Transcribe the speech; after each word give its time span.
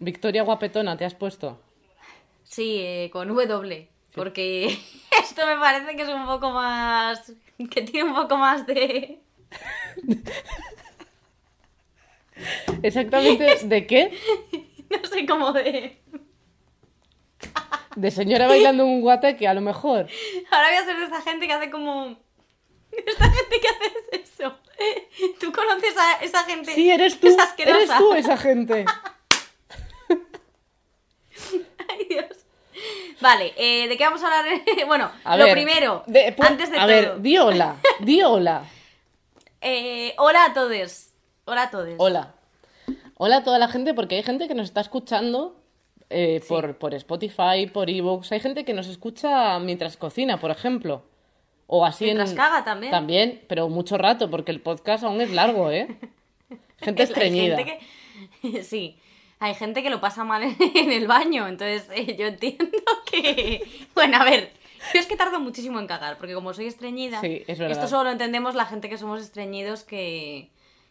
Victoria 0.00 0.42
Guapetona, 0.42 0.96
¿te 0.96 1.04
has 1.04 1.14
puesto? 1.14 1.60
Sí, 2.42 2.78
eh, 2.80 3.10
con 3.12 3.28
W. 3.28 3.88
Porque 4.14 4.66
esto 5.22 5.46
me 5.46 5.56
parece 5.58 5.94
que 5.94 6.02
es 6.02 6.08
un 6.08 6.26
poco 6.26 6.50
más. 6.50 7.32
que 7.70 7.82
tiene 7.82 8.08
un 8.08 8.14
poco 8.16 8.36
más 8.36 8.66
de. 8.66 9.20
Exactamente, 12.82 13.58
¿de 13.64 13.86
qué? 13.86 14.18
No 14.90 15.08
sé 15.08 15.24
cómo 15.24 15.52
de. 15.52 16.02
De 17.94 18.10
señora 18.10 18.48
bailando 18.48 18.84
un 18.84 19.02
guateque, 19.02 19.46
a 19.46 19.54
lo 19.54 19.60
mejor. 19.60 20.08
Ahora 20.50 20.68
voy 20.68 20.76
a 20.78 20.84
ser 20.84 20.96
de 20.96 21.04
esa 21.04 21.22
gente 21.22 21.46
que 21.46 21.52
hace 21.52 21.70
como. 21.70 22.18
Esta 22.90 23.30
gente 23.30 23.60
que 23.60 23.68
hace 23.68 24.24
eso. 24.24 24.58
¿Tú 25.38 25.52
conoces 25.52 25.96
a 25.96 26.24
esa 26.24 26.42
gente? 26.42 26.74
Sí, 26.74 26.90
eres 26.90 27.20
tú. 27.20 27.28
Es. 27.28 27.36
Eres 27.58 27.96
tú 27.98 28.14
esa 28.14 28.36
gente. 28.36 28.84
Ay, 31.88 32.06
Dios. 32.08 32.26
Vale, 33.20 33.52
eh, 33.56 33.88
¿de 33.88 33.96
qué 33.96 34.04
vamos 34.04 34.22
a 34.22 34.26
hablar? 34.38 34.60
bueno, 34.86 35.10
A 35.24 35.36
lo 35.36 35.44
ver, 35.44 35.52
primero, 35.54 36.02
de- 36.06 36.34
antes 36.38 36.70
de 36.70 36.76
a 36.78 36.80
todo. 36.80 36.88
ver, 36.88 37.20
di 37.20 37.36
hola, 37.38 37.76
di 38.00 38.22
hola. 38.22 38.64
Eh, 39.60 40.14
hola 40.18 40.46
a 40.46 40.54
todos. 40.54 41.10
Hola 41.44 41.64
a 41.64 41.70
todos. 41.70 41.94
Hola. 41.98 42.34
Hola 43.18 43.38
a 43.38 43.44
toda 43.44 43.58
la 43.58 43.68
gente, 43.68 43.92
porque 43.92 44.16
hay 44.16 44.22
gente 44.22 44.48
que 44.48 44.54
nos 44.54 44.64
está 44.68 44.80
escuchando 44.80 45.56
eh, 46.08 46.40
por, 46.48 46.76
por 46.78 46.94
Spotify, 46.94 47.66
por 47.72 47.90
Evox. 47.90 48.32
Hay 48.32 48.40
gente 48.40 48.64
que 48.64 48.72
nos 48.72 48.86
escucha 48.88 49.58
mientras 49.58 49.96
cocina, 49.98 50.38
por 50.40 50.50
ejemplo. 50.50 51.02
O 51.66 51.84
así 51.84 52.04
Mientras 52.06 52.30
en... 52.30 52.36
caga 52.36 52.64
también. 52.64 52.90
También, 52.90 53.44
pero 53.46 53.68
mucho 53.68 53.96
rato, 53.98 54.28
porque 54.30 54.50
el 54.50 54.60
podcast 54.60 55.04
aún 55.04 55.20
es 55.20 55.30
largo, 55.30 55.70
¿eh? 55.70 55.98
Gente 56.78 57.02
estreñida. 57.04 57.56
gente 57.58 57.80
que- 58.42 58.62
Sí, 58.64 58.98
hay 59.40 59.54
gente 59.54 59.82
que 59.82 59.90
lo 59.90 60.00
pasa 60.00 60.22
mal 60.22 60.42
en, 60.58 60.92
el 60.92 61.06
baño, 61.08 61.48
entonces 61.48 61.88
eh, 61.94 62.14
yo 62.16 62.26
entiendo 62.26 62.66
que... 63.10 63.86
Bueno, 63.94 64.18
a 64.18 64.24
ver, 64.24 64.52
yo 64.94 65.00
es 65.00 65.06
que 65.06 65.16
tardo 65.16 65.40
muchísimo 65.40 65.80
en 65.80 65.86
cagar, 65.86 66.18
porque 66.18 66.34
como 66.34 66.52
soy 66.54 66.66
estreñida, 66.66 67.20
Sí, 67.20 67.42
es 67.46 67.58
verdad. 67.58 67.76
esto 67.76 67.88
solo 67.88 68.04
lo 68.04 68.10
entendemos 68.10 68.54
la 68.54 68.66
gente 68.66 68.88
que 68.88 68.98
somos 68.98 69.20
estreñidos 69.20 69.82
que, 69.84 70.50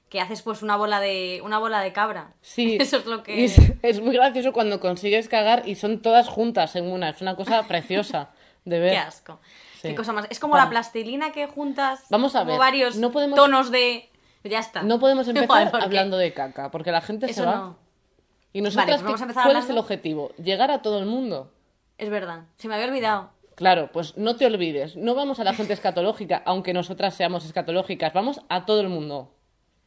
que 0.09 0.19
haces 0.19 0.41
pues 0.41 0.61
una 0.63 0.75
bola 0.75 0.99
de 0.99 1.41
una 1.43 1.59
bola 1.59 1.81
de 1.81 1.93
cabra. 1.93 2.33
Sí, 2.41 2.77
Eso 2.81 2.97
es 2.97 3.05
lo 3.05 3.23
que... 3.23 3.45
es, 3.45 3.57
es 3.83 4.01
muy 4.01 4.15
gracioso 4.15 4.51
cuando 4.51 4.79
consigues 4.79 5.29
cagar 5.29 5.67
y 5.67 5.75
son 5.75 6.01
todas 6.01 6.27
juntas 6.27 6.75
en 6.75 6.91
una. 6.91 7.09
Es 7.09 7.21
una 7.21 7.35
cosa 7.35 7.67
preciosa 7.67 8.29
de 8.65 8.79
ver. 8.79 8.91
Qué 8.91 8.97
asco. 8.97 9.39
Sí. 9.81 9.89
Qué 9.89 9.95
cosa 9.95 10.11
más. 10.11 10.25
Es 10.29 10.39
como 10.39 10.55
Va. 10.55 10.63
la 10.65 10.69
plastilina 10.69 11.31
que 11.31 11.47
juntas 11.47 12.03
Vamos 12.09 12.35
a 12.35 12.43
ver, 12.43 12.57
varios 12.59 12.97
no 12.97 13.11
podemos- 13.11 13.35
tonos 13.37 13.71
de... 13.71 14.09
Ya 14.43 14.59
está. 14.59 14.81
No 14.83 14.99
podemos 14.99 15.27
empezar 15.27 15.67
Igual, 15.67 15.83
hablando 15.83 16.17
de 16.17 16.33
caca, 16.33 16.71
porque 16.71 16.91
la 16.91 17.01
gente 17.01 17.31
se 17.33 17.45
va. 17.45 17.55
no. 17.55 17.88
Y 18.53 18.61
pues 18.61 18.77
a 18.77 18.85
¿qué- 18.85 18.91
empezar 18.93 19.43
¿cuál 19.45 19.57
es 19.57 19.69
el 19.69 19.77
objetivo? 19.77 20.31
Llegar 20.37 20.71
a 20.71 20.81
todo 20.81 20.99
el 20.99 21.05
mundo. 21.05 21.51
Es 21.97 22.09
verdad. 22.09 22.45
Se 22.57 22.67
me 22.67 22.75
había 22.75 22.87
olvidado. 22.87 23.31
Claro, 23.55 23.89
pues 23.91 24.15
no 24.17 24.37
te 24.37 24.45
olvides, 24.45 24.95
no 24.95 25.15
vamos 25.15 25.39
a 25.39 25.43
la 25.43 25.53
gente 25.53 25.73
escatológica, 25.73 26.41
aunque 26.45 26.73
nosotras 26.73 27.13
seamos 27.13 27.43
escatológicas, 27.45 28.13
vamos 28.13 28.39
a 28.47 28.65
todo 28.65 28.79
el 28.79 28.87
mundo. 28.87 29.33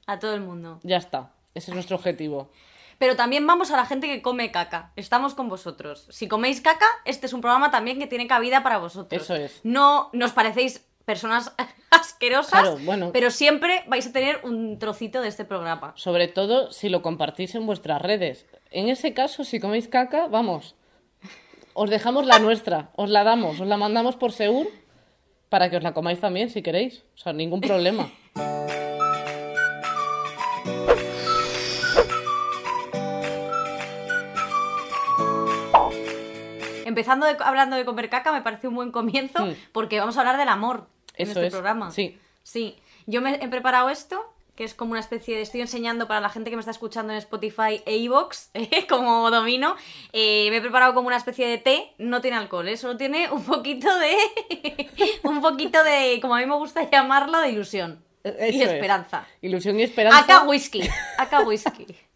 A 0.07 0.19
todo 0.19 0.35
el 0.35 0.43
mundo. 0.43 0.79
Ya 0.83 0.99
está, 0.99 1.33
ese 1.55 1.71
es 1.71 1.75
nuestro 1.75 1.97
objetivo. 1.97 2.51
Pero 2.99 3.17
también 3.17 3.47
vamos 3.47 3.71
a 3.71 3.77
la 3.77 3.87
gente 3.87 4.07
que 4.07 4.21
come 4.21 4.53
caca. 4.53 4.93
Estamos 4.95 5.35
con 5.35 5.49
vosotros. 5.49 6.07
Si 6.11 6.29
coméis 6.29 6.61
caca, 6.61 6.87
este 7.07 7.27
es 7.27 7.33
un 7.33 7.41
programa 7.41 7.71
también 7.71 7.99
que 7.99 8.07
tiene 8.07 8.27
cabida 8.29 8.63
para 8.63 8.79
vosotros. 8.79 9.23
Eso 9.23 9.35
es. 9.35 9.61
No 9.65 10.11
nos 10.13 10.33
parecéis 10.33 10.87
personas 11.05 11.53
asquerosas, 11.91 12.61
Claro, 12.62 12.78
bueno. 12.84 13.11
pero 13.12 13.31
siempre 13.31 13.84
vais 13.89 14.06
a 14.06 14.12
tener 14.12 14.41
un 14.45 14.78
trocito 14.78 15.20
de 15.20 15.28
este 15.28 15.45
programa. 15.45 15.92
Sobre 15.97 16.28
todo 16.28 16.70
si 16.72 16.89
lo 16.89 17.03
compartís 17.03 17.55
en 17.55 17.67
vuestras 17.67 18.00
redes. 18.00 18.47
En 18.70 18.89
ese 18.89 19.12
caso, 19.14 19.45
si 19.45 19.61
coméis 19.61 19.89
caca, 19.89 20.27
vamos, 20.28 20.75
os 21.75 21.91
dejamos 21.91 22.27
la 22.27 22.39
nuestra, 22.39 22.91
os 22.97 23.11
la 23.11 23.25
damos, 23.25 23.61
os 23.61 23.67
la 23.67 23.77
mandamos 23.77 24.17
por 24.17 24.33
Seur 24.33 24.67
para 25.48 25.69
que 25.70 25.77
os 25.77 25.83
la 25.83 25.92
comáis 25.92 26.20
también 26.20 26.48
si 26.50 26.62
queréis. 26.62 27.05
O 27.14 27.18
sea, 27.18 27.33
ningún 27.33 27.61
problema. 27.61 28.08
Empezando 36.85 37.27
de- 37.27 37.36
hablando 37.41 37.77
de 37.77 37.85
comer 37.85 38.08
caca, 38.11 38.33
me 38.33 38.42
parece 38.42 38.68
un 38.68 38.74
buen 38.74 38.91
comienzo 38.92 39.46
Mm. 39.46 39.55
porque 39.73 39.98
vamos 40.01 40.17
a 40.17 40.20
hablar 40.20 40.36
del 40.36 40.48
amor 40.48 40.89
en 41.17 41.28
Eso 41.28 41.33
este 41.33 41.46
es, 41.46 41.52
programa. 41.52 41.90
sí. 41.90 42.18
Sí. 42.45 42.77
Yo 43.06 43.20
me 43.20 43.34
he 43.36 43.48
preparado 43.48 43.89
esto, 43.89 44.33
que 44.56 44.64
es 44.64 44.74
como 44.74 44.92
una 44.92 45.00
especie 45.00 45.36
de. 45.36 45.42
Estoy 45.42 45.61
enseñando 45.61 46.06
para 46.08 46.20
la 46.20 46.28
gente 46.28 46.50
que 46.50 46.56
me 46.56 46.61
está 46.61 46.70
escuchando 46.73 47.12
en 47.12 47.18
Spotify 47.18 47.83
e 47.86 47.96
iVoox, 47.98 48.50
como 48.89 49.30
domino. 49.30 49.77
Eh, 50.12 50.48
me 50.50 50.56
he 50.56 50.61
preparado 50.61 50.92
como 50.95 51.06
una 51.06 51.17
especie 51.17 51.46
de 51.46 51.58
té, 51.58 51.92
no 51.98 52.20
tiene 52.20 52.36
alcohol, 52.36 52.68
¿eh? 52.68 52.77
solo 52.77 52.96
tiene 52.96 53.30
un 53.30 53.45
poquito 53.45 53.89
de. 53.98 54.17
un 55.24 55.40
poquito 55.40 55.83
de. 55.84 56.18
como 56.20 56.34
a 56.34 56.39
mí 56.39 56.46
me 56.46 56.56
gusta 56.56 56.89
llamarlo, 56.90 57.39
de 57.40 57.50
ilusión. 57.50 58.02
Eso 58.24 58.56
y 58.58 58.62
es. 58.62 58.70
esperanza. 58.73 59.27
Ilusión 59.40 59.79
y 59.80 59.83
esperanza. 59.83 60.18
Acá 60.20 60.42
whisky. 60.44 60.83
Acá 61.18 61.40
whisky. 61.40 61.86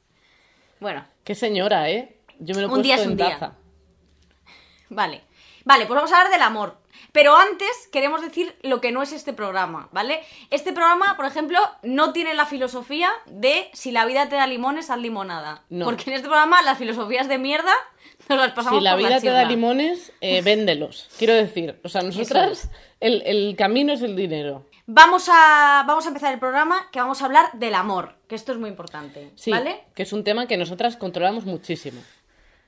Bueno, 0.78 1.06
Qué 1.24 1.34
señora, 1.34 1.88
¿eh? 1.88 2.16
Yo 2.38 2.54
me 2.54 2.60
lo 2.60 2.68
he 2.68 2.70
Un 2.70 2.82
día 2.82 2.96
es 2.96 3.02
en 3.02 3.12
un 3.12 3.16
día. 3.16 3.54
Vale. 4.90 5.22
Vale, 5.64 5.86
pues 5.86 5.96
vamos 5.96 6.12
a 6.12 6.18
hablar 6.18 6.32
del 6.32 6.42
amor. 6.42 6.76
Pero 7.16 7.34
antes 7.34 7.88
queremos 7.90 8.20
decir 8.20 8.54
lo 8.60 8.82
que 8.82 8.92
no 8.92 9.02
es 9.02 9.10
este 9.10 9.32
programa, 9.32 9.88
¿vale? 9.90 10.20
Este 10.50 10.74
programa, 10.74 11.16
por 11.16 11.24
ejemplo, 11.24 11.58
no 11.82 12.12
tiene 12.12 12.34
la 12.34 12.44
filosofía 12.44 13.08
de 13.24 13.70
si 13.72 13.90
la 13.90 14.04
vida 14.04 14.28
te 14.28 14.36
da 14.36 14.46
limones, 14.46 14.90
haz 14.90 14.98
limonada. 14.98 15.64
No. 15.70 15.86
Porque 15.86 16.10
en 16.10 16.16
este 16.16 16.28
programa 16.28 16.60
las 16.60 16.76
filosofías 16.76 17.26
de 17.26 17.38
mierda 17.38 17.72
nos 18.28 18.36
las 18.36 18.52
pasamos 18.52 18.80
Si 18.80 18.84
la 18.84 18.90
por 18.90 18.98
vida 18.98 19.18
te 19.18 19.30
da 19.30 19.46
limones, 19.46 20.12
eh, 20.20 20.42
véndelos. 20.44 21.08
Quiero 21.16 21.32
decir, 21.32 21.80
o 21.82 21.88
sea, 21.88 22.02
nosotras, 22.02 22.70
el, 23.00 23.22
el 23.24 23.56
camino 23.56 23.94
es 23.94 24.02
el 24.02 24.14
dinero. 24.14 24.66
Vamos 24.84 25.30
a, 25.32 25.84
vamos 25.86 26.04
a 26.04 26.08
empezar 26.08 26.34
el 26.34 26.38
programa 26.38 26.90
que 26.92 27.00
vamos 27.00 27.22
a 27.22 27.24
hablar 27.24 27.46
del 27.54 27.76
amor, 27.76 28.16
que 28.28 28.34
esto 28.34 28.52
es 28.52 28.58
muy 28.58 28.68
importante, 28.68 29.30
Sí, 29.36 29.52
¿vale? 29.52 29.84
que 29.94 30.02
es 30.02 30.12
un 30.12 30.22
tema 30.22 30.46
que 30.46 30.58
nosotras 30.58 30.98
controlamos 30.98 31.46
muchísimo. 31.46 32.02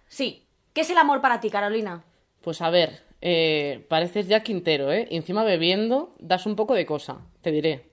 Sí. 0.06 0.46
¿Qué 0.72 0.80
es 0.80 0.88
el 0.88 0.96
amor 0.96 1.20
para 1.20 1.38
ti, 1.38 1.50
Carolina? 1.50 2.02
Pues 2.40 2.62
a 2.62 2.70
ver, 2.70 3.07
eh, 3.20 3.84
pareces 3.88 4.28
ya 4.28 4.42
Quintero, 4.42 4.92
¿eh? 4.92 5.06
Y 5.10 5.16
encima 5.16 5.44
bebiendo, 5.44 6.14
das 6.18 6.46
un 6.46 6.56
poco 6.56 6.74
de 6.74 6.86
cosa, 6.86 7.18
te 7.42 7.50
diré. 7.50 7.90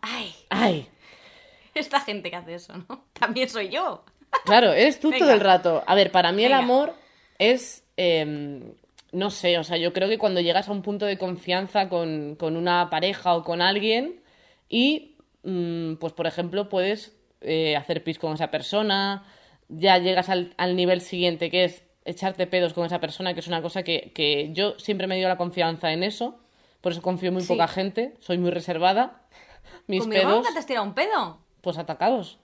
Ay, 0.00 0.32
¡Ay! 0.50 0.88
esta 1.74 2.00
gente 2.00 2.30
que 2.30 2.36
hace 2.36 2.54
eso, 2.54 2.74
¿no? 2.88 3.04
También 3.12 3.48
soy 3.48 3.68
yo. 3.70 4.04
Claro, 4.44 4.72
eres 4.72 5.00
tú 5.00 5.10
Venga. 5.10 5.24
todo 5.24 5.34
el 5.34 5.40
rato. 5.40 5.82
A 5.86 5.94
ver, 5.94 6.10
para 6.10 6.32
mí 6.32 6.44
el 6.44 6.52
amor 6.52 6.94
es. 7.38 7.84
eh, 7.96 8.74
no 9.12 9.30
sé, 9.30 9.58
o 9.58 9.64
sea, 9.64 9.78
yo 9.78 9.92
creo 9.92 10.08
que 10.08 10.18
cuando 10.18 10.40
llegas 10.40 10.68
a 10.68 10.72
un 10.72 10.82
punto 10.82 11.06
de 11.06 11.16
confianza 11.16 11.88
con, 11.88 12.36
con 12.36 12.56
una 12.56 12.90
pareja 12.90 13.34
o 13.36 13.42
con 13.42 13.62
alguien 13.62 14.20
y, 14.68 15.16
mm, 15.44 15.94
pues 15.94 16.12
por 16.12 16.26
ejemplo, 16.26 16.68
puedes 16.68 17.16
eh, 17.40 17.74
hacer 17.76 18.04
pis 18.04 18.18
con 18.18 18.34
esa 18.34 18.50
persona, 18.50 19.24
ya 19.68 19.96
llegas 19.98 20.28
al, 20.28 20.52
al 20.58 20.76
nivel 20.76 21.00
siguiente 21.00 21.50
que 21.50 21.64
es 21.64 21.84
echarte 22.08 22.46
pedos 22.46 22.72
con 22.72 22.84
esa 22.86 23.00
persona, 23.00 23.34
que 23.34 23.40
es 23.40 23.46
una 23.48 23.62
cosa 23.62 23.82
que, 23.82 24.12
que 24.14 24.50
yo 24.52 24.78
siempre 24.78 25.06
me 25.06 25.16
dio 25.16 25.28
la 25.28 25.36
confianza 25.36 25.92
en 25.92 26.02
eso, 26.02 26.38
por 26.80 26.92
eso 26.92 27.02
confío 27.02 27.28
en 27.28 27.34
muy 27.34 27.42
Sí. 27.42 27.48
poca 27.48 27.68
gente, 27.68 28.14
soy 28.20 28.38
muy 28.38 28.50
reservada. 28.50 29.22
Mis 29.86 30.00
¿Conmigo 30.02 30.22
pedos, 30.22 30.36
nunca 30.38 30.52
te 30.52 30.58
has 30.58 30.66
tirado 30.66 30.86
un 30.86 30.94
pedo? 30.94 31.38
pues 31.60 31.76
atacados. 31.78 32.38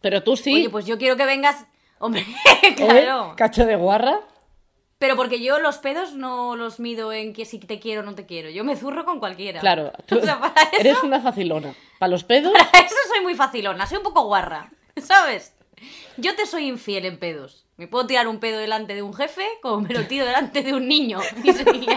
Pero 0.00 0.22
tú 0.22 0.36
sí. 0.36 0.54
Oye, 0.54 0.70
pues 0.70 0.86
yo 0.86 0.98
quiero 0.98 1.16
que 1.16 1.24
vengas. 1.24 1.64
Hombre, 1.98 2.24
claro. 2.76 3.34
Cacho 3.36 3.64
de 3.64 3.76
guarra. 3.76 4.20
Pero 4.98 5.16
porque 5.16 5.42
yo 5.42 5.58
los 5.58 5.78
pedos 5.78 6.12
no 6.14 6.54
los 6.56 6.78
mido 6.78 7.12
en 7.12 7.32
que 7.32 7.44
si 7.44 7.58
te 7.58 7.80
quiero 7.80 8.02
o 8.02 8.04
no 8.04 8.14
te 8.14 8.26
quiero. 8.26 8.50
Yo 8.50 8.62
me 8.64 8.76
zurro 8.76 9.04
con 9.04 9.18
cualquiera. 9.18 9.60
Claro, 9.60 9.92
tú 10.06 10.18
O 10.18 10.22
sea, 10.22 10.38
para 10.40 10.62
eso, 10.70 10.80
eres 10.80 11.02
una 11.02 11.20
facilona. 11.20 11.74
Para 11.98 12.10
los 12.10 12.22
pedos, 12.24 12.52
para 12.52 12.86
eso 12.86 12.94
soy 13.08 13.20
muy 13.22 13.34
facilona, 13.34 13.86
soy 13.86 13.98
un 13.98 14.04
poco 14.04 14.24
guarra. 14.26 14.70
¿Sabes? 14.96 15.54
Yo 16.16 16.36
te 16.36 16.46
soy 16.46 16.66
infiel 16.68 17.06
en 17.06 17.18
pedos. 17.18 17.64
Me 17.82 17.88
puedo 17.88 18.06
tirar 18.06 18.28
un 18.28 18.38
pedo 18.38 18.58
delante 18.60 18.94
de 18.94 19.02
un 19.02 19.12
jefe 19.12 19.42
como 19.60 19.80
me 19.80 19.92
lo 19.92 20.02
tiro 20.06 20.24
delante 20.24 20.62
de 20.62 20.72
un 20.72 20.86
niño 20.86 21.18
y, 21.42 21.52
se- 21.52 21.68
y 21.76 21.80
le, 21.80 21.96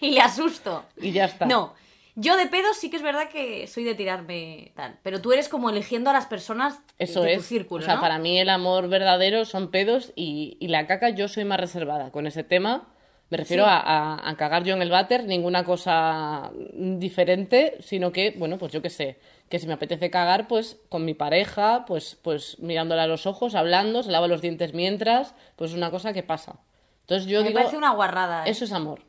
y 0.00 0.10
le 0.12 0.20
asusto. 0.20 0.84
y 1.00 1.10
ya 1.10 1.24
está. 1.24 1.44
No, 1.46 1.74
yo 2.14 2.36
de 2.36 2.46
pedos 2.46 2.76
sí 2.76 2.88
que 2.88 2.96
es 2.98 3.02
verdad 3.02 3.28
que 3.28 3.66
soy 3.66 3.82
de 3.82 3.96
tirarme 3.96 4.70
tal. 4.76 4.96
Pero 5.02 5.20
tú 5.20 5.32
eres 5.32 5.48
como 5.48 5.70
eligiendo 5.70 6.10
a 6.10 6.12
las 6.12 6.26
personas 6.26 6.78
de- 6.86 6.92
Eso 7.04 7.22
de 7.22 7.32
es. 7.32 7.38
tu 7.38 7.42
círculo, 7.44 7.82
o 7.82 7.84
sea, 7.84 7.96
¿no? 7.96 8.00
para 8.00 8.18
mí 8.18 8.38
el 8.38 8.48
amor 8.48 8.88
verdadero 8.88 9.44
son 9.44 9.72
pedos 9.72 10.12
y, 10.14 10.56
y 10.60 10.68
la 10.68 10.86
caca 10.86 11.08
yo 11.10 11.26
soy 11.26 11.44
más 11.44 11.58
reservada 11.58 12.12
con 12.12 12.28
ese 12.28 12.44
tema. 12.44 12.90
Me 13.30 13.38
refiero 13.38 13.64
Sí. 13.64 13.70
a, 13.72 13.78
a- 13.80 14.30
a 14.30 14.36
cagar 14.36 14.62
yo 14.62 14.74
en 14.76 14.82
el 14.82 14.90
váter, 14.90 15.24
ninguna 15.24 15.64
cosa 15.64 16.52
diferente, 16.98 17.76
sino 17.80 18.12
que, 18.12 18.32
bueno, 18.36 18.58
pues 18.58 18.70
yo 18.72 18.80
qué 18.82 18.90
sé, 18.90 19.18
que 19.48 19.58
si 19.58 19.66
me 19.66 19.74
apetece 19.74 20.10
cagar, 20.10 20.48
pues 20.48 20.78
con 20.88 21.04
mi 21.04 21.14
pareja, 21.14 21.84
pues, 21.86 22.16
pues 22.22 22.58
mirándole 22.60 23.02
a 23.02 23.06
los 23.06 23.26
ojos, 23.26 23.54
hablando, 23.54 24.02
se 24.02 24.10
lava 24.10 24.26
los 24.26 24.40
dientes 24.40 24.72
mientras, 24.74 25.34
pues 25.56 25.70
es 25.72 25.76
una 25.76 25.90
cosa 25.90 26.12
que 26.12 26.22
pasa. 26.22 26.56
Entonces 27.02 27.28
yo 27.28 27.40
me 27.42 27.48
digo, 27.48 27.58
parece 27.60 27.76
una 27.76 27.90
guarrada. 27.90 28.46
¿eh? 28.46 28.50
eso 28.50 28.64
es 28.64 28.72
amor. 28.72 29.00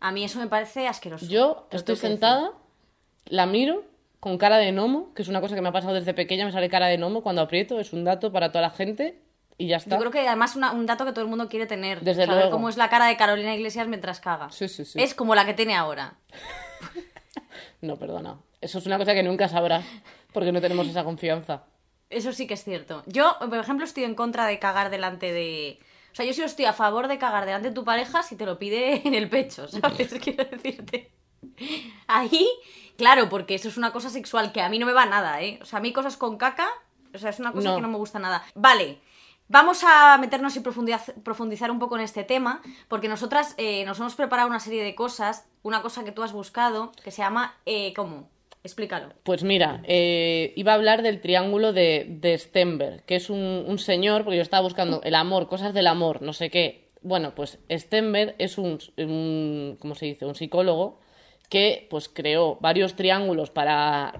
A 0.00 0.12
mí 0.12 0.24
eso 0.24 0.38
me 0.38 0.46
parece 0.46 0.88
asqueroso. 0.88 1.26
Yo 1.26 1.66
estoy 1.70 1.96
sentada, 1.96 2.52
la 3.26 3.46
miro 3.46 3.84
con 4.18 4.36
cara 4.38 4.56
de 4.58 4.72
gnomo, 4.72 5.14
que 5.14 5.22
es 5.22 5.28
una 5.28 5.40
cosa 5.40 5.54
que 5.54 5.62
me 5.62 5.68
ha 5.68 5.72
pasado 5.72 5.94
desde 5.94 6.12
pequeña, 6.14 6.44
me 6.44 6.52
sale 6.52 6.68
cara 6.68 6.86
de 6.88 6.96
gnomo 6.98 7.22
cuando 7.22 7.40
aprieto, 7.42 7.78
es 7.80 7.92
un 7.92 8.04
dato 8.04 8.32
para 8.32 8.50
toda 8.50 8.62
la 8.62 8.70
gente. 8.70 9.22
y 9.58 9.66
ya 9.66 9.76
está. 9.76 9.96
Yo 9.96 10.00
creo 10.00 10.10
que 10.10 10.26
además 10.26 10.56
una- 10.56 10.72
un 10.72 10.86
dato 10.86 11.04
que 11.04 11.12
todo 11.12 11.20
el 11.22 11.28
mundo 11.28 11.50
quiere 11.50 11.66
tener. 11.66 12.00
Desde 12.00 12.24
saber 12.24 12.36
luego. 12.44 12.50
cómo 12.52 12.70
es 12.70 12.78
la 12.78 12.88
cara 12.88 13.08
de 13.08 13.18
Carolina 13.18 13.54
Iglesias 13.54 13.86
mientras 13.88 14.18
caga. 14.18 14.50
Sí, 14.50 14.68
sí, 14.68 14.86
sí. 14.86 14.98
Es 15.02 15.12
como 15.14 15.34
la 15.34 15.44
que 15.44 15.52
tiene 15.52 15.76
ahora. 15.76 16.14
No, 17.82 17.96
perdona. 17.96 18.38
Eso 18.60 18.78
es 18.78 18.86
una 18.86 18.98
cosa 18.98 19.14
que 19.14 19.22
nunca 19.22 19.48
sabrás 19.48 19.84
porque 20.32 20.52
no 20.52 20.60
tenemos 20.60 20.86
esa 20.86 21.04
confianza. 21.04 21.64
Eso 22.10 22.32
sí 22.32 22.46
que 22.46 22.54
es 22.54 22.64
cierto. 22.64 23.02
Yo, 23.06 23.36
por 23.38 23.58
ejemplo, 23.58 23.84
estoy 23.84 24.04
en 24.04 24.14
contra 24.14 24.46
de 24.46 24.58
cagar 24.58 24.90
delante 24.90 25.32
de... 25.32 25.78
O 26.12 26.14
sea, 26.14 26.26
yo 26.26 26.32
sí 26.32 26.42
estoy 26.42 26.64
a 26.64 26.72
favor 26.72 27.06
de 27.08 27.18
cagar 27.18 27.46
delante 27.46 27.68
de 27.68 27.74
tu 27.74 27.84
pareja 27.84 28.22
si 28.22 28.34
te 28.36 28.44
lo 28.46 28.58
pide 28.58 29.02
en 29.06 29.14
el 29.14 29.28
pecho, 29.30 29.68
¿sabes? 29.68 30.12
Quiero 30.22 30.44
decirte. 30.44 31.12
Ahí, 32.06 32.46
claro, 32.98 33.28
porque 33.28 33.54
eso 33.54 33.68
es 33.68 33.76
una 33.76 33.92
cosa 33.92 34.10
sexual 34.10 34.52
que 34.52 34.60
a 34.60 34.68
mí 34.68 34.78
no 34.78 34.86
me 34.86 34.92
va 34.92 35.06
nada, 35.06 35.40
¿eh? 35.40 35.58
O 35.62 35.64
sea, 35.64 35.78
a 35.78 35.82
mí 35.82 35.92
cosas 35.92 36.16
con 36.16 36.36
caca, 36.36 36.68
o 37.14 37.18
sea, 37.18 37.30
es 37.30 37.38
una 37.38 37.52
cosa 37.52 37.70
No. 37.70 37.76
que 37.76 37.82
no 37.82 37.88
me 37.88 37.96
gusta 37.96 38.18
nada. 38.18 38.42
Vale, 38.54 38.98
vamos 39.48 39.84
a 39.84 40.18
meternos 40.18 40.56
y 40.56 40.60
profundizar, 40.60 41.14
profundizar 41.22 41.70
un 41.70 41.78
poco 41.78 41.96
en 41.96 42.02
este 42.02 42.24
tema, 42.24 42.60
porque 42.88 43.08
nosotras 43.08 43.54
eh, 43.56 43.84
nos 43.84 43.98
hemos 44.00 44.16
preparado 44.16 44.48
una 44.48 44.60
serie 44.60 44.82
de 44.82 44.94
cosas, 44.94 45.46
una 45.62 45.80
cosa 45.82 46.04
que 46.04 46.12
tú 46.12 46.22
has 46.22 46.32
buscado, 46.32 46.92
que 47.04 47.10
se 47.12 47.22
llama... 47.22 47.54
Eh, 47.66 47.92
¿Cómo? 47.94 48.28
Explícalo. 48.62 49.08
Pues 49.22 49.42
mira, 49.42 49.80
eh, 49.84 50.52
iba 50.56 50.72
a 50.72 50.74
hablar 50.74 51.02
del 51.02 51.20
triángulo 51.20 51.72
de, 51.72 52.06
de 52.08 52.36
Stenberg, 52.36 53.04
que 53.04 53.16
es 53.16 53.30
un, 53.30 53.64
un 53.66 53.78
señor, 53.78 54.22
porque 54.24 54.36
yo 54.36 54.42
estaba 54.42 54.62
buscando 54.62 55.00
el 55.02 55.14
amor, 55.14 55.48
cosas 55.48 55.72
del 55.72 55.86
amor, 55.86 56.20
no 56.20 56.32
sé 56.34 56.50
qué. 56.50 56.88
Bueno, 57.02 57.34
pues 57.34 57.58
Stenberg 57.70 58.34
es 58.38 58.58
un, 58.58 58.78
un 58.98 59.78
¿cómo 59.80 59.94
se 59.94 60.06
dice? 60.06 60.26
Un 60.26 60.34
psicólogo 60.34 61.00
que 61.48 61.86
pues 61.88 62.08
creó 62.08 62.58
varios 62.60 62.94
triángulos 62.94 63.50
para 63.50 64.12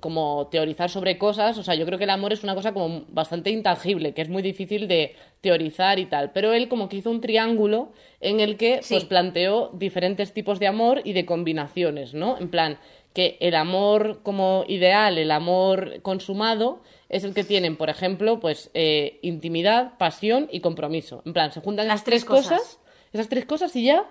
como 0.00 0.46
teorizar 0.48 0.90
sobre 0.90 1.18
cosas, 1.18 1.58
o 1.58 1.64
sea, 1.64 1.74
yo 1.74 1.84
creo 1.84 1.98
que 1.98 2.04
el 2.04 2.10
amor 2.10 2.32
es 2.32 2.44
una 2.44 2.54
cosa 2.54 2.72
como 2.72 3.04
bastante 3.08 3.50
intangible, 3.50 4.14
que 4.14 4.22
es 4.22 4.28
muy 4.28 4.42
difícil 4.42 4.86
de 4.86 5.16
teorizar 5.40 5.98
y 5.98 6.04
tal, 6.06 6.30
pero 6.30 6.52
él 6.52 6.68
como 6.68 6.88
que 6.88 6.98
hizo 6.98 7.10
un 7.10 7.20
triángulo 7.20 7.90
en 8.20 8.38
el 8.38 8.56
que 8.56 8.78
Sí. 8.82 8.94
pues 8.94 9.04
planteó 9.06 9.70
diferentes 9.74 10.32
tipos 10.32 10.60
de 10.60 10.68
amor 10.68 11.00
y 11.02 11.14
de 11.14 11.26
combinaciones, 11.26 12.14
¿no? 12.14 12.38
En 12.38 12.48
plan, 12.48 12.78
que 13.18 13.36
el 13.40 13.56
amor 13.56 14.20
como 14.22 14.64
ideal, 14.68 15.18
el 15.18 15.32
amor 15.32 16.02
consumado, 16.02 16.84
es 17.08 17.24
el 17.24 17.34
que 17.34 17.42
tienen, 17.42 17.76
por 17.76 17.90
ejemplo, 17.90 18.38
pues 18.38 18.70
eh, 18.74 19.18
intimidad, 19.22 19.98
pasión 19.98 20.46
y 20.52 20.60
compromiso. 20.60 21.22
En 21.26 21.32
plan, 21.32 21.50
se 21.50 21.60
juntan 21.60 21.88
Las 21.88 22.04
tres 22.04 22.24
cosas. 22.24 22.60
cosas, 22.60 22.78
esas 23.12 23.28
tres 23.28 23.44
cosas 23.44 23.74
y 23.74 23.82
ya, 23.82 24.06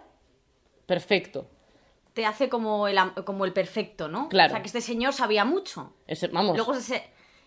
perfecto. 0.86 1.48
te 2.14 2.26
hace 2.26 2.50
como 2.50 2.90
el, 2.90 2.98
como 3.26 3.46
el 3.46 3.54
perfecto, 3.54 4.10
¿no? 4.10 4.28
Claro. 4.28 4.52
O 4.52 4.56
sea, 4.56 4.62
que 4.62 4.68
este 4.68 4.82
señor 4.82 5.14
sabía 5.14 5.46
mucho. 5.46 5.94
Ese- 6.06 6.28
vamos, 6.28 6.58
Luego 6.58 6.74
ese, 6.74 7.04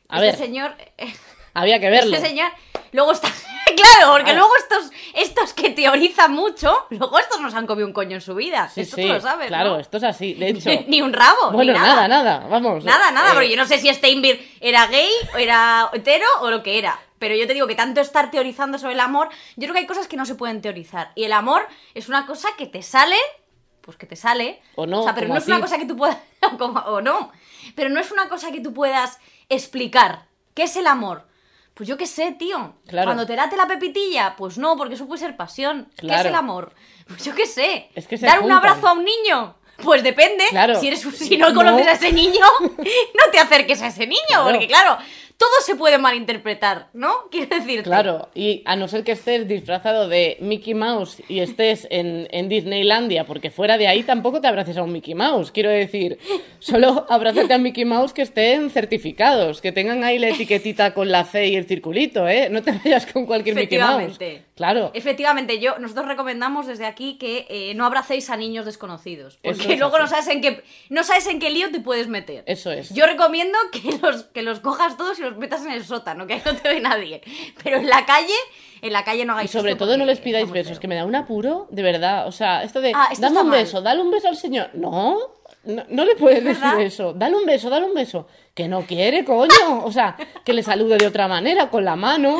A 0.08 0.16
este 0.24 0.26
ver. 0.26 0.34
señor... 0.36 0.74
eh, 0.96 1.12
había 1.52 1.78
que 1.78 1.90
verlo. 1.90 2.16
Este 2.16 2.28
señor... 2.28 2.48
Luego 2.92 3.12
está... 3.12 3.28
claro, 3.76 4.12
porque 4.12 4.30
A 4.30 4.34
ver. 4.34 4.36
luego 4.36 4.52
estos, 4.56 4.90
estos 5.14 5.52
que 5.52 5.70
teorizan 5.70 6.32
mucho, 6.32 6.86
luego 6.90 7.18
estos 7.18 7.40
nos 7.40 7.54
han 7.54 7.66
comido 7.66 7.86
un 7.86 7.92
coño 7.92 8.16
en 8.16 8.20
su 8.20 8.34
vida. 8.34 8.68
Sí, 8.68 8.82
esto 8.82 8.96
sí, 8.96 9.02
tú 9.02 9.08
lo 9.08 9.20
sabes, 9.20 9.48
claro, 9.48 9.70
¿no? 9.70 9.80
esto 9.80 9.96
es 9.98 10.04
así. 10.04 10.34
De 10.34 10.48
hecho, 10.50 10.70
ni 10.88 11.02
un 11.02 11.12
rabo, 11.12 11.52
bueno, 11.52 11.72
ni 11.72 11.78
nada, 11.78 12.08
nada, 12.08 12.46
vamos. 12.48 12.84
Nada, 12.84 13.10
nada, 13.10 13.30
eh, 13.30 13.34
porque 13.34 13.50
yo 13.50 13.56
no 13.56 13.66
sé 13.66 13.78
si 13.78 13.92
Steinberg 13.92 14.40
era 14.60 14.86
gay, 14.86 15.10
o 15.34 15.38
era 15.38 15.90
hetero 15.92 16.26
o 16.40 16.50
lo 16.50 16.62
que 16.62 16.78
era. 16.78 16.98
Pero 17.18 17.34
yo 17.34 17.46
te 17.46 17.52
digo 17.52 17.66
que 17.66 17.74
tanto 17.74 18.00
estar 18.00 18.30
teorizando 18.30 18.78
sobre 18.78 18.94
el 18.94 19.00
amor, 19.00 19.28
yo 19.56 19.64
creo 19.64 19.74
que 19.74 19.80
hay 19.80 19.86
cosas 19.86 20.08
que 20.08 20.16
no 20.16 20.24
se 20.24 20.36
pueden 20.36 20.62
teorizar. 20.62 21.12
Y 21.14 21.24
el 21.24 21.32
amor 21.32 21.66
es 21.94 22.08
una 22.08 22.26
cosa 22.26 22.48
que 22.56 22.66
te 22.66 22.82
sale, 22.82 23.16
pues 23.82 23.98
que 23.98 24.06
te 24.06 24.16
sale. 24.16 24.62
O 24.74 24.86
no, 24.86 25.00
O 25.00 25.04
sea, 25.04 25.14
pero 25.14 25.28
no 25.28 25.36
es 25.36 25.46
una 25.46 25.60
cosa 25.60 25.76
que 25.76 25.84
tú 25.84 25.96
puedas. 25.96 26.16
o 26.86 27.00
no. 27.02 27.30
Pero 27.76 27.90
no 27.90 28.00
es 28.00 28.10
una 28.10 28.30
cosa 28.30 28.50
que 28.50 28.60
tú 28.60 28.72
puedas 28.72 29.18
explicar. 29.50 30.24
¿Qué 30.54 30.62
es 30.62 30.76
el 30.76 30.86
amor? 30.86 31.26
Pues 31.81 31.88
yo 31.88 31.97
qué 31.97 32.06
sé, 32.06 32.32
tío. 32.32 32.75
Claro. 32.87 33.06
Cuando 33.06 33.25
te 33.27 33.35
late 33.35 33.56
la 33.56 33.67
pepitilla, 33.67 34.35
pues 34.37 34.59
no, 34.59 34.77
porque 34.77 34.97
eso 34.97 35.06
puede 35.06 35.19
ser 35.19 35.35
pasión. 35.35 35.87
¿Qué 35.97 36.09
es 36.09 36.12
Claro. 36.12 36.29
el 36.29 36.35
amor? 36.35 36.75
Pues 37.09 37.25
yo 37.25 37.35
qué 37.35 37.47
sé. 37.47 37.88
Es 37.94 38.06
que 38.06 38.19
se 38.19 38.27
¿Dar 38.27 38.41
un 38.41 38.53
abrazo 38.53 38.87
a 38.87 38.93
un 38.93 39.03
niño? 39.03 39.56
Pues 39.82 40.03
depende. 40.03 40.44
Claro. 40.50 40.79
Si, 40.79 40.88
eres 40.88 41.03
un- 41.06 41.15
si 41.15 41.38
no 41.38 41.55
conoces 41.55 41.87
No. 41.87 41.91
a 41.91 41.94
ese 41.94 42.12
niño, 42.12 42.44
no 42.69 43.31
te 43.32 43.38
acerques 43.38 43.81
a 43.81 43.87
ese 43.87 44.06
niño, 44.06 44.21
Claro. 44.29 44.50
porque 44.50 44.67
claro, 44.69 44.99
todo 45.40 45.50
se 45.62 45.75
puede 45.75 45.96
malinterpretar, 45.96 46.88
¿no? 46.92 47.14
Quiero 47.31 47.56
decirte. 47.56 47.84
Claro, 47.84 48.28
y 48.34 48.62
a 48.66 48.76
no 48.76 48.88
ser 48.88 49.04
que 49.04 49.12
estés 49.12 49.48
disfrazado 49.48 50.06
de 50.06 50.37
Mickey 50.40 50.75
Mouse 50.75 51.22
y 51.28 51.40
estés 51.40 51.88
en, 51.90 52.28
en 52.31 52.50
Disneylandia, 52.50 53.25
porque 53.25 53.50
fuera 53.50 53.78
de 53.78 53.88
ahí 53.88 54.02
tampoco 54.02 54.42
te 54.42 54.48
abraces 54.48 54.76
a 54.76 54.82
un 54.82 54.92
Mickey 54.92 55.14
Mouse. 55.14 55.50
Quiero 55.50 55.70
decir, 55.70 56.19
solo 56.58 57.06
abrázate 57.08 57.54
a 57.54 57.58
Mickey 57.58 57.87
Mouse 57.87 58.12
que 58.12 58.20
estén 58.20 58.69
certificados, 58.69 59.62
que 59.62 59.72
tengan 59.72 60.04
ahí 60.04 60.19
la 60.19 60.28
etiquetita 60.28 60.92
con 60.92 61.10
la 61.10 61.25
C 61.25 61.48
y 61.48 61.56
el 61.56 61.64
circulito, 61.64 62.28
¿eh? 62.28 62.50
No 62.50 62.62
te 62.62 62.72
vayas 62.72 63.06
con 63.06 63.25
cualquier 63.25 63.56
Mickey 63.56 63.78
Mouse. 63.78 64.02
Efectivamente. 64.02 64.50
Claro, 64.60 64.90
Efectivamente, 64.93 65.58
yo, 65.58 65.78
nosotros 65.78 66.06
recomendamos 66.06 66.66
desde 66.66 66.84
aquí 66.84 67.16
que 67.16 67.46
eh, 67.48 67.72
no 67.75 67.86
abracéis 67.86 68.28
a 68.28 68.36
niños 68.36 68.66
desconocidos. 68.66 69.38
Porque 69.43 69.72
es 69.72 69.78
luego 69.78 69.96
así. 69.96 70.02
no 70.02 70.08
sabes 70.08 70.28
en 70.28 70.40
qué. 70.43 70.62
No 70.90 71.02
sabes 71.02 71.26
en 71.28 71.38
qué 71.40 71.48
lío 71.48 71.70
te 71.70 71.81
puedes 71.81 72.08
meter. 72.08 72.44
eso 72.46 72.70
es. 72.70 72.90
Yo 72.90 73.06
recomiendo 73.06 73.56
que 73.72 73.98
los, 74.02 74.25
que 74.25 74.43
los 74.43 74.60
cojas 74.60 74.98
todos 74.98 75.19
y 75.19 75.22
los 75.22 75.30
metas 75.37 75.65
en 75.65 75.73
el 75.73 75.85
sótano, 75.85 76.27
que 76.27 76.35
ahí 76.35 76.43
no 76.44 76.55
te 76.56 76.69
ve 76.69 76.81
nadie. 76.81 77.23
Pero 77.62 77.77
en 77.79 77.88
la 77.88 78.05
calle, 78.06 78.35
en 78.82 78.93
la 78.93 79.05
calle 79.05 79.25
no 79.25 79.32
Y 79.32 79.37
hagáis 79.37 79.50
sobre 79.50 79.73
esto 79.73 79.85
todo 79.87 79.97
no 79.97 80.05
les 80.05 80.21
pidáis 80.21 80.50
besos, 80.50 80.73
feo. 80.73 80.81
que 80.81 80.88
me 80.88 80.94
da 80.97 81.05
un 81.05 81.15
apuro, 81.15 81.67
de 81.71 81.82
verdad. 81.82 82.27
O 82.27 82.32
sea, 82.32 82.62
esto 82.62 82.81
de, 82.81 82.93
Ah, 82.94 83.09
esto 83.11 83.23
dame 83.23 83.35
está 83.35 83.43
un 83.44 83.49
mal. 83.50 83.59
beso, 83.61 83.81
dale 83.82 84.03
un 84.03 84.11
beso 84.11 84.29
al 84.29 84.37
señor. 84.37 84.71
No, 84.75 85.19
no, 85.65 85.85
no 85.88 86.05
le 86.05 86.15
puedes 86.17 86.43
decir 86.44 86.62
¿Verdad? 86.62 86.81
eso. 86.82 87.12
Dale 87.12 87.37
un 87.37 87.44
beso, 87.47 87.69
dale 87.71 87.87
un 87.87 87.94
beso. 87.94 88.27
Que 88.55 88.69
no 88.69 88.82
quiere, 88.82 89.25
coño. 89.25 89.85
O 89.85 89.93
sea, 89.93 90.17
que 90.44 90.53
le 90.53 90.62
salude 90.62 90.97
de 90.99 91.06
otra 91.06 91.29
manera, 91.29 91.69
con 91.71 91.85
la 91.85 91.97
mano. 91.97 92.38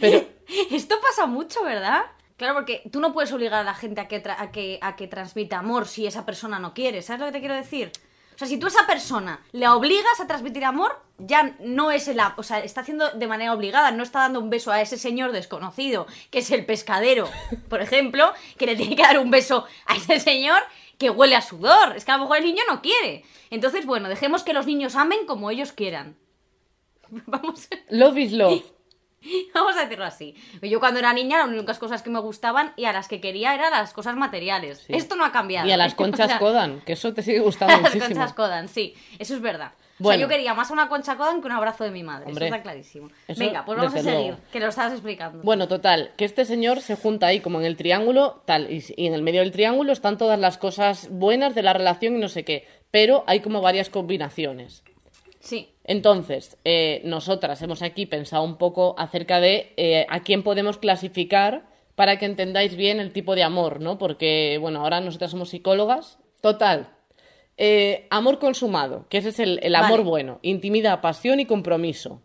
Pero, 0.00 0.22
Esto 0.70 0.96
pasa 1.00 1.26
mucho, 1.26 1.62
¿verdad? 1.64 2.02
Claro, 2.36 2.54
porque 2.54 2.82
tú 2.90 2.98
no 3.00 3.12
puedes 3.12 3.32
obligar 3.32 3.60
a 3.60 3.64
la 3.64 3.74
gente 3.74 4.00
a 4.00 4.08
que, 4.08 4.20
tra- 4.22 4.36
a 4.38 4.50
que, 4.50 4.78
a 4.82 4.96
que 4.96 5.06
transmita 5.06 5.58
amor 5.58 5.86
si 5.86 6.06
esa 6.06 6.26
persona 6.26 6.58
no 6.58 6.74
quiere. 6.74 7.00
¿Sabes 7.00 7.20
lo 7.20 7.26
que 7.26 7.32
te 7.32 7.38
quiero 7.40 7.54
decir? 7.54 7.92
Sea, 8.42 8.48
si 8.48 8.58
tú 8.58 8.66
a 8.66 8.70
esa 8.70 8.88
persona 8.88 9.40
le 9.52 9.68
obligas 9.68 10.18
a 10.18 10.26
transmitir 10.26 10.64
amor, 10.64 11.00
ya 11.16 11.54
no 11.60 11.92
es 11.92 12.08
el... 12.08 12.18
O 12.36 12.42
sea, 12.42 12.58
está 12.58 12.80
haciendo 12.80 13.10
de 13.10 13.28
manera 13.28 13.54
obligada, 13.54 13.92
no 13.92 14.02
está 14.02 14.18
dando 14.18 14.40
un 14.40 14.50
beso 14.50 14.72
a 14.72 14.80
ese 14.80 14.98
señor 14.98 15.30
desconocido, 15.30 16.08
que 16.32 16.40
es 16.40 16.50
el 16.50 16.66
pescadero, 16.66 17.28
por 17.68 17.80
ejemplo, 17.80 18.32
que 18.58 18.66
le 18.66 18.74
tiene 18.74 18.96
que 18.96 19.02
dar 19.02 19.20
un 19.20 19.30
beso 19.30 19.64
a 19.86 19.94
ese 19.94 20.18
señor 20.18 20.60
que 20.98 21.08
huele 21.08 21.36
a 21.36 21.40
sudor. 21.40 21.94
Es 21.94 22.04
que 22.04 22.10
a 22.10 22.16
lo 22.16 22.24
mejor 22.24 22.38
el 22.38 22.44
niño 22.44 22.64
no 22.68 22.82
quiere. 22.82 23.24
Entonces, 23.50 23.86
bueno, 23.86 24.08
dejemos 24.08 24.42
que 24.42 24.54
los 24.54 24.66
niños 24.66 24.96
amen 24.96 25.24
como 25.24 25.48
ellos 25.48 25.70
quieran. 25.70 26.16
Vamos 27.26 27.68
love 27.90 28.18
is 28.18 28.32
love. 28.32 28.64
Vamos 29.54 29.76
a 29.76 29.82
decirlo 29.82 30.04
así. 30.04 30.34
Yo 30.62 30.80
cuando 30.80 30.98
era 31.00 31.12
niña, 31.12 31.38
las 31.38 31.48
únicas 31.48 31.78
cosas 31.78 32.02
que 32.02 32.10
me 32.10 32.18
gustaban 32.20 32.72
y 32.76 32.84
a 32.86 32.92
las 32.92 33.08
que 33.08 33.20
quería 33.20 33.54
eran 33.54 33.70
las 33.70 33.92
cosas 33.92 34.16
materiales. 34.16 34.78
Sí. 34.86 34.92
Esto 34.94 35.16
no 35.16 35.24
ha 35.24 35.32
cambiado. 35.32 35.68
Y 35.68 35.72
a 35.72 35.76
las 35.76 35.92
O 35.94 35.96
conchas 35.96 36.26
sea, 36.28 36.38
Kodan, 36.38 36.80
que 36.80 36.92
eso 36.94 37.12
te 37.14 37.22
sigue 37.22 37.40
gustando 37.40 37.74
A 37.74 37.80
las 37.80 37.94
muchísimo. 37.94 38.06
conchas 38.14 38.32
Kodan, 38.34 38.68
sí. 38.68 38.94
Eso 39.18 39.34
es 39.34 39.40
verdad. 39.40 39.72
O 40.00 40.02
Bueno. 40.04 40.18
sea, 40.18 40.26
yo 40.26 40.28
quería 40.28 40.54
más 40.54 40.68
a 40.70 40.72
una 40.72 40.88
concha 40.88 41.16
Kodan 41.16 41.40
que 41.40 41.46
un 41.46 41.52
abrazo 41.52 41.84
de 41.84 41.90
mi 41.92 42.02
madre. 42.02 42.26
Hombre, 42.26 42.46
eso 42.46 42.54
está 42.54 42.62
clarísimo. 42.62 43.08
eso 43.28 43.38
Venga, 43.38 43.64
pues 43.64 43.78
vamos 43.78 43.94
a 43.94 43.98
seguir, 44.02 44.14
luego. 44.32 44.38
que 44.50 44.58
lo 44.60 44.66
estabas 44.68 44.92
explicando. 44.94 45.42
Bueno, 45.44 45.68
total, 45.68 46.10
que 46.16 46.24
este 46.24 46.44
señor 46.44 46.80
se 46.80 46.96
junta 46.96 47.26
ahí 47.28 47.38
como 47.40 47.60
en 47.60 47.66
el 47.66 47.76
triángulo, 47.76 48.42
tal, 48.46 48.72
y, 48.72 48.82
y 48.96 49.06
en 49.06 49.14
el 49.14 49.22
medio 49.22 49.40
del 49.42 49.52
triángulo 49.52 49.92
están 49.92 50.18
todas 50.18 50.40
las 50.40 50.58
cosas 50.58 51.08
buenas 51.10 51.54
de 51.54 51.62
la 51.62 51.72
relación 51.72 52.16
y 52.16 52.18
no 52.18 52.28
sé 52.28 52.44
qué, 52.44 52.66
pero 52.90 53.22
hay 53.28 53.40
como 53.40 53.60
varias 53.60 53.90
combinaciones. 53.90 54.82
Sí. 55.42 55.74
Entonces, 55.84 56.56
eh, 56.64 57.02
nosotras 57.04 57.60
hemos 57.62 57.82
aquí 57.82 58.06
pensado 58.06 58.44
un 58.44 58.56
poco 58.56 58.94
acerca 58.96 59.40
de 59.40 59.74
eh, 59.76 60.06
a 60.08 60.22
quién 60.22 60.42
podemos 60.42 60.78
clasificar 60.78 61.66
para 61.96 62.18
que 62.18 62.24
entendáis 62.26 62.76
bien 62.76 63.00
el 63.00 63.12
tipo 63.12 63.34
de 63.34 63.42
amor, 63.42 63.80
¿no? 63.80 63.98
Porque, 63.98 64.56
bueno, 64.60 64.80
ahora 64.80 65.00
nosotras 65.00 65.32
somos 65.32 65.50
psicólogas. 65.50 66.18
Total. 66.40 66.88
eh, 67.58 68.06
amor 68.10 68.38
consumado, 68.38 69.06
que 69.10 69.18
ese 69.18 69.28
es 69.28 69.38
el, 69.40 69.60
el 69.62 69.74
amor 69.74 69.98
Vale. 69.98 70.10
bueno. 70.10 70.38
Intimidad, 70.42 71.00
pasión 71.00 71.38
y 71.40 71.44
compromiso. 71.46 72.22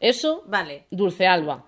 Eso, 0.00 0.42
Vale. 0.46 0.86
Dulce 0.90 1.26
Alba. 1.26 1.66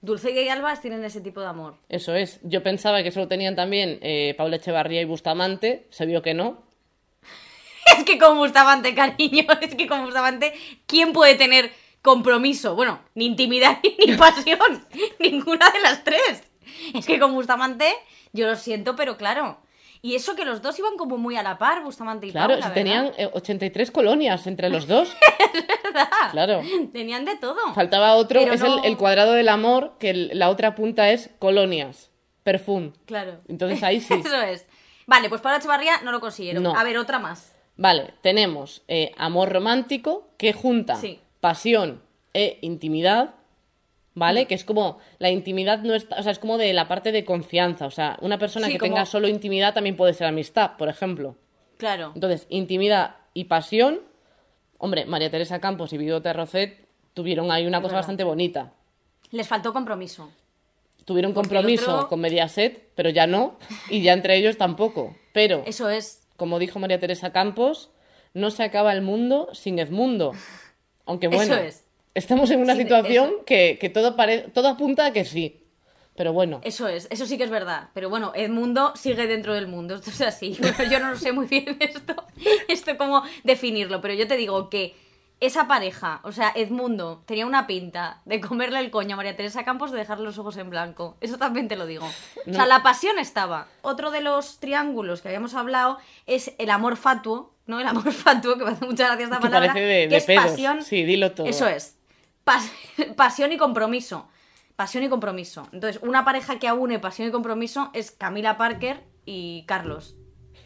Dulce 0.00 0.30
y 0.30 0.48
Albas 0.48 0.80
tienen 0.80 1.04
ese 1.04 1.20
tipo 1.20 1.40
de 1.40 1.46
amor. 1.48 1.78
Eso 1.88 2.14
es. 2.14 2.40
Yo 2.44 2.62
pensaba 2.62 3.02
que 3.02 3.10
solo 3.10 3.26
tenían 3.28 3.56
también 3.56 3.98
eh, 4.02 4.34
Paula 4.38 4.56
Echevarría 4.56 5.00
y 5.00 5.04
Bustamante. 5.04 5.86
Se 5.90 6.06
vio 6.06 6.22
que 6.22 6.32
no. 6.34 6.62
Es 7.96 8.04
que 8.04 8.18
con 8.18 8.36
Bustamante, 8.38 8.94
cariño, 8.94 9.44
es 9.60 9.74
que 9.74 9.86
con 9.86 10.04
Bustamante, 10.04 10.52
¿quién 10.86 11.12
puede 11.12 11.34
tener 11.34 11.72
compromiso? 12.02 12.74
Bueno, 12.74 13.00
ni 13.14 13.26
intimidad 13.26 13.78
ni 14.06 14.14
pasión, 14.14 14.86
ninguna 15.18 15.70
de 15.70 15.80
las 15.80 16.04
tres. 16.04 16.42
Es 16.94 17.06
que 17.06 17.18
con 17.18 17.32
Bustamante, 17.34 17.92
yo 18.32 18.46
lo 18.46 18.56
siento, 18.56 18.96
pero 18.96 19.16
claro. 19.16 19.58
Y 20.02 20.14
eso 20.14 20.36
que 20.36 20.44
los 20.44 20.62
dos 20.62 20.78
iban 20.78 20.96
como 20.96 21.16
muy 21.18 21.36
a 21.36 21.42
la 21.42 21.58
par, 21.58 21.82
Bustamante 21.82 22.26
y 22.28 22.30
Claro, 22.30 22.48
Paula, 22.54 22.68
¿verdad? 22.68 22.74
tenían 22.74 23.12
eh, 23.18 23.28
83 23.32 23.90
colonias 23.90 24.46
entre 24.46 24.68
los 24.68 24.86
dos. 24.86 25.16
Claro. 26.30 26.60
Tenían 26.92 27.24
de 27.24 27.36
todo. 27.36 27.72
Faltaba 27.74 28.14
otro, 28.14 28.40
Pero 28.40 28.52
es 28.52 28.60
no- 28.60 28.78
el, 28.84 28.90
el 28.90 28.96
cuadrado 28.98 29.32
del 29.32 29.48
amor, 29.48 29.94
que 29.98 30.10
el- 30.10 30.30
la 30.34 30.50
otra 30.50 30.74
punta 30.74 31.10
es 31.10 31.30
colonias. 31.38 32.10
Perfum. 32.44 32.92
Claro. 33.06 33.40
Entonces 33.48 33.82
ahí 33.82 34.00
sí. 34.00 34.14
Eso 34.14 34.40
es. 34.42 34.66
Vale, 35.06 35.28
pues 35.28 35.40
Paula 35.40 35.58
Echevarría 35.58 36.00
no 36.02 36.12
lo 36.12 36.20
consiguieron. 36.20 36.62
No. 36.62 36.76
A 36.76 36.84
ver, 36.84 36.98
otra 36.98 37.18
más. 37.18 37.55
Vale, 37.76 38.14
tenemos 38.22 38.82
eh, 38.88 39.12
amor 39.16 39.52
romántico 39.52 40.28
que 40.38 40.52
junta 40.52 40.96
Sí. 40.96 41.20
pasión 41.40 42.02
e 42.34 42.58
intimidad. 42.62 43.34
¿vale? 44.18 44.46
Que 44.46 44.54
es 44.54 44.64
como 44.64 44.98
la 45.18 45.28
intimidad 45.30 45.80
no 45.80 45.94
está, 45.94 46.16
o 46.18 46.22
sea, 46.22 46.32
es 46.32 46.38
como 46.38 46.56
de 46.56 46.72
la 46.72 46.88
parte 46.88 47.12
de 47.12 47.26
confianza, 47.26 47.84
o 47.84 47.90
sea, 47.90 48.16
una 48.22 48.38
persona 48.38 48.64
Sí, 48.66 48.72
que 48.72 48.78
como- 48.78 48.92
tenga 48.94 49.04
solo 49.04 49.28
intimidad 49.28 49.74
también 49.74 49.94
puede 49.94 50.14
ser 50.14 50.26
amistad, 50.26 50.78
por 50.78 50.88
ejemplo. 50.88 51.36
Claro. 51.76 52.12
Entonces, 52.14 52.46
intimidad 52.48 53.16
y 53.34 53.44
pasión, 53.44 54.00
hombre, 54.78 55.04
María 55.04 55.30
Teresa 55.30 55.60
Campos 55.60 55.92
y 55.92 55.98
Vido 55.98 56.22
Terrocet 56.22 56.88
tuvieron 57.12 57.50
ahí 57.52 57.66
una 57.66 57.82
cosa 57.82 57.96
bastante 57.96 58.24
bonita. 58.24 58.72
Les 59.32 59.46
faltó 59.46 59.74
compromiso. 59.74 60.30
Tuvieron 61.04 61.34
Porque 61.34 61.50
compromiso 61.50 61.94
otro- 61.96 62.08
con 62.08 62.20
Mediaset, 62.20 62.88
pero 62.94 63.10
ya 63.10 63.26
no, 63.26 63.58
y 63.90 64.00
ya 64.00 64.14
entre 64.14 64.36
ellos 64.38 64.56
tampoco. 64.56 65.14
Pero, 65.34 65.62
Eso 65.66 65.90
es. 65.90 66.25
Como 66.36 66.58
dijo 66.58 66.78
María 66.78 66.98
Teresa 67.00 67.32
Campos, 67.32 67.90
no 68.34 68.50
se 68.50 68.62
acaba 68.62 68.92
el 68.92 69.02
mundo 69.02 69.48
sin 69.52 69.78
Edmundo. 69.78 70.32
Aunque 71.06 71.28
bueno, 71.28 71.54
Eso 71.54 71.62
es. 71.62 71.84
estamos 72.14 72.50
en 72.50 72.60
una 72.60 72.74
Sin- 72.74 72.82
situación 72.82 73.28
eso. 73.36 73.44
que, 73.44 73.78
que 73.80 73.88
todo, 73.88 74.16
pare- 74.16 74.48
todo 74.52 74.68
apunta 74.68 75.06
a 75.06 75.12
que 75.12 75.24
sí. 75.24 75.62
Pero 76.16 76.32
bueno, 76.32 76.60
Eso 76.64 76.88
es, 76.88 77.08
eso 77.10 77.26
sí 77.26 77.36
que 77.36 77.44
es 77.44 77.50
verdad. 77.50 77.90
Pero 77.92 78.08
bueno, 78.08 78.32
Edmundo 78.34 78.94
sigue 78.96 79.26
dentro 79.26 79.52
del 79.52 79.66
mundo. 79.66 79.96
Esto 79.96 80.10
es 80.10 80.20
así. 80.22 80.56
Bueno, 80.60 80.90
yo 80.90 80.98
no 80.98 81.10
lo 81.10 81.16
sé 81.16 81.32
muy 81.32 81.46
bien 81.46 81.76
esto, 81.80 82.14
esto 82.68 82.96
cómo 82.96 83.22
definirlo, 83.44 84.00
pero 84.00 84.14
yo 84.14 84.26
te 84.26 84.36
digo 84.38 84.70
que 84.70 84.94
esa 85.40 85.68
pareja, 85.68 86.20
o 86.22 86.32
sea, 86.32 86.50
Edmundo, 86.54 87.22
tenía 87.26 87.44
una 87.46 87.66
pinta 87.66 88.22
de 88.24 88.40
comerle 88.40 88.78
el 88.78 88.90
coño 88.90 89.14
a 89.14 89.16
María 89.18 89.36
Teresa 89.36 89.64
Campos 89.64 89.90
de 89.92 89.98
dejarle 89.98 90.24
los 90.24 90.38
ojos 90.38 90.56
en 90.56 90.70
blanco. 90.70 91.16
Eso 91.20 91.36
también 91.36 91.68
te 91.68 91.76
lo 91.76 91.84
digo. 91.86 92.06
O 92.06 92.52
sea, 92.54 92.64
la 92.66 92.82
pasión 92.82 93.18
estaba. 93.18 93.66
Otro 93.82 94.10
de 94.10 94.22
los 94.22 94.60
triángulos 94.60 95.20
que 95.20 95.28
habíamos 95.28 95.54
hablado 95.54 95.98
es 96.26 96.54
el 96.58 96.70
amor 96.70 96.96
fatuo, 96.96 97.52
¿no? 97.66 97.78
El 97.80 97.86
amor 97.86 98.10
fatuo, 98.12 98.56
que 98.56 98.64
me 98.64 98.70
hace 98.70 98.86
mucha 98.86 99.06
gracia 99.08 99.24
esta 99.24 99.36
que 99.36 99.42
palabra. 99.42 99.68
parece 99.74 99.86
de, 99.86 100.02
que 100.04 100.08
de 100.08 100.16
es 100.16 100.24
pedos. 100.24 100.44
pasión. 100.46 100.82
Sí, 100.82 101.04
dilo 101.04 101.32
todo. 101.32 101.46
Eso 101.46 101.66
es. 101.68 101.98
Pas- 102.46 102.70
pasión 103.16 103.52
y 103.52 103.58
compromiso. 103.58 104.28
Pasión 104.74 105.04
y 105.04 105.08
compromiso. 105.10 105.68
Entonces, 105.72 106.00
una 106.02 106.24
pareja 106.24 106.58
que 106.58 106.68
aúne 106.68 106.98
pasión 106.98 107.28
y 107.28 107.30
compromiso 107.30 107.90
es 107.92 108.10
Camila 108.10 108.56
Parker 108.56 109.04
y 109.26 109.64
Carlos 109.66 110.16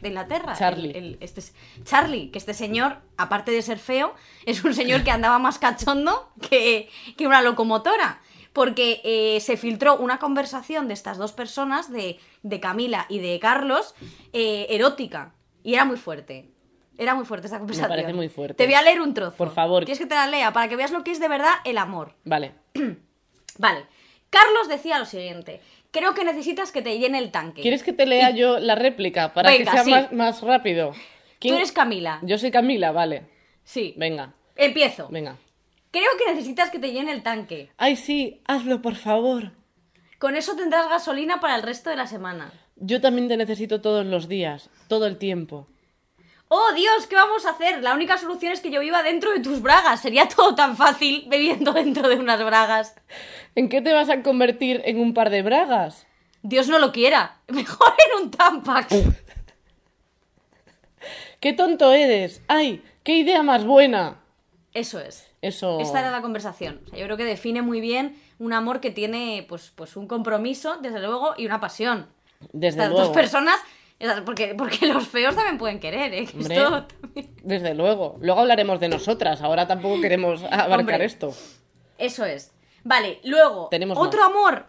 de 0.01 0.09
Inglaterra. 0.09 0.55
Charlie. 0.57 0.91
El- 0.91 0.97
el- 0.97 1.19
este 1.21 1.41
es- 1.41 1.55
Charlie, 1.85 2.31
que 2.31 2.39
este 2.39 2.55
señor, 2.55 2.99
aparte 3.17 3.51
de 3.53 3.63
ser 3.63 3.79
feo, 3.79 4.15
es 4.47 4.63
un 4.65 4.75
señor 4.75 5.05
que 5.05 5.11
andaba 5.11 5.39
más 5.39 5.59
cachondo 5.59 6.31
que, 6.49 6.89
que 7.17 7.27
una 7.27 7.43
locomotora. 7.43 8.21
Porque 8.53 9.01
eh, 9.05 9.39
se 9.41 9.57
filtró 9.57 9.97
una 9.99 10.19
conversación 10.19 10.89
de 10.89 10.95
estas 10.95 11.19
dos 11.19 11.33
personas, 11.33 11.93
de, 11.93 12.19
de 12.43 12.59
Camila 12.59 13.07
y 13.09 13.21
de 13.21 13.39
Carlos, 13.39 13.95
eh, 14.33 14.67
erótica. 14.71 15.35
Y 15.63 15.75
era 15.75 15.85
muy 15.85 15.97
fuerte. 15.97 16.51
Era 16.99 17.15
muy 17.15 17.25
fuerte 17.25 17.47
esta 17.47 17.59
conversación. 17.59 17.89
parece 17.89 18.13
muy 18.13 18.29
fuerte. 18.29 18.55
Te 18.55 18.65
voy 18.67 18.75
a 18.75 18.83
leer 18.83 19.01
un 19.01 19.15
trozo. 19.15 19.37
Por 19.37 19.55
favor. 19.55 19.85
¿Quieres 19.85 20.01
que 20.01 20.07
te 20.07 20.17
la 20.17 20.27
lea? 20.27 20.53
Para 20.53 20.69
que 20.69 20.75
veas 20.75 20.91
lo 20.91 21.05
que 21.05 21.13
es 21.13 21.21
de 21.21 21.29
verdad 21.29 21.53
el 21.65 21.79
amor. 21.79 22.17
Vale. 22.25 22.55
Vale. 23.59 23.87
Carlos 24.31 24.69
decía 24.69 24.99
lo 24.99 25.05
siguiente. 25.07 25.61
Creo 25.93 26.15
que 26.15 26.25
necesitas 26.25 26.71
que 26.73 26.83
te 26.83 26.99
llene 26.99 27.19
el 27.19 27.31
tanque. 27.33 27.63
¿Quieres 27.63 27.83
que 27.83 27.93
te 27.93 28.07
lea 28.07 28.31
yo 28.31 28.59
la 28.59 28.75
réplica 28.77 29.33
para 29.35 29.51
Venga, 29.51 29.65
que 29.65 29.71
sea 29.77 29.85
sí. 29.85 29.91
más, 29.91 30.13
más 30.13 30.43
rápido? 30.43 30.93
Tú 30.93 30.99
¿Quién- 31.41 31.57
eres 31.57 31.73
Camila. 31.73 32.21
Yo 32.23 32.39
soy 32.39 32.51
Camila, 32.51 32.93
vale. 32.93 33.25
Sí. 33.65 33.95
Venga, 33.97 34.33
Empiezo. 34.57 35.09
venga. 35.11 35.37
Creo 35.91 36.11
que 36.19 36.33
necesitas 36.33 36.71
que 36.71 36.79
te 36.79 36.93
llene 36.93 37.11
el 37.13 37.23
tanque. 37.23 37.71
Ay, 37.77 37.97
sí, 37.97 38.41
hazlo, 38.47 38.81
por 38.83 38.95
favor. 38.95 39.53
Con 40.19 40.37
eso 40.37 40.55
tendrás 40.55 40.89
gasolina 40.89 41.41
para 41.41 41.57
el 41.57 41.63
resto 41.63 41.91
de 41.91 41.97
la 41.97 42.07
semana. 42.07 42.53
Yo 42.77 43.01
también 43.01 43.27
te 43.29 43.37
necesito 43.37 43.81
todos 43.81 44.07
los 44.07 44.29
días, 44.29 44.71
todo 44.89 45.07
el 45.07 45.17
tiempo. 45.19 45.67
¡Oh, 46.53 46.73
Dios! 46.75 47.07
¿Qué 47.07 47.15
vamos 47.15 47.47
a 47.47 47.51
hacer? 47.51 47.81
La 47.81 47.95
única 47.95 48.19
solución 48.19 48.53
es 48.53 48.61
que 48.61 48.73
yo 48.73 48.81
viva 48.81 49.05
dentro 49.05 49.31
de 49.31 49.39
tus 49.39 49.63
bragas. 49.63 50.01
Sería 50.01 50.27
todo 50.27 50.57
tan 50.57 50.77
fácil 50.77 51.25
bebiendo 51.29 51.73
dentro 51.73 52.09
de 52.09 52.17
unas 52.17 52.45
bragas. 52.45 52.97
¿En 53.55 53.69
qué 53.69 53.81
te 53.81 53.93
vas 53.93 54.11
a 54.11 54.25
convertir 54.25 54.83
en 54.85 54.99
un 54.99 55.15
par 55.15 55.31
de 55.31 55.43
bragas? 55.43 56.09
Dios 56.43 56.67
no 56.67 56.81
lo 56.81 56.91
quiera. 56.91 57.37
Mejor 57.49 57.93
en 57.99 58.25
un 58.25 58.31
Tampax. 58.33 58.97
¡Qué 61.39 61.53
tonto 61.53 61.93
eres! 61.93 62.43
¡Ay, 62.49 62.83
qué 63.05 63.13
idea 63.15 63.45
más 63.45 63.65
buena! 63.65 64.17
Eso 64.75 64.99
es. 64.99 65.31
Eso... 65.43 65.79
Esta 65.79 66.01
era 66.01 66.11
la 66.11 66.21
conversación. 66.21 66.81
O 66.85 66.91
sea, 66.91 66.99
yo 66.99 67.05
creo 67.05 67.17
que 67.17 67.25
define 67.25 67.63
muy 67.63 67.81
bien 67.81 68.21
un 68.41 68.53
amor 68.53 68.81
que 68.81 68.91
tiene, 68.91 69.47
pues, 69.49 69.73
pues 69.77 69.97
un 69.97 70.09
compromiso, 70.09 70.79
desde 70.79 70.99
luego, 70.99 71.35
y 71.37 71.47
una 71.47 71.61
pasión. 71.61 72.09
Desde 72.53 72.69
Estas 72.81 72.89
luego. 72.91 73.05
dos 73.07 73.15
personas, 73.15 73.61
porque, 74.25 74.55
porque 74.57 74.87
los 74.87 75.07
feos 75.09 75.35
también 75.35 75.59
pueden 75.59 75.79
querer, 75.81 76.13
¿eh? 76.15 76.29
Hombre. 76.35 76.57
esto 76.57 76.85
también- 77.01 77.35
Desde 77.43 77.75
luego. 77.75 78.17
Luego 78.21 78.41
hablaremos 78.41 78.81
de 78.81 78.89
nosotras. 78.89 79.43
Ahora 79.43 79.67
tampoco 79.67 80.01
queremos 80.01 80.43
abarcar 80.51 80.79
Hombre. 80.81 81.05
esto. 81.05 81.33
Eso 81.99 82.25
es. 82.25 82.53
Vale, 82.83 83.21
luego, 83.25 83.69
Tenemos 83.71 83.99
otro 83.99 84.21
más. 84.21 84.31
amor. 84.31 84.67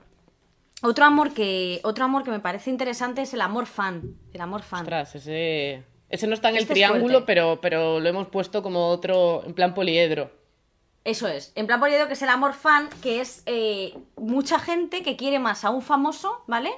Otro 0.84 1.06
amor 1.06 1.34
que. 1.34 1.80
Otro 1.84 2.04
amor 2.06 2.24
que 2.24 2.32
me 2.32 2.40
parece 2.40 2.70
interesante 2.70 3.22
es 3.22 3.34
el 3.34 3.42
amor 3.42 3.68
fan. 3.68 4.16
El 4.34 4.42
amor 4.42 4.64
fan. 4.64 4.82
Ostras, 4.82 5.16
ese... 5.16 5.84
Ese 6.10 6.28
no 6.28 6.34
está 6.34 6.50
en 6.50 6.56
el 6.58 6.64
Este 6.64 6.74
es 6.74 6.76
triángulo, 6.76 7.26
pero, 7.26 7.60
pero 7.62 8.02
lo 8.02 8.10
hemos 8.10 8.28
puesto 8.28 8.62
como 8.62 8.90
otro, 8.90 9.44
en 9.46 9.54
plan 9.54 9.74
poliedro. 9.74 10.30
Eso 11.06 11.30
es. 11.30 11.54
En 11.56 11.68
plan 11.68 11.80
poliedro 11.80 12.08
que 12.08 12.14
es 12.14 12.22
el 12.22 12.28
amor 12.28 12.54
fan, 12.54 12.90
que 13.02 13.22
es 13.22 13.44
eh, 13.46 13.94
mucha 14.18 14.60
gente 14.60 15.04
que 15.04 15.16
quiere 15.16 15.40
más 15.40 15.64
a 15.64 15.70
un 15.70 15.82
famoso, 15.82 16.44
¿vale? 16.48 16.70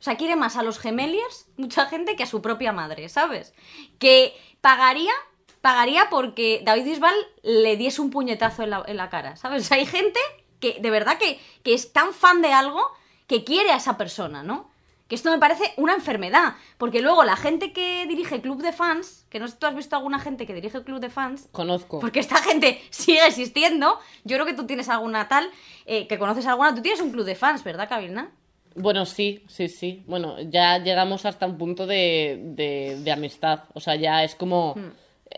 O 0.00 0.02
sea, 0.02 0.16
quiere 0.16 0.34
más 0.34 0.56
a 0.56 0.62
los 0.62 0.78
gemeliers, 0.78 1.46
mucha 1.58 1.84
gente 1.84 2.16
que 2.16 2.22
a 2.22 2.26
su 2.26 2.40
propia 2.40 2.72
madre, 2.72 3.08
¿sabes? 3.10 3.52
Que 3.98 4.34
pagaría, 4.62 5.12
pagaría 5.60 6.08
porque 6.08 6.62
David 6.64 6.84
Bisbal 6.84 7.14
le 7.42 7.76
diese 7.76 8.00
un 8.00 8.10
puñetazo 8.10 8.62
en 8.62 8.70
la, 8.70 8.82
en 8.86 8.96
la 8.96 9.10
cara, 9.10 9.36
¿sabes? 9.36 9.62
O 9.62 9.66
sea, 9.68 9.76
hay 9.76 9.84
gente 9.84 10.18
que 10.58 10.78
de 10.80 10.90
verdad 10.90 11.18
que, 11.18 11.38
que 11.62 11.74
es 11.74 11.92
tan 11.92 12.14
fan 12.14 12.40
de 12.40 12.52
algo 12.52 12.80
que 13.26 13.44
quiere 13.44 13.70
a 13.72 13.76
esa 13.76 13.98
persona, 13.98 14.42
¿no? 14.42 14.70
Que 15.06 15.16
esto 15.16 15.30
me 15.30 15.38
parece 15.38 15.74
una 15.76 15.92
enfermedad, 15.94 16.54
porque 16.78 17.00
luego 17.02 17.24
la 17.24 17.36
gente 17.36 17.72
que 17.72 18.06
dirige 18.06 18.40
club 18.40 18.62
de 18.62 18.72
fans, 18.72 19.26
que 19.28 19.38
no 19.40 19.48
sé 19.48 19.54
si 19.54 19.58
tú 19.58 19.66
has 19.66 19.74
visto 19.74 19.96
alguna 19.96 20.20
gente 20.20 20.46
que 20.46 20.54
dirige 20.54 20.82
club 20.84 21.00
de 21.00 21.10
fans, 21.10 21.48
Conozco. 21.52 21.98
porque 22.00 22.20
esta 22.20 22.36
gente 22.36 22.80
sigue 22.90 23.26
existiendo. 23.26 23.98
Yo 24.24 24.36
creo 24.36 24.46
que 24.46 24.54
tú 24.54 24.66
tienes 24.66 24.88
alguna 24.88 25.28
tal, 25.28 25.50
eh, 25.84 26.06
que 26.06 26.18
conoces 26.18 26.46
alguna. 26.46 26.74
Tú 26.74 26.80
tienes 26.80 27.00
un 27.00 27.10
club 27.10 27.24
de 27.24 27.34
fans, 27.34 27.64
¿verdad, 27.64 27.88
Kabilna? 27.88 28.30
Bueno, 28.74 29.04
sí, 29.04 29.42
sí, 29.48 29.68
sí. 29.68 30.02
Bueno, 30.06 30.40
ya 30.40 30.78
llegamos 30.78 31.26
hasta 31.26 31.46
un 31.46 31.58
punto 31.58 31.86
de, 31.86 32.38
de, 32.54 32.98
de 33.02 33.12
amistad. 33.12 33.60
O 33.74 33.80
sea, 33.80 33.96
ya 33.96 34.24
es 34.24 34.34
como... 34.34 34.74
Hmm. 34.76 34.90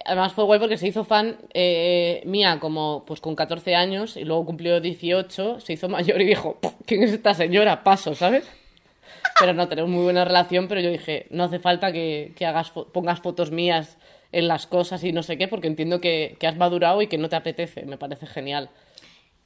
Además 0.06 0.32
fue 0.32 0.44
guay 0.44 0.58
porque 0.58 0.78
se 0.78 0.88
hizo 0.88 1.04
fan 1.04 1.36
eh, 1.52 2.22
mía 2.24 2.58
como 2.60 3.04
pues 3.06 3.20
con 3.20 3.36
14 3.36 3.74
años 3.74 4.16
y 4.16 4.24
luego 4.24 4.46
cumplió 4.46 4.80
18, 4.80 5.60
se 5.60 5.74
hizo 5.74 5.86
mayor 5.90 6.18
y 6.22 6.24
dijo, 6.24 6.58
¿quién 6.86 7.02
es 7.02 7.12
esta 7.12 7.34
señora? 7.34 7.84
Paso, 7.84 8.14
¿sabes? 8.14 8.48
Pero 9.38 9.52
no, 9.54 9.68
tenemos 9.68 9.90
muy 9.90 10.04
buena 10.04 10.24
relación, 10.24 10.66
pero 10.68 10.80
yo 10.80 10.90
dije, 10.90 11.26
no 11.30 11.44
hace 11.44 11.58
falta 11.58 11.92
que, 11.92 12.32
que 12.36 12.46
hagas 12.46 12.72
fo- 12.72 12.90
pongas 12.90 13.20
fotos 13.20 13.50
mías 13.50 13.98
en 14.32 14.48
las 14.48 14.66
cosas 14.66 15.04
y 15.04 15.12
no 15.12 15.22
sé 15.22 15.36
qué, 15.36 15.46
porque 15.46 15.66
entiendo 15.66 16.00
que, 16.00 16.36
que 16.38 16.46
has 16.46 16.56
madurado 16.56 17.02
y 17.02 17.06
que 17.06 17.18
no 17.18 17.28
te 17.28 17.36
apetece. 17.36 17.84
Me 17.84 17.98
parece 17.98 18.26
genial. 18.26 18.70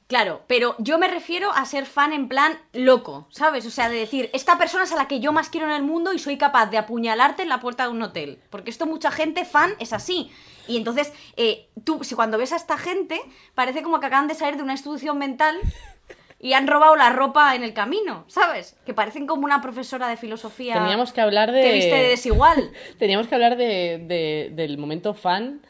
Claro, 0.07 0.43
pero 0.47 0.75
yo 0.79 0.97
me 0.97 1.09
refiero 1.09 1.51
a 1.51 1.65
ser 1.65 1.85
fan 1.85 2.13
en 2.13 2.29
plan 2.29 2.57
loco, 2.71 3.27
¿sabes? 3.29 3.65
O 3.65 3.69
sea, 3.71 3.89
de 3.89 3.97
decir, 3.97 4.29
esta 4.33 4.57
persona 4.57 4.85
es 4.85 4.91
a 4.93 4.95
la 4.95 5.07
que 5.09 5.19
yo 5.19 5.33
más 5.33 5.49
quiero 5.49 5.67
en 5.67 5.73
el 5.73 5.83
mundo 5.83 6.13
y 6.13 6.19
soy 6.19 6.37
capaz 6.37 6.67
de 6.67 6.77
apuñalarte 6.77 7.43
en 7.43 7.49
la 7.49 7.59
puerta 7.59 7.83
de 7.83 7.89
un 7.89 8.01
hotel. 8.01 8.39
Porque 8.49 8.69
esto 8.69 8.85
mucha 8.85 9.11
gente 9.11 9.43
fan 9.43 9.71
es 9.79 9.91
así. 9.91 10.31
Y 10.65 10.77
entonces, 10.77 11.11
eh, 11.35 11.67
tú, 11.83 12.03
si 12.05 12.15
cuando 12.15 12.37
ves 12.37 12.53
a 12.53 12.55
esta 12.55 12.77
gente, 12.77 13.19
parece 13.53 13.83
como 13.83 13.99
que 13.99 14.05
acaban 14.05 14.27
de 14.29 14.35
salir 14.35 14.55
de 14.55 14.63
una 14.63 14.73
institución 14.73 15.17
mental 15.17 15.57
y 16.39 16.53
han 16.53 16.67
robado 16.67 16.95
la 16.95 17.09
ropa 17.09 17.55
en 17.55 17.63
el 17.63 17.73
camino, 17.73 18.23
¿sabes? 18.27 18.77
Que 18.85 18.93
parecen 18.93 19.27
como 19.27 19.43
una 19.43 19.61
profesora 19.61 20.07
de 20.07 20.17
filosofía 20.17 20.75
Teníamos 20.75 21.11
que 21.11 21.19
hablar 21.19 21.51
de... 21.51 21.61
que 21.63 21.73
viste 21.73 21.95
de 21.95 22.07
desigual. 22.09 22.71
Teníamos 22.99 23.27
que 23.27 23.35
hablar 23.35 23.57
de, 23.57 23.97
de- 24.07 24.51
del 24.53 24.77
momento 24.77 25.13
fan, 25.13 25.61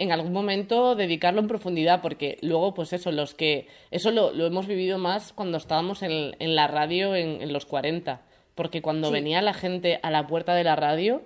en 0.00 0.10
algún 0.12 0.32
momento 0.32 0.94
dedicarlo 0.96 1.40
en 1.40 1.46
profundidad, 1.48 2.00
porque 2.02 2.38
luego, 2.42 2.74
pues 2.74 2.92
eso, 2.92 3.12
los 3.12 3.34
que. 3.34 3.68
Eso 3.90 4.10
lo, 4.10 4.32
lo 4.32 4.46
hemos 4.46 4.66
vivido 4.66 4.98
más 4.98 5.32
cuando 5.32 5.58
estábamos 5.58 6.02
en, 6.02 6.34
en 6.38 6.54
la 6.56 6.66
radio 6.66 7.14
en, 7.14 7.40
en 7.42 7.52
los 7.52 7.66
40. 7.66 8.20
Porque 8.54 8.82
cuando 8.82 9.08
Sí. 9.08 9.12
venía 9.14 9.40
la 9.42 9.54
gente 9.54 10.00
a 10.02 10.10
la 10.10 10.26
puerta 10.26 10.54
de 10.54 10.64
la 10.64 10.74
radio, 10.76 11.22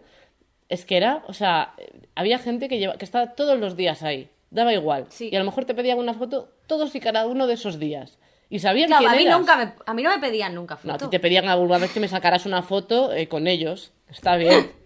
es 0.69 0.85
que 0.85 0.97
era, 0.97 1.23
o 1.27 1.33
sea, 1.33 1.75
había 2.15 2.39
gente 2.39 2.69
que, 2.69 2.79
lleva, 2.79 2.95
que 2.97 3.05
estaba 3.05 3.35
todos 3.35 3.59
los 3.59 3.77
días 3.77 4.03
ahí, 4.03 4.29
daba 4.51 4.73
igual. 4.73 5.07
Sí. 5.09 5.31
Y 5.33 5.37
a 5.37 5.39
lo 5.39 5.45
mejor 5.45 5.65
te 5.65 5.75
pedían 5.75 5.99
una 5.99 6.15
foto 6.15 6.49
todos 6.67 6.95
y 6.95 7.01
cada 7.01 7.27
uno 7.27 7.47
de 7.47 7.55
esos 7.55 7.79
días. 7.79 8.19
Y 8.51 8.59
sabían 8.59 8.89
Claro, 8.89 9.01
quién 9.07 9.13
a 9.13 9.17
mí, 9.17 9.23
eras. 9.25 9.39
nunca 9.39 9.57
me, 9.57 9.73
a 9.87 9.95
mí 9.95 10.03
no 10.03 10.11
me 10.11 10.19
pedían 10.19 10.55
nunca 10.55 10.79
No, 10.85 10.93
a 10.93 10.95
foto. 10.99 11.07
ti 11.07 11.17
te 11.17 11.21
pedían 11.21 11.49
alguna 11.49 11.79
vez 11.79 11.93
que 11.93 11.99
me 12.01 12.09
sacaras 12.09 12.45
una 12.47 12.63
foto 12.63 13.13
eh, 13.13 13.27
con 13.27 13.47
ellos. 13.47 13.93
Está 14.11 14.37
bien. 14.37 14.71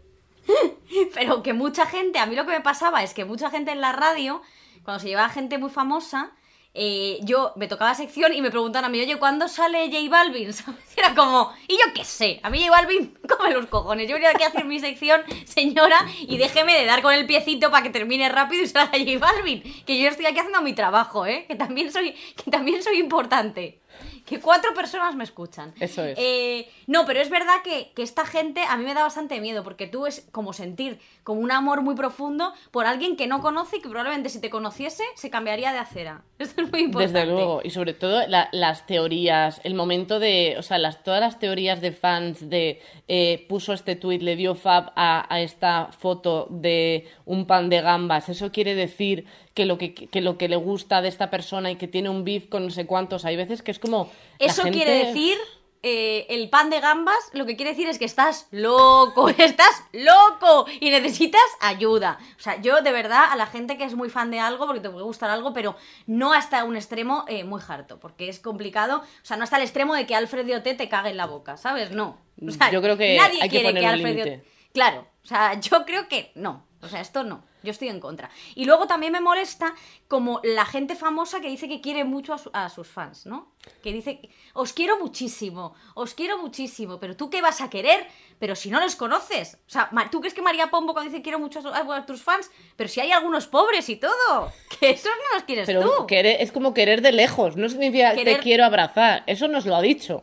Pero 1.15 1.43
que 1.43 1.53
mucha 1.53 1.87
gente, 1.87 2.19
a 2.19 2.27
mí 2.27 2.35
lo 2.35 2.45
que 2.45 2.53
me 2.53 2.61
pasaba 2.61 3.03
es 3.03 3.15
que 3.15 3.25
mucha 3.25 3.51
gente 3.51 3.73
en 3.73 3.81
la 3.81 3.93
radio, 3.93 4.43
cuando 4.85 5.01
se 5.01 5.09
llevaba 5.09 5.29
gente 5.29 5.59
muy 5.59 5.71
famosa, 5.71 6.33
eh, 6.75 7.19
yo 7.23 7.53
me 7.57 7.67
tocaba 7.67 7.95
sección 7.95 8.33
y 8.35 8.43
me 8.43 8.51
preguntaban 8.51 8.85
a 8.85 8.89
mí, 8.89 9.01
oye, 9.01 9.17
¿cuándo 9.19 9.49
sale 9.49 9.91
J 9.91 10.09
Balvin? 10.09 10.51
Era 10.97 11.15
como, 11.15 11.53
y 11.67 11.75
yo 11.75 11.93
qué 11.95 12.05
sé, 12.05 12.41
a 12.43 12.51
mí 12.51 12.61
J 12.61 12.71
Balvin 12.71 13.19
come 13.29 13.53
los 13.53 13.67
cojones. 13.67 14.09
Yo 14.09 14.15
venía 14.15 14.31
aquí 14.31 14.45
a 14.45 14.49
hacer 14.49 14.65
mi 14.65 14.79
sección, 14.79 15.23
señora, 15.45 16.07
y 16.21 16.39
déjeme 16.39 16.79
de 16.79 16.85
dar 16.85 17.03
con 17.03 17.15
el 17.15 17.27
piecito 17.27 17.71
para 17.71 17.83
que 17.83 17.91
termine 17.91 18.29
rápido 18.29 18.63
y 18.63 18.67
salga 18.67 18.97
J 18.99 19.19
Balvin. 19.19 19.63
Que 19.85 19.99
yo 19.99 20.09
estoy 20.09 20.27
aquí 20.27 20.39
haciendo 20.39 20.63
mi 20.63 20.73
trabajo, 20.73 21.27
¿eh? 21.27 21.47
Que 21.49 21.57
también 21.57 21.91
soy, 21.91 22.13
que 22.13 22.51
también 22.51 22.83
soy 22.83 22.99
importante. 22.99 23.81
Que 24.29 24.41
cuatro 24.41 24.75
personas 24.75 25.15
me 25.15 25.25
escuchan. 25.25 25.73
Eso 25.81 26.05
es. 26.05 26.19
Eh, 26.19 26.69
no, 26.87 27.07
pero 27.07 27.21
es 27.21 27.31
verdad 27.31 27.63
que, 27.65 27.93
que 27.95 28.03
esta 28.03 28.25
gente 28.27 28.63
a 28.69 28.77
mí 28.77 28.85
me 28.85 28.95
da 28.95 29.03
bastante 29.03 29.41
miedo, 29.41 29.65
porque 29.65 29.87
tú 29.87 30.07
es 30.07 30.27
como 30.33 30.53
sentir 30.53 30.99
como 31.25 31.41
un 31.41 31.51
amor 31.53 31.83
muy 31.83 31.95
profundo 31.95 32.53
por 32.71 32.87
alguien 32.87 33.17
que 33.17 33.27
no 33.27 33.41
conoce 33.41 33.77
y 33.77 33.81
que 33.81 33.89
probablemente 33.89 34.29
si 34.31 34.41
te 34.41 34.49
conociese 34.51 35.03
se 35.15 35.31
cambiaría 35.31 35.73
de 35.73 35.79
acera. 35.79 36.23
Esto 36.39 36.63
es 36.63 36.71
muy 36.71 36.81
importante. 36.83 37.19
Desde 37.19 37.33
luego, 37.33 37.61
y 37.65 37.71
sobre 37.71 37.93
todo 37.95 38.27
la- 38.27 38.49
las 38.53 38.87
teorías, 38.87 39.61
el 39.65 39.75
momento 39.75 40.19
de, 40.19 40.57
o 40.59 40.63
sea, 40.63 40.79
las, 40.79 41.03
todas 41.03 41.21
las 41.21 41.39
teorías 41.39 41.81
de 41.81 41.93
fans 41.93 42.49
de 42.49 42.81
eh, 43.09 43.47
puso 43.49 43.73
este 43.73 43.97
tuit, 43.97 44.23
le 44.23 44.37
dio 44.37 44.55
fab 44.55 44.93
a, 44.97 45.27
a 45.33 45.41
esta 45.41 45.89
foto 45.99 46.47
de 46.51 47.09
un 47.27 47.47
pan 47.47 47.69
de 47.69 47.81
gambas, 47.81 48.29
eso 48.29 48.51
quiere 48.53 48.75
decir 48.75 49.27
que 49.55 49.67
lo 49.67 49.77
que, 49.77 49.93
que 49.95 50.21
lo 50.21 50.39
que 50.39 50.49
le 50.49 50.57
gusta 50.57 51.03
de 51.03 51.09
esta 51.09 51.31
persona 51.31 51.71
y 51.71 51.77
que 51.77 51.89
tiene 51.89 52.09
un 52.09 52.25
beef 52.25 52.49
con 52.49 52.65
no 52.65 52.71
sé 52.71 52.87
cuántos, 52.87 53.25
hay 53.25 53.37
veces 53.37 53.63
que 53.63 53.71
es 53.73 53.79
como... 53.79 54.09
Eso 54.39 54.63
gente- 54.63 54.79
quiere 54.79 55.05
decir, 55.07 55.37
eh, 55.83 56.27
el 56.31 56.51
pan 56.51 56.71
de 56.71 56.81
gambas, 56.81 57.17
lo 57.33 57.47
que 57.47 57.55
quiere 57.55 57.71
decir 57.71 57.89
es 57.89 57.99
que 57.99 58.05
estás 58.05 58.49
loco, 58.51 59.29
estás 59.39 59.85
loco 59.93 60.67
y 60.81 60.91
necesitas 60.91 61.41
ayuda. 61.61 62.19
O 62.37 62.41
sea, 62.41 62.61
yo 62.61 62.81
de 62.83 62.91
verdad 62.93 63.27
a 63.31 63.37
la 63.37 63.47
gente 63.47 63.79
que 63.79 63.85
es 63.85 63.95
muy 63.95 64.11
fan 64.11 64.31
de 64.31 64.41
algo, 64.41 64.67
porque 64.67 64.81
te 64.81 64.91
puede 64.91 65.05
gustar 65.05 65.31
algo, 65.31 65.53
pero 65.53 65.77
no 66.07 66.33
hasta 66.33 66.65
un 66.65 66.77
extremo 66.77 67.25
eh, 67.29 67.45
muy 67.45 67.61
harto, 67.67 68.01
porque 68.01 68.29
es 68.29 68.41
complicado. 68.41 68.99
O 68.99 69.25
sea, 69.25 69.37
no 69.37 69.45
hasta 69.45 69.57
el 69.57 69.63
extremo 69.63 69.95
de 69.95 70.07
que 70.07 70.17
Alfred 70.17 70.47
de 70.47 70.57
Oté 70.57 70.75
te 70.75 70.89
cague 70.89 71.11
en 71.11 71.17
la 71.17 71.27
boca, 71.27 71.57
¿sabes? 71.57 71.91
No. 71.93 72.19
O 72.47 72.51
sea, 72.51 72.71
Yo 72.71 72.83
creo 72.83 72.97
que 72.97 73.17
nadie 73.17 73.41
hay 73.43 73.49
que 73.49 73.61
quiere 73.61 73.75
que 73.75 73.87
un 73.87 73.93
Alfred 73.93 74.15
de. 74.17 74.23
Oté- 74.23 74.45
Claro, 74.73 75.07
o 75.25 75.27
sea, 75.27 75.55
yo 75.61 75.85
creo 75.87 76.09
que 76.09 76.31
no. 76.35 76.65
O 76.83 76.89
sea, 76.89 77.01
esto 77.01 77.25
no. 77.25 77.43
Yo 77.63 77.71
estoy 77.71 77.89
en 77.89 78.01
contra. 78.01 78.31
Y 78.55 78.65
luego 78.65 78.87
también 78.87 79.13
me 79.13 79.21
molesta 79.21 79.75
como 80.07 80.41
la 80.45 80.65
gente 80.65 80.95
famosa 80.95 81.41
que 81.41 81.49
dice 81.49 81.69
que 81.69 81.81
quiere 81.81 82.05
mucho 82.05 82.33
a, 82.35 82.39
su- 82.39 82.51
a 82.53 82.69
sus 82.69 82.87
fans, 82.89 83.27
¿no? 83.27 83.53
Que 83.83 83.93
dice, 83.93 84.21
os 84.55 84.73
quiero 84.73 84.99
muchísimo, 84.99 85.75
os 85.95 86.15
quiero 86.15 86.39
muchísimo, 86.39 86.99
pero 87.01 87.17
tú 87.17 87.29
qué 87.31 87.43
vas 87.43 87.61
a 87.61 87.69
querer, 87.69 88.07
pero 88.39 88.55
si 88.55 88.71
no 88.71 88.81
los 88.81 88.97
conoces. 88.97 89.59
O 89.67 89.71
sea, 89.71 89.91
¿tú 90.11 90.21
crees 90.21 90.35
que 90.35 90.43
María 90.43 90.71
Pombo 90.71 90.93
cuando 90.93 91.11
dice 91.11 91.23
quiero 91.23 91.39
mucho 91.39 91.59
a, 91.59 91.63
su- 91.63 91.93
a 91.93 92.07
tus 92.07 92.23
fans? 92.23 92.51
Pero 92.77 92.89
si 92.89 93.01
hay 93.01 93.13
algunos 93.13 93.47
pobres 93.49 93.89
y 93.89 93.97
todo, 93.97 94.53
que 94.81 94.91
esos 94.91 95.11
no 95.31 95.35
los 95.37 95.43
quieres 95.45 95.67
Pero 95.67 95.83
tú. 95.83 96.07
querer- 96.07 96.37
es 96.41 96.53
como 96.53 96.73
querer 96.75 97.03
de 97.03 97.13
lejos, 97.13 97.57
no 97.57 97.69
significa 97.69 98.15
Querer- 98.15 98.37
te 98.37 98.43
quiero 98.43 98.65
abrazar, 98.65 99.25
eso 99.27 99.49
nos 99.49 99.67
lo 99.67 99.75
ha 99.77 99.83
dicho. 99.83 100.23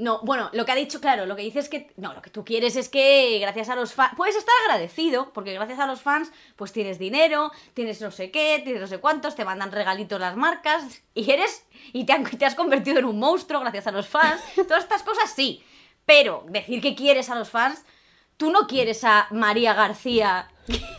No, 0.00 0.20
bueno, 0.22 0.48
lo 0.54 0.64
que 0.64 0.72
ha 0.72 0.74
dicho, 0.74 1.00
claro, 1.00 1.26
lo 1.26 1.36
que 1.36 1.42
dice 1.42 1.58
es 1.58 1.68
que. 1.68 1.92
No, 1.96 2.14
lo 2.14 2.22
que 2.22 2.30
tú 2.30 2.44
quieres 2.44 2.74
es 2.76 2.88
que 2.88 3.38
gracias 3.40 3.68
a 3.68 3.76
los 3.76 3.92
fans. 3.92 4.12
Puedes 4.16 4.34
estar 4.34 4.54
agradecido, 4.64 5.32
porque 5.32 5.52
gracias 5.52 5.78
a 5.78 5.86
los 5.86 6.00
fans, 6.00 6.32
pues 6.56 6.72
tienes 6.72 6.98
dinero, 6.98 7.52
tienes 7.74 8.00
no 8.00 8.10
sé 8.10 8.30
qué, 8.30 8.60
tienes 8.64 8.80
no 8.80 8.86
sé 8.88 8.98
cuántos, 8.98 9.34
te 9.36 9.44
mandan 9.44 9.72
regalitos 9.72 10.18
las 10.18 10.36
marcas, 10.36 11.02
y 11.14 11.30
eres. 11.30 11.66
Y 11.92 12.04
te, 12.04 12.12
han- 12.14 12.24
te 12.24 12.46
has 12.46 12.54
convertido 12.54 12.98
en 12.98 13.04
un 13.04 13.18
monstruo 13.18 13.60
gracias 13.60 13.86
a 13.86 13.92
los 13.92 14.08
fans. 14.08 14.40
Todas 14.56 14.84
estas 14.84 15.02
cosas 15.02 15.30
sí. 15.34 15.62
Pero 16.06 16.44
decir 16.48 16.80
que 16.80 16.94
quieres 16.94 17.28
a 17.30 17.34
los 17.34 17.50
fans, 17.50 17.84
tú 18.36 18.50
no 18.50 18.66
quieres 18.66 19.04
a 19.04 19.26
María 19.30 19.74
García, 19.74 20.48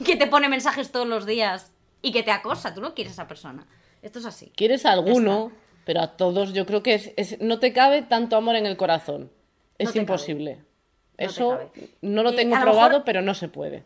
que 0.05 0.15
te 0.15 0.27
pone 0.27 0.47
mensajes 0.47 0.91
todos 0.91 1.07
los 1.07 1.25
días 1.25 1.71
y 2.03 2.11
que 2.11 2.23
te 2.23 2.31
acosa. 2.31 2.73
Tú 2.73 2.81
no 2.81 2.93
quieres 2.93 3.13
a 3.13 3.23
esa 3.23 3.27
persona. 3.27 3.65
Esto 4.03 4.19
es 4.19 4.25
así. 4.25 4.51
Quieres 4.55 4.85
a 4.85 4.91
alguno, 4.91 5.51
pero 5.85 6.01
a 6.01 6.17
todos 6.17 6.53
yo 6.53 6.65
creo 6.65 6.83
que 6.83 6.93
es, 6.95 7.11
es- 7.17 7.39
no 7.41 7.59
te 7.59 7.73
cabe 7.73 8.01
tanto 8.01 8.35
amor 8.35 8.55
en 8.55 8.65
el 8.65 8.77
corazón. 8.77 9.31
Es 9.77 9.95
No 9.95 10.01
imposible. 10.01 10.55
No 10.55 11.25
Eso 11.27 11.59
no 12.01 12.23
lo 12.23 12.33
tengo 12.35 12.55
lo 12.55 12.61
probado, 12.61 12.89
mejor- 12.89 13.03
pero 13.05 13.21
no 13.21 13.33
se 13.33 13.47
puede. 13.47 13.83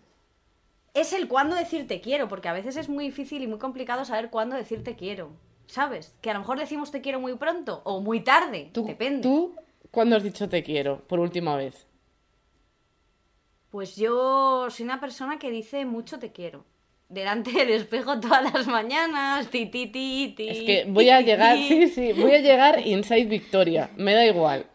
es 0.93 1.11
el 1.13 1.27
cuándo 1.27 1.55
decir 1.55 1.87
te 1.87 1.99
quiero, 2.01 2.27
porque 2.27 2.47
a 2.47 2.53
veces 2.53 2.77
es 2.77 2.87
muy 2.89 3.05
difícil 3.05 3.41
y 3.43 3.47
muy 3.47 3.59
complicado 3.59 4.05
saber 4.05 4.29
cuándo 4.29 4.55
decir 4.55 4.83
te 4.83 4.95
quiero. 4.95 5.31
¿Sabes? 5.67 6.13
Que 6.21 6.29
a 6.29 6.33
lo 6.33 6.39
mejor 6.41 6.59
decimos 6.59 6.91
te 6.91 7.01
quiero 7.01 7.19
muy 7.19 7.33
pronto 7.35 7.81
o 7.85 7.99
muy 7.99 8.19
tarde. 8.21 8.69
¿Tú, 8.71 8.85
depende. 8.85 9.23
¿Tú 9.23 9.55
cuándo 9.91 10.15
has 10.15 10.23
dicho 10.23 10.47
te 10.47 10.61
quiero 10.63 10.99
por 11.07 11.19
última 11.19 11.55
vez? 11.57 11.87
Pues 13.71 13.95
yo 13.95 14.69
soy 14.69 14.85
una 14.85 14.99
persona 15.01 15.37
que 15.39 15.49
dice 15.51 15.85
mucho 15.85 16.19
te 16.19 16.31
quiero. 16.31 16.63
Delante 17.07 17.51
del 17.51 17.69
espejo 17.69 18.19
todas 18.19 18.51
las 18.51 18.67
mañanas. 18.67 19.47
Ti, 19.49 19.67
ti, 19.67 19.87
ti, 19.87 20.33
ti, 20.35 20.49
Es 20.49 20.57
que 20.59 20.85
voy 20.87 21.09
a 21.09 21.21
llegar, 21.21 21.57
sí, 21.57 21.87
sí, 21.87 22.13
voy 22.13 22.33
a 22.33 22.39
llegar 22.39 22.85
inside 22.85 23.25
Victoria, 23.25 23.91
me 23.95 24.13
da 24.13 24.25
igual. 24.25 24.65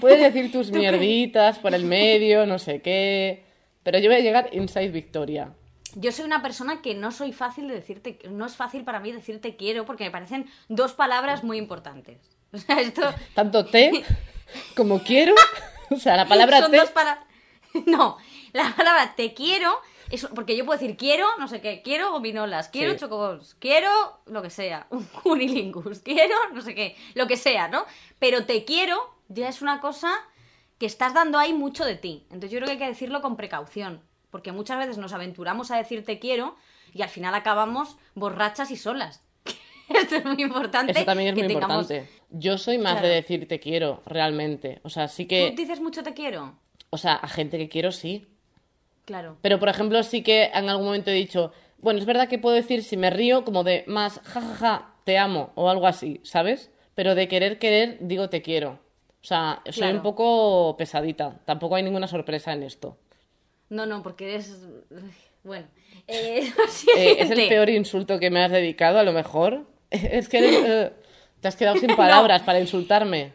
Puedes 0.00 0.20
decir 0.20 0.52
tus 0.52 0.70
mierditas 0.70 1.58
por 1.58 1.74
el 1.74 1.84
medio, 1.84 2.46
no 2.46 2.60
sé 2.60 2.80
qué, 2.82 3.44
pero 3.82 3.98
yo 3.98 4.08
voy 4.08 4.18
a 4.18 4.22
llegar 4.22 4.50
inside 4.52 4.90
Victoria. 4.90 5.52
Yo 5.94 6.12
soy 6.12 6.24
una 6.24 6.40
persona 6.40 6.80
que 6.80 6.94
no 6.94 7.10
soy 7.10 7.32
fácil 7.32 7.68
de 7.68 7.74
decirte. 7.74 8.18
No 8.30 8.46
es 8.46 8.56
fácil 8.56 8.84
para 8.84 9.00
mí 9.00 9.12
decirte 9.12 9.56
quiero 9.56 9.84
porque 9.84 10.04
me 10.04 10.10
parecen 10.10 10.46
dos 10.68 10.92
palabras 10.94 11.44
muy 11.44 11.58
importantes. 11.58 12.18
O 12.54 12.58
sea, 12.58 12.80
esto. 12.80 13.00
Tanto 13.32 13.64
te 13.64 14.04
como 14.76 14.98
quiero, 14.98 15.34
o 15.88 15.96
sea, 15.96 16.18
la 16.18 16.28
palabra 16.28 16.60
Son 16.60 16.70
te 16.70 16.76
dos 16.76 16.90
palabras. 16.90 17.24
No, 17.86 18.18
la 18.52 18.74
palabra 18.76 19.14
te 19.16 19.32
quiero 19.32 19.80
es 20.12 20.26
porque 20.34 20.56
yo 20.56 20.64
puedo 20.64 20.78
decir 20.78 20.96
quiero, 20.96 21.26
no 21.38 21.48
sé 21.48 21.60
qué, 21.60 21.82
quiero 21.82 22.12
gominolas, 22.12 22.68
quiero 22.68 22.92
Sí. 22.92 22.98
chocobons, 23.00 23.54
quiero 23.58 23.90
lo 24.26 24.42
que 24.42 24.50
sea, 24.50 24.86
un 24.90 25.04
cunilingus, 25.04 26.00
quiero 26.00 26.34
no 26.54 26.60
sé 26.62 26.74
qué, 26.74 26.96
lo 27.14 27.26
que 27.26 27.36
sea, 27.36 27.68
¿no? 27.68 27.84
Pero 28.18 28.44
te 28.46 28.64
quiero 28.64 28.96
ya 29.28 29.48
es 29.48 29.62
una 29.62 29.80
cosa 29.80 30.12
que 30.78 30.86
estás 30.86 31.14
dando 31.14 31.38
ahí 31.38 31.52
mucho 31.52 31.84
de 31.84 31.94
ti. 31.96 32.24
Entonces 32.30 32.50
yo 32.50 32.58
creo 32.58 32.66
que 32.66 32.72
hay 32.72 32.78
que 32.78 32.86
decirlo 32.88 33.22
con 33.22 33.36
precaución, 33.36 34.00
porque 34.30 34.52
muchas 34.52 34.78
veces 34.78 34.98
nos 34.98 35.12
aventuramos 35.12 35.70
a 35.70 35.76
decir 35.76 36.04
te 36.04 36.18
quiero 36.18 36.56
y 36.92 37.02
al 37.02 37.08
final 37.08 37.34
acabamos 37.34 37.96
borrachas 38.14 38.70
y 38.70 38.76
solas. 38.76 39.22
Esto 39.88 40.16
es 40.16 40.24
muy 40.24 40.42
importante. 40.42 40.92
Eso 40.92 41.04
también 41.04 41.30
es 41.30 41.34
muy 41.44 41.46
tengamos- 41.48 41.90
importante. 41.90 42.10
Yo 42.30 42.56
soy 42.58 42.78
más 42.78 42.94
Claro. 42.94 43.08
de 43.08 43.14
decir 43.14 43.46
te 43.48 43.60
quiero, 43.60 44.02
realmente. 44.06 44.80
O 44.84 44.88
sea, 44.90 45.06
sí 45.08 45.24
¿Tú 45.24 45.28
que, 45.28 45.50
dices 45.56 45.80
mucho 45.80 46.02
te 46.02 46.14
quiero? 46.14 46.54
o 46.90 46.98
sea, 46.98 47.14
a 47.14 47.28
gente 47.28 47.56
que 47.58 47.68
quiero 47.68 47.92
sí. 47.92 48.26
Claro. 49.04 49.36
Pero, 49.42 49.58
por 49.58 49.68
ejemplo, 49.68 50.02
sí 50.02 50.22
que 50.22 50.44
en 50.54 50.68
algún 50.68 50.86
momento 50.86 51.10
he 51.10 51.14
dicho, 51.14 51.52
bueno, 51.78 51.98
es 51.98 52.06
verdad 52.06 52.28
que 52.28 52.38
puedo 52.38 52.54
decir 52.54 52.82
si 52.84 52.96
me 52.96 53.10
río 53.10 53.44
como 53.44 53.64
de 53.64 53.84
más, 53.86 54.20
jajaja, 54.24 54.92
te 55.04 55.18
amo 55.18 55.50
o 55.56 55.68
algo 55.68 55.86
así, 55.86 56.20
¿sabes? 56.22 56.70
Pero 56.94 57.14
de 57.14 57.26
querer, 57.28 57.58
querer, 57.58 57.98
digo 58.00 58.28
te 58.28 58.42
quiero. 58.42 58.78
O 59.20 59.24
sea, 59.24 59.60
soy 59.64 59.72
Claro. 59.74 59.96
un 59.96 60.02
poco 60.02 60.76
pesadita. 60.76 61.40
Tampoco 61.44 61.76
hay 61.76 61.82
ninguna 61.82 62.06
sorpresa 62.08 62.52
en 62.52 62.62
esto. 62.64 62.96
No, 63.68 63.86
no, 63.86 64.02
porque 64.02 64.34
eres. 64.34 64.56
Bueno. 65.44 65.66
Eh, 66.06 66.52
Eh, 66.96 67.16
es 67.18 67.30
el 67.30 67.48
peor 67.48 67.68
insulto 67.70 68.20
que 68.20 68.30
me 68.30 68.44
has 68.44 68.52
dedicado, 68.52 68.98
a 69.00 69.02
lo 69.02 69.12
mejor. 69.12 69.66
Es 69.90 70.28
que 70.28 70.38
eres, 70.38 70.56
eh, 70.64 70.92
te 71.40 71.48
has 71.48 71.56
quedado 71.56 71.76
sin 71.78 71.96
palabras 71.96 72.42
para 72.42 72.60
insultarme. 72.60 73.32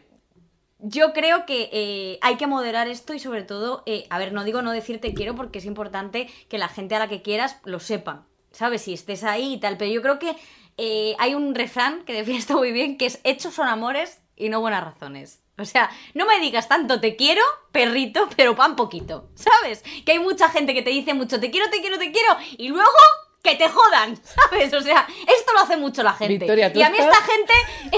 Yo 0.80 1.12
creo 1.12 1.44
que 1.44 1.68
eh, 1.72 2.18
hay 2.22 2.36
que 2.36 2.46
moderar 2.46 2.86
esto 2.86 3.12
y 3.12 3.18
sobre 3.18 3.42
todo, 3.42 3.82
eh, 3.86 4.06
a 4.10 4.18
ver, 4.18 4.32
no 4.32 4.44
digo 4.44 4.62
no 4.62 4.70
decirte 4.70 5.12
quiero 5.12 5.34
porque 5.34 5.58
es 5.58 5.64
importante 5.64 6.30
que 6.48 6.56
la 6.56 6.68
gente 6.68 6.94
a 6.94 7.00
la 7.00 7.08
que 7.08 7.20
quieras 7.20 7.58
lo 7.64 7.80
sepa, 7.80 8.26
¿sabes? 8.52 8.82
Si 8.82 8.92
estés 8.94 9.24
ahí 9.24 9.54
y 9.54 9.60
tal, 9.60 9.76
pero 9.76 9.90
yo 9.90 10.02
creo 10.02 10.20
que 10.20 10.36
eh, 10.76 11.16
hay 11.18 11.34
un 11.34 11.56
refrán 11.56 12.04
que 12.04 12.12
define 12.12 12.38
esto 12.38 12.56
muy 12.56 12.70
bien, 12.70 12.96
que 12.96 13.06
es 13.06 13.20
hechos 13.24 13.54
son 13.54 13.66
amores 13.66 14.22
y 14.36 14.50
no 14.50 14.60
buenas 14.60 14.84
razones. 14.84 15.42
O 15.58 15.64
sea, 15.64 15.90
no 16.14 16.26
me 16.26 16.38
digas 16.38 16.68
tanto 16.68 17.00
te 17.00 17.16
quiero, 17.16 17.42
perrito, 17.72 18.28
pero 18.36 18.54
pan 18.54 18.76
poquito, 18.76 19.28
¿sabes? 19.34 19.82
Que 20.06 20.12
hay 20.12 20.18
mucha 20.20 20.48
gente 20.48 20.74
que 20.74 20.82
te 20.82 20.90
dice 20.90 21.12
mucho 21.12 21.40
te 21.40 21.50
quiero, 21.50 21.68
te 21.70 21.80
quiero, 21.80 21.98
te 21.98 22.12
quiero 22.12 22.36
y 22.56 22.68
luego 22.68 22.88
que 23.42 23.54
te 23.54 23.68
jodan, 23.68 24.16
¿sabes? 24.22 24.72
O 24.74 24.80
sea, 24.80 25.06
esto 25.26 25.52
lo 25.52 25.60
hace 25.60 25.76
mucho 25.76 26.02
la 26.02 26.12
gente. 26.12 26.38
Victoria, 26.38 26.72
y 26.74 26.82
a 26.82 26.90
mí 26.90 26.98
estás- 26.98 27.16
esta 27.18 27.32
gente, 27.32 27.52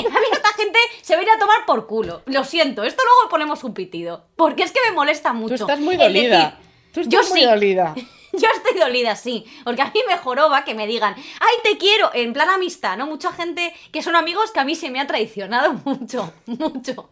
a 0.08 0.20
mí 0.20 0.26
esta 0.32 0.52
gente 0.52 0.78
se 1.02 1.14
va 1.14 1.20
a 1.20 1.22
ir 1.24 1.30
a 1.30 1.38
tomar 1.38 1.64
por 1.66 1.86
culo. 1.86 2.22
Lo 2.26 2.44
siento, 2.44 2.84
esto 2.84 3.02
luego 3.04 3.28
ponemos 3.30 3.64
un 3.64 3.74
pitido. 3.74 4.26
Porque 4.36 4.62
es 4.62 4.72
que 4.72 4.80
me 4.88 4.92
molesta 4.92 5.32
mucho. 5.32 5.56
Tú 5.56 5.62
estás 5.64 5.80
muy 5.80 5.94
Es 5.94 6.00
dolida. 6.00 6.36
decir, 6.38 6.54
Tú 6.92 7.00
estás 7.00 7.12
yo 7.12 7.28
muy 7.30 7.40
sí. 7.40 7.46
dolida. 7.46 7.94
Yo 8.32 8.46
estoy 8.54 8.78
dolida, 8.78 9.16
sí. 9.16 9.44
Porque 9.64 9.82
a 9.82 9.86
mí 9.86 10.02
me 10.06 10.16
joroba 10.16 10.64
que 10.64 10.72
me 10.72 10.86
digan, 10.86 11.16
ay, 11.16 11.54
te 11.64 11.76
quiero, 11.78 12.12
en 12.14 12.32
plan 12.32 12.48
amistad, 12.48 12.96
¿no? 12.96 13.06
Mucha 13.06 13.32
gente 13.32 13.74
que 13.90 14.04
son 14.04 14.14
amigos 14.14 14.52
que 14.52 14.60
a 14.60 14.64
mí 14.64 14.76
se 14.76 14.88
me 14.88 15.00
ha 15.00 15.06
traicionado 15.08 15.72
mucho, 15.84 16.32
mucho. 16.46 17.10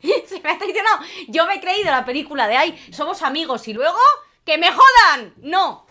Se 0.00 0.40
me 0.40 0.50
ha 0.50 0.56
traicionado. 0.58 1.00
Yo 1.28 1.44
me 1.44 1.56
he 1.56 1.60
creído 1.60 1.90
la 1.90 2.06
película 2.06 2.48
de, 2.48 2.56
ay, 2.56 2.82
somos 2.92 3.20
amigos 3.20 3.68
y 3.68 3.74
luego, 3.74 3.98
¡que 4.46 4.56
me 4.56 4.68
jodan! 4.72 5.34
No. 5.36 5.84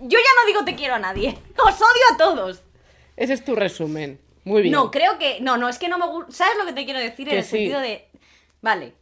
Yo 0.00 0.18
ya 0.18 0.40
no 0.40 0.46
digo 0.46 0.64
te 0.64 0.74
quiero 0.74 0.94
a 0.94 0.98
nadie. 0.98 1.30
Os 1.64 1.74
odio 1.74 2.14
a 2.14 2.16
todos. 2.16 2.62
Ese 3.16 3.32
es 3.32 3.44
tu 3.44 3.54
resumen. 3.54 4.20
Muy 4.44 4.62
bien. 4.62 4.72
No, 4.72 4.90
creo 4.90 5.18
que. 5.18 5.40
No, 5.40 5.56
no, 5.56 5.68
es 5.68 5.78
que 5.78 5.88
no 5.88 5.98
me 5.98 6.06
gusta. 6.06 6.32
¿Sabes 6.32 6.58
lo 6.58 6.66
que 6.66 6.72
te 6.72 6.84
quiero 6.84 7.00
decir? 7.00 7.28
En 7.28 7.38
el 7.38 7.44
sí. 7.44 7.50
sentido 7.50 7.80
de. 7.80 8.08
Vale. 8.60 8.94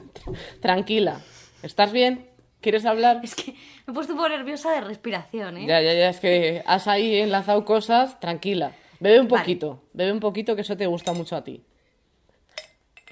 Tranquila. 0.60 1.20
¿Estás 1.62 1.92
bien? 1.92 2.30
¿Quieres 2.60 2.84
hablar? 2.84 3.20
Es 3.22 3.34
que 3.34 3.52
me 3.52 3.92
he 3.92 3.92
puesto 3.92 4.14
un 4.14 4.18
poco 4.18 4.28
nerviosa 4.30 4.72
de 4.72 4.80
respiración, 4.80 5.58
¿eh? 5.58 5.66
Ya, 5.66 5.80
ya, 5.80 5.92
ya, 5.94 6.08
es 6.08 6.18
que 6.18 6.62
has 6.66 6.88
ahí 6.88 7.16
enlazado 7.20 7.64
cosas, 7.64 8.18
tranquila. 8.18 8.72
Bebe 8.98 9.20
un 9.20 9.28
Vale. 9.28 9.42
poquito, 9.42 9.82
bebe 9.92 10.12
un 10.12 10.20
poquito 10.20 10.56
que 10.56 10.62
eso 10.62 10.76
te 10.76 10.86
gusta 10.86 11.12
mucho 11.12 11.36
a 11.36 11.44
ti. 11.44 11.62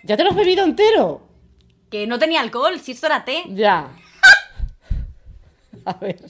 ¿Ya 0.02 0.16
te 0.16 0.24
lo 0.24 0.30
has 0.30 0.36
bebido 0.36 0.64
entero? 0.64 1.22
Que 1.90 2.06
no 2.06 2.18
tenía 2.18 2.40
alcohol, 2.40 2.80
si 2.80 2.92
esto 2.92 3.06
era 3.06 3.24
té. 3.24 3.44
Ya. 3.48 3.90
A 5.84 5.92
ver. 5.94 6.20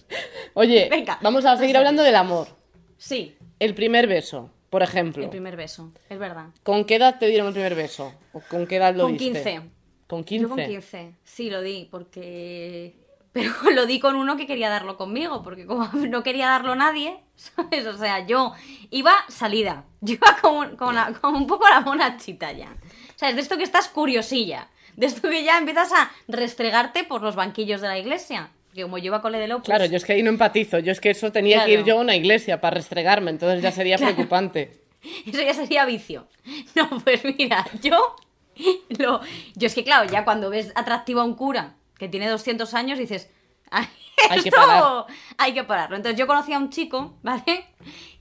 Oye, 0.55 0.89
Venga, 0.91 1.19
vamos 1.21 1.45
a 1.45 1.57
seguir 1.57 1.77
hablando 1.77 2.03
del 2.03 2.17
amor. 2.17 2.49
Sí. 2.97 3.37
El 3.59 3.75
primer 3.75 4.07
beso. 4.07 4.51
por 4.71 4.83
ejemplo. 4.83 5.23
El 5.23 5.31
primer 5.31 5.55
beso, 5.57 5.93
es 6.09 6.19
verdad. 6.19 6.47
¿Con 6.65 6.85
qué 6.85 6.97
edad 6.97 7.19
te 7.21 7.27
dieron 7.27 7.47
el 7.49 7.53
primer 7.53 7.75
beso? 7.77 8.13
¿O 8.33 8.41
con 8.41 8.67
qué 8.67 8.77
edad 8.77 8.95
lo 8.95 9.05
Con 9.05 9.17
diste? 9.17 9.43
15. 9.43 9.71
¿Con 10.09 10.25
15? 10.25 10.43
Yo 10.43 10.49
con 10.49 10.65
15, 10.65 11.15
sí, 11.23 11.49
lo 11.51 11.61
di, 11.63 11.87
porque... 11.91 12.95
Pero 13.33 13.51
lo 13.73 13.87
di 13.87 13.99
con 14.01 14.15
uno 14.17 14.37
que 14.37 14.47
quería 14.47 14.71
darlo 14.71 14.97
conmigo, 14.97 15.43
porque 15.43 15.67
como 15.67 15.89
no 16.09 16.23
quería 16.25 16.47
darlo 16.49 16.75
nadie, 16.77 17.19
¿sabes? 17.37 17.87
O 17.87 17.97
sea, 17.99 18.27
yo 18.27 18.53
iba 18.91 19.13
salida, 19.29 19.85
yo 20.01 20.15
iba 20.15 20.37
como, 20.41 20.77
como, 20.77 20.93
la- 20.93 21.13
como 21.21 21.39
un 21.39 21.47
poco 21.47 21.69
la 21.69 21.81
monachita 21.81 22.51
ya. 22.53 22.71
O 23.15 23.19
sea, 23.19 23.29
es 23.29 23.35
de 23.37 23.43
esto 23.43 23.57
que 23.57 23.65
estás 23.65 23.89
curiosilla, 23.89 24.69
de 24.97 25.07
esto 25.07 25.29
que 25.31 25.43
ya 25.45 25.57
empiezas 25.59 25.93
a 25.93 26.11
restregarte 26.29 27.05
por 27.05 27.23
los 27.23 27.35
banquillos 27.37 27.81
de 27.81 27.89
la 27.89 27.99
iglesia. 27.99 28.51
Como 28.83 28.99
yo 28.99 29.07
iba 29.07 29.19
a 29.19 29.23
cole 29.23 29.39
de 29.39 29.49
Lopus... 29.49 29.67
Claro, 29.67 29.85
yo 29.85 29.97
es 29.97 30.05
que 30.05 30.15
ahí 30.15 30.23
no 30.23 30.31
empatizo. 30.31 30.79
Yo 30.81 30.91
es 30.93 31.01
que 31.01 31.11
eso 31.11 31.31
tenía 31.33 31.65
que 31.65 31.73
ir 31.73 31.85
yo 31.85 31.99
a 31.99 32.01
una 32.01 32.17
iglesia 32.17 32.61
para 32.61 32.75
restregarme, 32.75 33.31
entonces 33.31 33.63
ya 33.63 33.71
sería 33.71 33.97
preocupante. 33.99 34.81
Eso 35.27 35.43
ya 35.43 35.53
sería 35.55 35.85
vicio. 35.85 36.27
No, 36.75 36.89
pues 37.05 37.23
mira, 37.25 37.67
yo. 37.83 38.17
Lo, 38.99 39.21
yo 39.55 39.67
es 39.67 39.75
que, 39.75 39.85
claro, 39.85 40.11
ya 40.11 40.25
cuando 40.25 40.49
ves 40.51 40.73
atractivo 40.75 41.21
a 41.21 41.25
un 41.25 41.35
cura 41.35 41.75
que 41.99 42.09
tiene 42.09 42.29
200 42.29 42.73
años, 42.75 42.99
dices. 42.99 43.31
"Ay, 43.71 43.87
Hay 44.31 44.43
que 44.43 44.51
parar". 44.51 45.05
Hay 45.39 45.53
que 45.53 45.65
pararlo. 45.65 45.97
Entonces 45.97 46.19
yo 46.19 46.27
conocí 46.27 46.53
a 46.53 46.59
un 46.59 46.71
chico, 46.71 47.19
¿vale? 47.23 47.67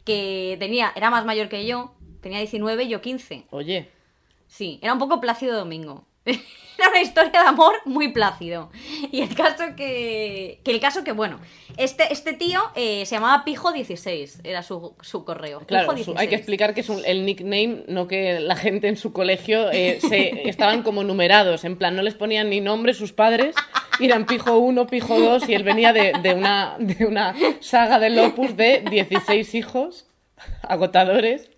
Que 0.03 0.57
tenía, 0.59 0.91
era 0.95 1.09
más 1.09 1.25
mayor 1.25 1.47
que 1.49 1.65
yo, 1.65 1.93
tenía 2.21 2.39
19 2.39 2.83
y 2.83 2.89
yo 2.89 3.01
15. 3.01 3.45
Oye, 3.51 3.89
Sí, 4.47 4.77
era 4.83 4.93
un 4.93 4.99
poco 4.99 5.19
Plácido 5.19 5.57
Domingo. 5.57 6.05
Era 6.75 6.89
una 6.89 7.01
historia 7.01 7.29
de 7.31 7.37
amor 7.47 7.75
muy 7.85 8.09
plácido. 8.11 8.71
Y 9.11 9.21
el 9.21 9.35
caso 9.35 9.63
que. 9.77 10.59
que 10.63 10.71
el 10.71 10.79
caso 10.79 11.03
que, 11.03 11.11
bueno, 11.11 11.39
este, 11.77 12.11
este 12.11 12.33
tío 12.33 12.59
eh, 12.75 13.05
se 13.05 13.15
llamaba 13.15 13.45
Pijo16, 13.45 14.41
era 14.43 14.63
su, 14.63 14.95
su 15.01 15.23
correo. 15.23 15.59
claro, 15.67 15.83
Pijo 15.89 15.91
su- 15.91 16.11
16. 16.11 16.19
hay 16.19 16.27
que 16.29 16.35
explicar 16.35 16.73
que 16.73 16.81
es 16.81 16.89
un- 16.89 17.03
el 17.05 17.25
nickname, 17.27 17.83
no 17.87 18.07
que 18.07 18.39
la 18.39 18.55
gente 18.55 18.87
en 18.87 18.97
su 18.97 19.13
colegio 19.13 19.69
eh, 19.71 19.99
se, 20.01 20.49
estaban 20.49 20.81
como 20.81 21.03
numerados, 21.03 21.63
en 21.63 21.77
plan, 21.77 21.95
no 21.95 22.01
les 22.01 22.15
ponían 22.15 22.49
ni 22.49 22.59
nombre 22.59 22.95
sus 22.95 23.13
padres, 23.13 23.55
y 23.99 24.05
eran 24.05 24.25
pijo 24.25 24.57
1, 24.57 24.87
pijo 24.87 25.19
2, 25.19 25.47
y 25.49 25.53
él 25.53 25.63
venía 25.63 25.93
de, 25.93 26.13
de 26.23 26.33
una, 26.33 26.75
de 26.79 27.05
una 27.05 27.35
saga 27.61 27.99
de 27.99 28.09
Lopus 28.09 28.57
de 28.57 28.81
16 28.89 29.53
hijos 29.53 30.07
agotadores. 30.63 31.49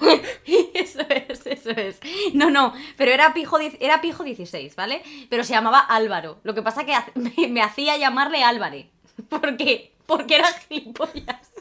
Eso 0.74 1.00
es, 1.08 1.46
eso 1.46 1.70
es. 1.70 2.00
No, 2.34 2.50
no, 2.50 2.72
pero 2.96 3.10
era 3.12 3.32
pijo, 3.32 3.58
era 3.58 4.00
pijo 4.00 4.24
16, 4.24 4.76
¿vale? 4.76 5.02
Pero 5.30 5.44
se 5.44 5.52
llamaba 5.54 5.78
Álvaro. 5.80 6.38
Lo 6.42 6.54
que 6.54 6.62
pasa 6.62 6.84
que 6.84 6.94
me, 7.48 7.62
hacía 7.62 7.96
llamarle 7.96 8.42
Álvarez. 8.44 8.86
¿Por 9.28 9.56
qué? 9.56 9.92
Porque 10.06 10.36
era 10.36 10.48
gilipollas. 10.68 11.50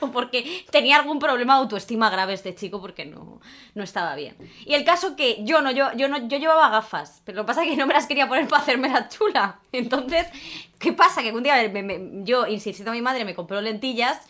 O 0.00 0.12
porque 0.12 0.64
tenía 0.70 0.96
algún 0.96 1.18
problema 1.18 1.54
de 1.54 1.62
autoestima 1.62 2.08
grave 2.10 2.32
este 2.32 2.54
chico 2.54 2.80
porque 2.80 3.04
no, 3.04 3.40
no 3.74 3.82
estaba 3.82 4.14
bien. 4.14 4.36
Y 4.64 4.74
el 4.74 4.84
caso 4.84 5.16
que 5.16 5.38
yo 5.44 5.60
no, 5.60 5.72
yo, 5.72 5.92
yo 5.96 6.08
no, 6.08 6.28
yo 6.28 6.38
llevaba 6.38 6.70
gafas, 6.70 7.22
pero 7.24 7.36
lo 7.36 7.42
que 7.42 7.48
pasa 7.48 7.64
es 7.64 7.70
que 7.70 7.76
no 7.76 7.86
me 7.88 7.92
las 7.92 8.06
quería 8.06 8.28
poner 8.28 8.46
para 8.46 8.62
hacerme 8.62 8.88
la 8.88 9.08
chula. 9.08 9.58
Entonces, 9.72 10.28
¿qué 10.78 10.92
pasa? 10.92 11.22
Que 11.22 11.32
un 11.32 11.42
día 11.42 11.56
me- 11.72 11.82
me- 11.82 12.24
yo, 12.24 12.46
insistiendo 12.46 12.92
a 12.92 12.94
mi 12.94 13.02
madre, 13.02 13.24
me 13.24 13.34
compró 13.34 13.60
lentillas 13.60 14.20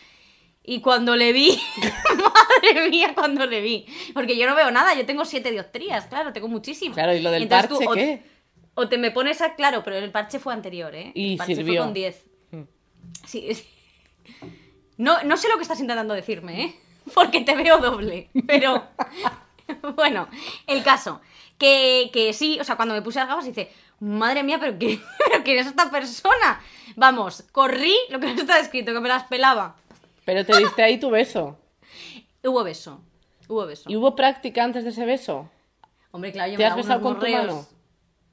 y 0.65 0.81
cuando 0.81 1.15
le 1.15 1.33
vi, 1.35 1.61
madre 2.75 2.89
mía, 2.91 3.13
cuando 3.15 3.47
le 3.47 3.61
vi. 3.61 3.87
Porque 4.15 4.37
yo 4.37 4.47
no 4.49 4.55
veo 4.55 4.71
nada, 4.71 4.95
yo 4.95 5.05
tengo 5.07 5.25
siete 5.25 5.51
dioptrías, 5.51 6.07
claro, 6.07 6.33
tengo 6.33 6.49
muchísimas. 6.49 6.95
Claro, 6.95 7.15
¿y 7.15 7.21
lo 7.21 7.31
del 7.31 7.45
Entonces 7.45 7.69
parche 7.71 7.87
o- 7.87 7.93
qué? 7.93 8.23
O 8.75 8.89
te 8.89 8.97
me 8.99 9.11
pones 9.11 9.41
a. 9.41 9.55
Claro, 9.55 9.83
pero 9.85 9.97
el 9.97 10.11
parche 10.11 10.39
fue 10.39 10.53
anterior, 10.55 10.95
¿eh? 10.95 11.11
Y 11.15 11.33
el 11.33 11.39
parche 11.39 11.57
sirvió. 11.57 11.83
fue 11.83 11.87
con 11.87 11.95
10. 11.95 12.25
Mm. 12.53 12.63
Sí, 13.27 13.55
sí. 13.55 13.65
No, 14.99 15.23
no 15.23 15.37
sé 15.37 15.49
lo 15.49 15.55
que 15.57 15.63
estás 15.63 15.79
intentando 15.79 16.13
decirme, 16.13 16.63
¿eh? 16.65 16.75
Porque 17.15 17.41
te 17.43 17.55
veo 17.55 17.79
doble. 17.79 18.29
Pero. 18.47 18.85
bueno, 19.97 20.29
el 20.67 20.83
caso. 20.83 21.21
Que, 21.57 22.11
que 22.13 22.33
sí, 22.33 22.59
o 22.61 22.65
sea, 22.65 22.77
cuando 22.77 22.95
me 22.95 23.03
puse 23.03 23.19
las 23.19 23.29
gafas 23.29 23.45
dice, 23.45 23.69
madre 24.01 24.43
mía, 24.45 24.59
pero 24.61 24.79
¿qué, 24.79 25.01
pero 25.31 25.43
¿quién 25.43 25.59
es 25.59 25.67
esta 25.67 25.91
persona? 25.91 26.61
Vamos, 26.95 27.45
corrí 27.53 27.95
lo 28.11 28.21
que 28.21 28.27
no 28.33 28.41
está 28.41 28.59
escrito, 28.61 28.93
que 28.93 29.01
me 29.01 29.09
las 29.09 29.25
pelaba. 29.25 29.77
Pero 30.25 30.45
te 30.47 30.57
diste 30.57 30.83
ahí 30.83 30.99
tu 30.99 31.11
beso. 31.11 31.59
Hubo 32.45 32.65
beso. 32.65 33.01
Hubo 33.49 33.67
beso. 33.67 33.89
¿Y 33.91 33.97
hubo 33.97 34.15
práctica 34.15 34.63
antes 34.65 34.85
de 34.85 34.91
ese 34.91 35.05
beso? 35.05 35.49
Hombre, 36.11 36.33
claro, 36.33 36.51
yo 36.53 36.57
¿Te 36.59 36.63
me 36.65 36.69
has 36.69 36.77
besado 36.77 37.01
con 37.01 37.15
tu 37.15 37.21
morreos. 37.21 37.47
mano? 37.47 37.67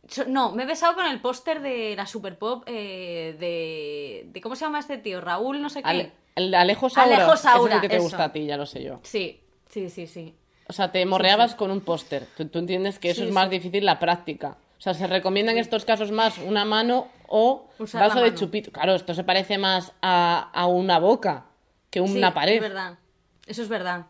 So- 0.08 0.26
No, 0.28 0.52
me 0.52 0.64
he 0.64 0.66
besado 0.66 0.94
con 0.96 1.06
el 1.08 1.20
póster 1.22 1.62
de 1.62 1.96
la 1.96 2.06
Super 2.06 2.38
Pop 2.38 2.64
eh, 2.68 3.36
de, 3.40 4.30
de. 4.32 4.42
¿Cómo 4.42 4.56
se 4.56 4.66
llama 4.66 4.80
este 4.80 4.98
tío? 4.98 5.20
Raúl, 5.22 5.62
no 5.62 5.70
sé 5.70 5.82
qué. 5.82 5.90
Ale- 5.90 6.12
el 6.36 6.54
Alejo 6.54 6.90
Saura. 6.90 7.16
Alejo 7.16 7.34
ese 7.34 7.40
es 7.40 7.46
el 7.46 7.52
Saura, 7.52 7.82
que 7.82 7.90
te 7.90 7.96
eso. 7.96 8.04
gusta 8.04 8.24
a 8.26 8.32
ti, 8.34 8.46
ya 8.46 8.58
lo 8.58 8.66
sé 8.66 8.84
yo. 8.84 9.00
Sí, 9.04 9.42
sí, 9.70 9.90
sí, 9.90 10.06
sí. 10.06 10.36
O 10.68 10.74
sea, 10.74 10.92
te 10.92 11.06
morreabas 11.06 11.56
con 11.56 11.72
un 11.72 11.82
póster. 11.82 12.28
Tú, 12.36 12.48
tú 12.48 12.60
entiendes 12.60 13.00
que 13.00 13.12
eso 13.12 13.22
Sí, 13.22 13.28
es 13.28 13.34
más 13.34 13.46
sí. 13.46 13.52
difícil 13.52 13.86
la 13.86 14.00
práctica. 14.00 14.58
O 14.78 14.82
sea, 14.82 14.94
se 14.94 15.08
recomienda 15.08 15.52
en 15.54 15.58
estos 15.58 15.86
casos 15.86 16.12
más 16.12 16.38
una 16.40 16.66
mano 16.66 17.08
o 17.28 17.68
Usar 17.80 18.02
vaso 18.02 18.20
de 18.20 18.26
mano. 18.26 18.36
chupito. 18.38 18.72
Claro, 18.72 18.94
esto 18.96 19.14
se 19.14 19.24
parece 19.24 19.58
más 19.58 19.94
a, 20.02 20.50
a 20.54 20.68
una 20.68 21.00
boca 21.00 21.46
que 21.90 22.06
Sí, 22.06 22.18
una 22.18 22.34
pared. 22.34 22.56
Es 22.56 22.62
verdad. 22.62 22.98
Eso 23.46 23.62
es 23.62 23.70
verdad. 23.70 24.06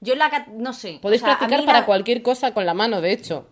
Yo 0.00 0.14
la. 0.14 0.46
No 0.52 0.72
sé. 0.72 0.98
Podéis 1.02 1.22
o 1.22 1.26
sea, 1.26 1.34
a 1.34 1.38
practicar 1.38 1.64
para 1.66 1.80
la- 1.80 1.86
cualquier 1.86 2.22
cosa 2.22 2.52
con 2.54 2.64
la 2.66 2.74
mano, 2.74 3.00
de 3.00 3.12
hecho. 3.12 3.46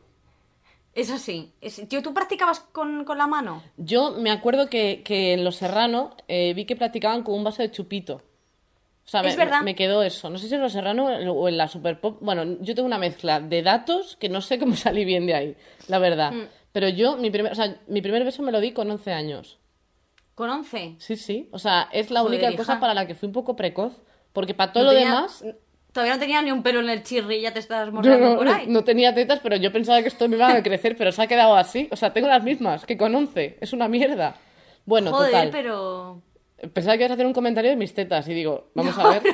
Eso 0.94 1.18
sí. 1.18 1.52
Tío, 1.88 2.02
¿tú 2.02 2.12
practicabas 2.12 2.60
con, 2.60 3.04
con 3.04 3.18
la 3.18 3.26
mano? 3.26 3.62
Yo 3.76 4.12
me 4.12 4.30
acuerdo 4.30 4.68
que, 4.68 5.02
que 5.04 5.32
en 5.34 5.44
Los 5.44 5.56
Serrano 5.56 6.16
eh, 6.26 6.54
vi 6.54 6.64
que 6.64 6.74
practicaban 6.76 7.22
con 7.22 7.34
un 7.34 7.44
vaso 7.44 7.62
de 7.62 7.70
chupito. 7.70 8.14
O 9.04 9.10
sea, 9.10 9.20
Es 9.20 9.36
me, 9.36 9.44
verdad. 9.44 9.62
me 9.62 9.74
quedó 9.76 10.02
eso. 10.02 10.28
No 10.28 10.38
sé 10.38 10.48
si 10.48 10.54
en 10.54 10.60
Los 10.60 10.72
Serrano 10.72 11.06
o 11.06 11.48
en 11.48 11.56
la 11.56 11.68
Super 11.68 12.00
Pop. 12.00 12.18
Bueno, 12.20 12.56
yo 12.60 12.74
tengo 12.74 12.86
una 12.86 12.98
mezcla 12.98 13.38
de 13.40 13.62
datos 13.62 14.16
que 14.16 14.28
no 14.28 14.40
sé 14.40 14.58
cómo 14.58 14.74
salí 14.76 15.04
bien 15.04 15.26
de 15.26 15.34
ahí, 15.34 15.56
la 15.86 15.98
verdad. 15.98 16.32
Mm. 16.32 16.42
Pero 16.72 16.88
yo, 16.88 17.16
mi 17.16 17.30
primer, 17.30 17.52
o 17.52 17.54
sea, 17.54 17.80
mi 17.86 18.02
primer 18.02 18.24
beso 18.24 18.42
me 18.42 18.50
lo 18.52 18.60
di 18.60 18.72
con 18.72 18.90
11 18.90 19.12
años. 19.12 19.58
¿Con 20.34 20.50
11? 20.50 20.96
Sí, 20.98 21.16
sí. 21.16 21.48
O 21.52 21.58
sea, 21.58 21.88
es 21.92 22.10
la 22.10 22.20
Joder, 22.20 22.34
única 22.38 22.48
hija. 22.50 22.56
cosa 22.58 22.80
para 22.80 22.94
la 22.94 23.06
que 23.06 23.14
fui 23.14 23.26
un 23.28 23.32
poco 23.32 23.54
precoz. 23.56 23.92
Porque 24.32 24.54
para 24.54 24.72
todo 24.72 24.84
No 24.84 24.92
lo 24.92 24.98
tenía- 24.98 25.14
demás. 25.14 25.44
Todavía 25.92 26.14
no 26.14 26.20
tenía 26.20 26.42
ni 26.42 26.52
un 26.52 26.62
pelo 26.62 26.80
en 26.80 26.90
el 26.90 27.02
chirri 27.02 27.36
y 27.36 27.40
ya 27.42 27.52
te 27.52 27.58
estás 27.58 27.90
mordiendo 27.90 28.28
no, 28.30 28.36
por 28.36 28.46
ahí. 28.48 28.66
no 28.68 28.84
tenía 28.84 29.14
tetas, 29.14 29.40
pero 29.42 29.56
yo 29.56 29.72
pensaba 29.72 30.00
que 30.02 30.08
esto 30.08 30.28
me 30.28 30.36
iba 30.36 30.52
a 30.52 30.62
crecer, 30.62 30.96
pero 30.96 31.10
se 31.12 31.22
ha 31.22 31.26
quedado 31.26 31.56
así. 31.56 31.88
O 31.90 31.96
sea, 31.96 32.12
tengo 32.12 32.28
las 32.28 32.42
mismas 32.44 32.84
que 32.84 32.96
con 32.96 33.14
11. 33.14 33.56
Es 33.60 33.72
una 33.72 33.88
mierda. 33.88 34.36
Bueno, 34.84 35.10
Joder, 35.10 35.30
total. 35.32 35.50
pero. 35.50 36.22
Pensaba 36.72 36.96
que 36.96 37.02
ibas 37.04 37.12
a 37.12 37.14
hacer 37.14 37.26
un 37.26 37.32
comentario 37.32 37.70
de 37.70 37.76
mis 37.76 37.94
tetas 37.94 38.26
y 38.28 38.34
digo, 38.34 38.70
vamos 38.74 38.96
a 38.98 39.08
ver. 39.08 39.22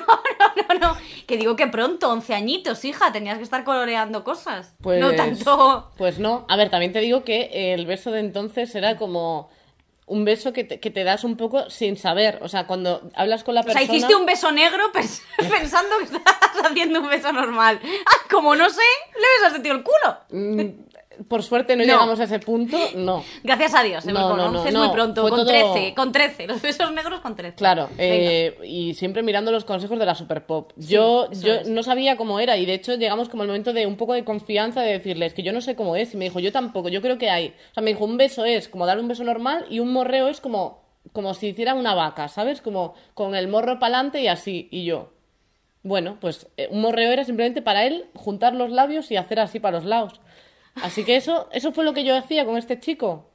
No, 0.68 0.78
no, 0.92 0.96
que 1.26 1.37
digo 1.37 1.57
que 1.57 1.66
pronto, 1.66 2.11
11 2.11 2.35
añitos, 2.35 2.85
hija, 2.85 3.12
tenías 3.12 3.38
que 3.38 3.44
estar 3.44 3.64
coloreando 3.64 4.24
cosas. 4.24 4.74
Pues, 4.80 5.00
No 5.00 5.12
tanto. 5.14 5.90
Pues 5.96 6.18
no. 6.18 6.44
A 6.48 6.57
ver, 6.57 6.70
también 6.70 6.92
te 6.92 7.00
digo 7.00 7.24
que 7.24 7.74
el 7.74 7.87
beso 7.87 8.11
de 8.12 8.20
entonces 8.20 8.74
era 8.74 8.96
como 8.96 9.48
un 10.06 10.24
beso 10.24 10.52
que 10.52 10.64
te, 10.64 10.80
que 10.80 10.90
te 10.90 11.02
das 11.04 11.24
un 11.24 11.36
poco 11.36 11.70
sin 11.70 11.96
saber. 11.96 12.38
O 12.42 12.48
sea, 12.48 12.66
cuando 12.66 13.10
hablas 13.14 13.42
con 13.44 13.54
la 13.54 13.62
O 13.62 13.64
sea, 13.64 13.72
persona. 13.74 13.94
hiciste 13.96 14.14
un 14.14 14.26
beso 14.26 14.52
negro 14.52 14.92
pens- 14.92 15.22
pensando 15.50 15.96
que 15.98 16.04
estabas 16.04 16.70
haciendo 16.70 17.00
un 17.00 17.08
beso 17.08 17.32
normal. 17.32 17.80
Ah, 17.84 18.26
como 18.30 18.54
no 18.54 18.68
sé, 18.68 18.82
le 19.14 19.44
besas 19.46 19.62
tío 19.62 19.72
el 19.72 19.82
culo. 19.82 20.18
Por 21.29 21.42
suerte 21.42 21.77
no, 21.77 21.83
No. 21.85 21.92
llegamos 21.92 22.20
a 22.20 22.24
ese 22.24 22.38
punto, 22.38 22.77
no. 22.96 23.22
Gracias 23.42 23.74
a 23.74 23.83
Dios, 23.83 24.07
¿eh? 24.07 24.12
No, 24.12 24.29
con 24.29 24.37
no, 24.38 24.50
no, 24.50 24.59
11 24.61 24.68
es 24.70 24.74
muy 24.74 24.88
pronto, 24.90 25.22
con 25.22 25.31
todo- 25.31 25.46
13, 25.46 25.94
con 25.94 26.12
13, 26.12 26.46
los 26.46 26.61
besos 26.62 26.92
negros 26.92 27.20
con 27.20 27.37
13. 27.37 27.57
Claro, 27.57 27.88
eh, 27.98 28.59
y 28.64 28.94
siempre 28.94 29.22
mirando 29.22 29.50
los 29.53 29.64
consejos 29.64 29.98
de 29.98 30.07
la 30.07 30.14
Super 30.14 30.46
Pop. 30.46 30.72
Yo, 30.77 31.31
yo 31.33 31.55
es. 31.55 31.68
no 31.68 31.83
sabía 31.83 32.16
cómo 32.16 32.40
era 32.40 32.57
y 32.57 32.66
de 32.66 32.74
hecho 32.74 32.94
llegamos 32.94 33.29
como 33.29 33.42
al 33.42 33.48
momento 33.48 33.72
de 33.72 33.87
un 33.87 33.96
poco 33.96 34.14
de 34.14 34.24
confianza 34.24 34.83
de 34.83 34.92
decirles 34.92 35.35
que 35.35 35.42
yo 35.42 35.53
no 35.53 35.61
sé 35.61 35.74
cómo 35.77 35.96
es 35.96 36.14
y 36.14 36.16
me 36.16 36.24
dijo 36.27 36.40
yo 36.40 36.53
tampoco, 36.53 36.88
yo 36.88 37.00
creo 37.03 37.18
que 37.18 37.31
hay. 37.31 37.48
O 37.70 37.74
sea, 37.74 37.83
me 37.83 37.92
dijo 37.92 38.05
un 38.05 38.16
beso 38.16 38.44
es 38.44 38.68
como 38.68 38.87
dar 38.87 38.98
un 38.98 39.09
beso 39.09 39.24
normal 39.24 39.66
y 39.70 39.79
un 39.81 39.92
morreo 39.92 40.29
es 40.29 40.40
como, 40.40 40.83
como 41.12 41.35
si 41.35 41.48
hiciera 41.48 41.74
una 41.74 41.94
vaca, 41.94 42.29
¿sabes? 42.29 42.61
Como 42.61 42.94
con 43.14 43.35
el 43.35 43.48
morro 43.48 43.79
para 43.79 43.96
adelante 43.98 44.20
y 44.22 44.29
así, 44.29 44.68
y 44.70 44.85
yo. 44.85 45.11
Bueno, 45.83 46.16
pues 46.18 46.46
eh, 46.57 46.68
un 46.70 46.81
morreo 46.81 47.11
era 47.12 47.24
simplemente 47.24 47.61
para 47.61 47.85
él 47.85 48.07
juntar 48.14 48.55
los 48.55 48.70
labios 48.70 49.11
y 49.11 49.16
hacer 49.16 49.38
así 49.38 49.61
para 49.61 49.77
los 49.77 49.85
lados. 49.85 50.18
Así 50.82 51.04
que 51.04 51.16
eso, 51.16 51.48
eso 51.52 51.72
fue 51.72 51.84
lo 51.84 51.92
que 51.94 52.04
yo 52.04 52.16
hacía 52.16 52.44
con 52.44 52.56
este 52.56 52.80
chico. 52.80 53.30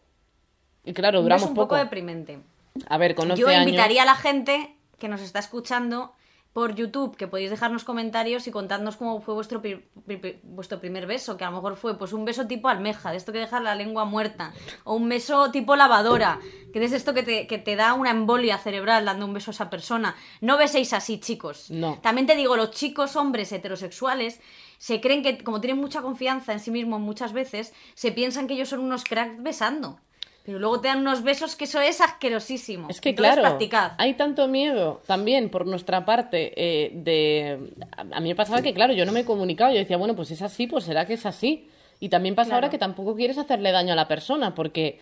Y 0.84 0.94
claro, 0.94 1.22
duramos 1.22 1.44
beso 1.44 1.50
un 1.52 1.56
poco. 1.56 1.68
poco 1.70 1.78
deprimente. 1.78 2.40
A 2.88 2.98
ver, 2.98 3.16
con 3.16 3.30
11 3.32 3.42
Yo 3.42 3.48
años. 3.48 3.64
invitaría 3.64 4.04
a 4.04 4.06
la 4.06 4.16
gente 4.16 4.76
que 4.98 5.08
nos 5.08 5.22
está 5.22 5.40
escuchando 5.40 6.14
por 6.54 6.74
YouTube, 6.74 7.16
que 7.16 7.28
podéis 7.28 7.52
dejarnos 7.52 7.84
comentarios 7.84 8.48
y 8.48 8.52
contadnos 8.52 8.98
cómo 8.98 9.22
fue 9.22 9.36
vuestro, 9.36 9.62
pri- 9.62 9.86
pri- 10.08 10.18
pri- 10.18 10.40
vuestro 10.44 10.80
primer 10.80 11.06
beso, 11.06 11.38
que 11.38 11.44
a 11.44 11.50
lo 11.52 11.58
mejor 11.58 11.76
fue 11.78 11.98
pues 11.98 12.12
un 12.12 12.26
beso 12.26 12.48
tipo 12.48 12.68
almeja, 12.70 13.12
de 13.12 13.18
esto 13.18 13.32
que 13.32 13.38
deja 13.38 13.60
la 13.60 13.76
lengua 13.76 14.04
muerta, 14.06 14.52
o 14.84 14.96
un 14.96 15.08
beso 15.08 15.52
tipo 15.52 15.76
lavadora, 15.76 16.40
que 16.74 16.84
es 16.84 16.92
esto 16.92 17.14
que 17.14 17.22
te, 17.24 17.46
que 17.46 17.60
te 17.60 17.76
da 17.76 17.94
una 17.94 18.10
embolia 18.10 18.58
cerebral 18.58 19.06
dando 19.06 19.26
un 19.28 19.34
beso 19.34 19.52
a 19.52 19.54
esa 19.54 19.70
persona. 19.70 20.16
No 20.42 20.58
beséis 20.58 20.92
así, 20.94 21.20
chicos. 21.20 21.70
No. 21.70 22.00
También 22.02 22.26
te 22.26 22.36
digo, 22.36 22.58
los 22.58 22.72
chicos 22.72 23.16
hombres 23.16 23.52
heterosexuales 23.52 24.42
se 24.80 25.02
creen 25.02 25.22
que, 25.22 25.38
como 25.44 25.62
tienen 25.62 25.80
mucha 25.80 26.02
confianza 26.02 26.54
en 26.54 26.60
sí 26.60 26.72
mismos 26.72 27.02
muchas 27.02 27.34
veces, 27.34 27.74
se 27.94 28.12
piensan 28.12 28.48
que 28.48 28.56
ellos 28.56 28.70
son 28.70 28.80
unos 28.80 29.04
cracks 29.04 29.44
besando. 29.44 30.00
Pero 30.46 30.58
luego 30.58 30.80
te 30.80 30.88
dan 30.88 31.00
unos 31.02 31.22
besos 31.22 31.56
que 31.56 31.66
eso 31.66 31.80
es 31.82 32.02
asquerosísimo. 32.02 32.88
Es 32.90 33.02
que 33.02 33.10
Entonces, 33.10 33.36
claro, 33.36 33.48
practicad. 33.48 33.92
hay 33.98 34.16
tanto 34.16 34.48
miedo 34.48 35.02
también 35.06 35.50
por 35.50 35.68
nuestra 35.68 36.06
parte 36.06 36.54
eh, 36.56 36.92
de... 36.94 37.72
A 37.98 38.20
mí 38.20 38.30
me 38.30 38.36
pasaba 38.36 38.62
que, 38.62 38.74
claro, 38.74 38.94
yo 38.94 39.06
no 39.06 39.12
me 39.12 39.20
he 39.20 39.26
comunicado, 39.26 39.74
yo 39.74 39.80
decía, 39.80 39.98
bueno, 39.98 40.16
pues 40.16 40.32
es 40.32 40.42
así, 40.42 40.66
pues 40.66 40.86
será 40.86 41.06
que 41.06 41.14
es 41.14 41.26
así. 41.26 41.70
Y 42.00 42.08
también 42.08 42.34
pasa 42.34 42.56
ahora 42.56 42.70
que 42.70 42.78
tampoco 42.78 43.16
quieres 43.16 43.38
hacerle 43.38 43.72
daño 43.72 43.92
a 43.92 43.96
la 43.98 44.08
persona, 44.08 44.56
porque 44.56 45.02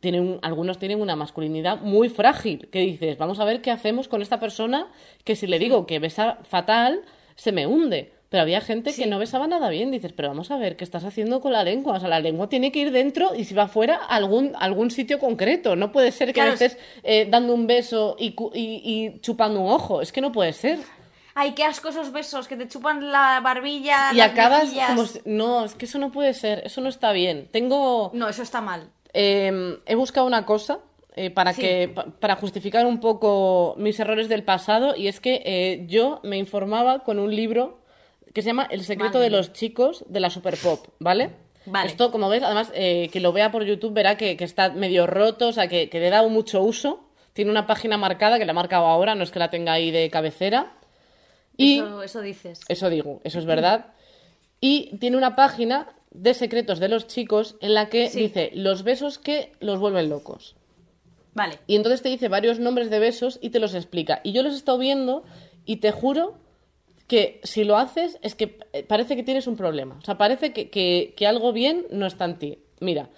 tienen, 0.00 0.40
algunos 0.42 0.78
tienen 0.78 1.00
una 1.00 1.14
masculinidad 1.14 1.80
muy 1.80 2.08
frágil, 2.08 2.68
que 2.72 2.80
dices, 2.80 3.18
vamos 3.18 3.38
a 3.38 3.44
ver 3.44 3.62
qué 3.62 3.70
hacemos 3.70 4.08
con 4.08 4.20
esta 4.20 4.40
persona 4.40 4.88
que 5.24 5.36
si 5.36 5.46
le 5.46 5.60
digo 5.60 5.86
que 5.86 6.00
besa 6.00 6.38
fatal, 6.42 7.02
se 7.36 7.52
me 7.52 7.66
hunde. 7.68 8.19
Pero 8.30 8.42
había 8.42 8.60
gente 8.60 8.94
que 8.94 9.06
no 9.06 9.18
besaba 9.18 9.46
nada 9.48 9.68
bien. 9.68 9.90
Dices, 9.90 10.12
pero 10.12 10.28
vamos 10.28 10.50
a 10.52 10.56
ver, 10.56 10.76
¿qué 10.76 10.84
estás 10.84 11.04
haciendo 11.04 11.40
con 11.40 11.50
la 11.52 11.64
lengua? 11.64 11.94
O 11.96 12.00
sea, 12.00 12.08
la 12.08 12.20
lengua 12.20 12.48
tiene 12.48 12.70
que 12.72 12.78
ir 12.78 12.92
dentro 12.92 13.34
y 13.34 13.44
si 13.44 13.54
va 13.54 13.66
fuera 13.68 13.96
algún, 13.96 14.52
algún 14.58 14.90
sitio 14.92 15.18
concreto. 15.18 15.74
No 15.76 15.90
puede 15.90 16.12
ser 16.12 16.28
que 16.28 16.34
Claro, 16.34 16.52
estés 16.52 16.78
eh, 17.02 17.26
dando 17.28 17.52
un 17.52 17.66
beso 17.66 18.16
y, 18.18 18.28
y- 18.54 18.82
y 19.14 19.20
chupando 19.20 19.60
un 19.60 19.70
ojo. 19.72 20.00
Es 20.00 20.12
que 20.12 20.20
no 20.20 20.30
puede 20.30 20.52
ser. 20.52 20.78
Ay, 21.34 21.52
qué 21.52 21.64
asco 21.64 21.88
esos 21.88 22.12
besos 22.12 22.46
que 22.46 22.56
te 22.56 22.68
chupan 22.68 23.10
la 23.10 23.40
barbilla. 23.42 24.12
Y 24.12 24.16
las 24.18 24.30
acabas 24.30 24.64
mejillas. 24.64 24.88
como... 24.90 25.06
si- 25.06 25.20
No, 25.24 25.64
es 25.64 25.74
que 25.74 25.86
eso 25.86 25.98
no 25.98 26.12
puede 26.12 26.32
ser. 26.32 26.62
Eso 26.64 26.80
no 26.80 26.88
está 26.88 27.10
bien. 27.12 27.48
Tengo... 27.50 28.12
No, 28.14 28.28
eso 28.28 28.42
está 28.44 28.60
mal. 28.60 28.90
Eh, 29.12 29.76
he 29.86 29.96
buscado 29.96 30.24
una 30.28 30.46
cosa 30.46 30.78
eh, 31.16 31.30
para 31.30 31.52
Sí. 31.52 31.62
que 31.62 31.88
pa- 31.92 32.04
para 32.20 32.36
justificar 32.36 32.86
un 32.86 33.00
poco 33.00 33.74
mis 33.76 33.98
errores 33.98 34.28
del 34.28 34.44
pasado 34.44 34.94
y 34.94 35.08
es 35.08 35.18
que 35.18 35.42
eh, 35.44 35.84
yo 35.88 36.20
me 36.22 36.36
informaba 36.38 37.00
con 37.00 37.18
un 37.18 37.34
libro 37.34 37.79
que 38.32 38.42
se 38.42 38.48
llama 38.48 38.66
El 38.70 38.82
secreto 38.84 39.14
Madre 39.14 39.24
de 39.24 39.30
los 39.30 39.52
chicos 39.52 40.04
de 40.08 40.20
la 40.20 40.30
super 40.30 40.56
pop, 40.56 40.86
¿vale? 40.98 41.30
Vale. 41.66 41.88
Esto, 41.88 42.10
como 42.10 42.28
ves, 42.28 42.42
además, 42.42 42.72
eh, 42.74 43.10
que 43.12 43.20
lo 43.20 43.32
vea 43.32 43.50
por 43.52 43.64
YouTube 43.64 43.92
verá 43.92 44.16
que, 44.16 44.36
que 44.36 44.44
está 44.44 44.70
medio 44.70 45.06
roto, 45.06 45.48
o 45.48 45.52
sea, 45.52 45.68
que, 45.68 45.88
que 45.90 46.00
le 46.00 46.06
he 46.08 46.10
dado 46.10 46.28
mucho 46.30 46.62
uso. 46.62 47.04
Tiene 47.32 47.50
una 47.50 47.66
página 47.66 47.96
marcada 47.96 48.38
que 48.38 48.44
la 48.44 48.52
he 48.52 48.54
marcado 48.54 48.86
ahora, 48.86 49.14
no 49.14 49.22
es 49.22 49.30
que 49.30 49.38
la 49.38 49.50
tenga 49.50 49.72
ahí 49.72 49.90
de 49.90 50.10
cabecera. 50.10 50.72
Y 51.56 51.78
Eso, 51.78 52.02
eso 52.02 52.20
dices. 52.22 52.60
eso 52.68 52.88
digo, 52.88 53.20
eso 53.24 53.38
es 53.38 53.44
verdad. 53.44 53.86
Y 54.60 54.96
tiene 54.98 55.16
una 55.16 55.36
página 55.36 55.88
de 56.10 56.34
secretos 56.34 56.80
de 56.80 56.88
los 56.88 57.06
chicos 57.06 57.56
en 57.60 57.74
la 57.74 57.88
que 57.88 58.08
Sí. 58.08 58.20
dice 58.22 58.50
los 58.54 58.82
besos 58.82 59.18
que 59.18 59.52
los 59.60 59.78
vuelven 59.78 60.08
locos. 60.08 60.56
Vale. 61.34 61.58
Y 61.66 61.76
entonces 61.76 62.02
te 62.02 62.08
dice 62.08 62.28
varios 62.28 62.58
nombres 62.58 62.90
de 62.90 62.98
besos 62.98 63.38
y 63.42 63.50
te 63.50 63.60
los 63.60 63.74
explica. 63.74 64.20
Y 64.24 64.32
yo 64.32 64.42
los 64.42 64.54
he 64.54 64.56
estado 64.56 64.78
viendo 64.78 65.22
y 65.64 65.76
te 65.76 65.92
juro 65.92 66.34
que 67.10 67.40
si 67.42 67.64
lo 67.64 67.76
haces 67.76 68.18
es 68.22 68.34
que 68.34 68.58
eh, 68.72 68.84
parece 68.84 69.16
que 69.16 69.22
tienes 69.24 69.46
un 69.48 69.56
problema. 69.56 69.96
O 70.00 70.04
sea, 70.04 70.16
parece 70.16 70.52
que, 70.52 70.70
que- 70.70 71.12
que 71.16 71.26
algo 71.26 71.52
bien 71.52 71.84
no 71.90 72.06
está 72.06 72.24
en 72.24 72.38
ti. 72.38 72.58
Mira, 72.80 73.10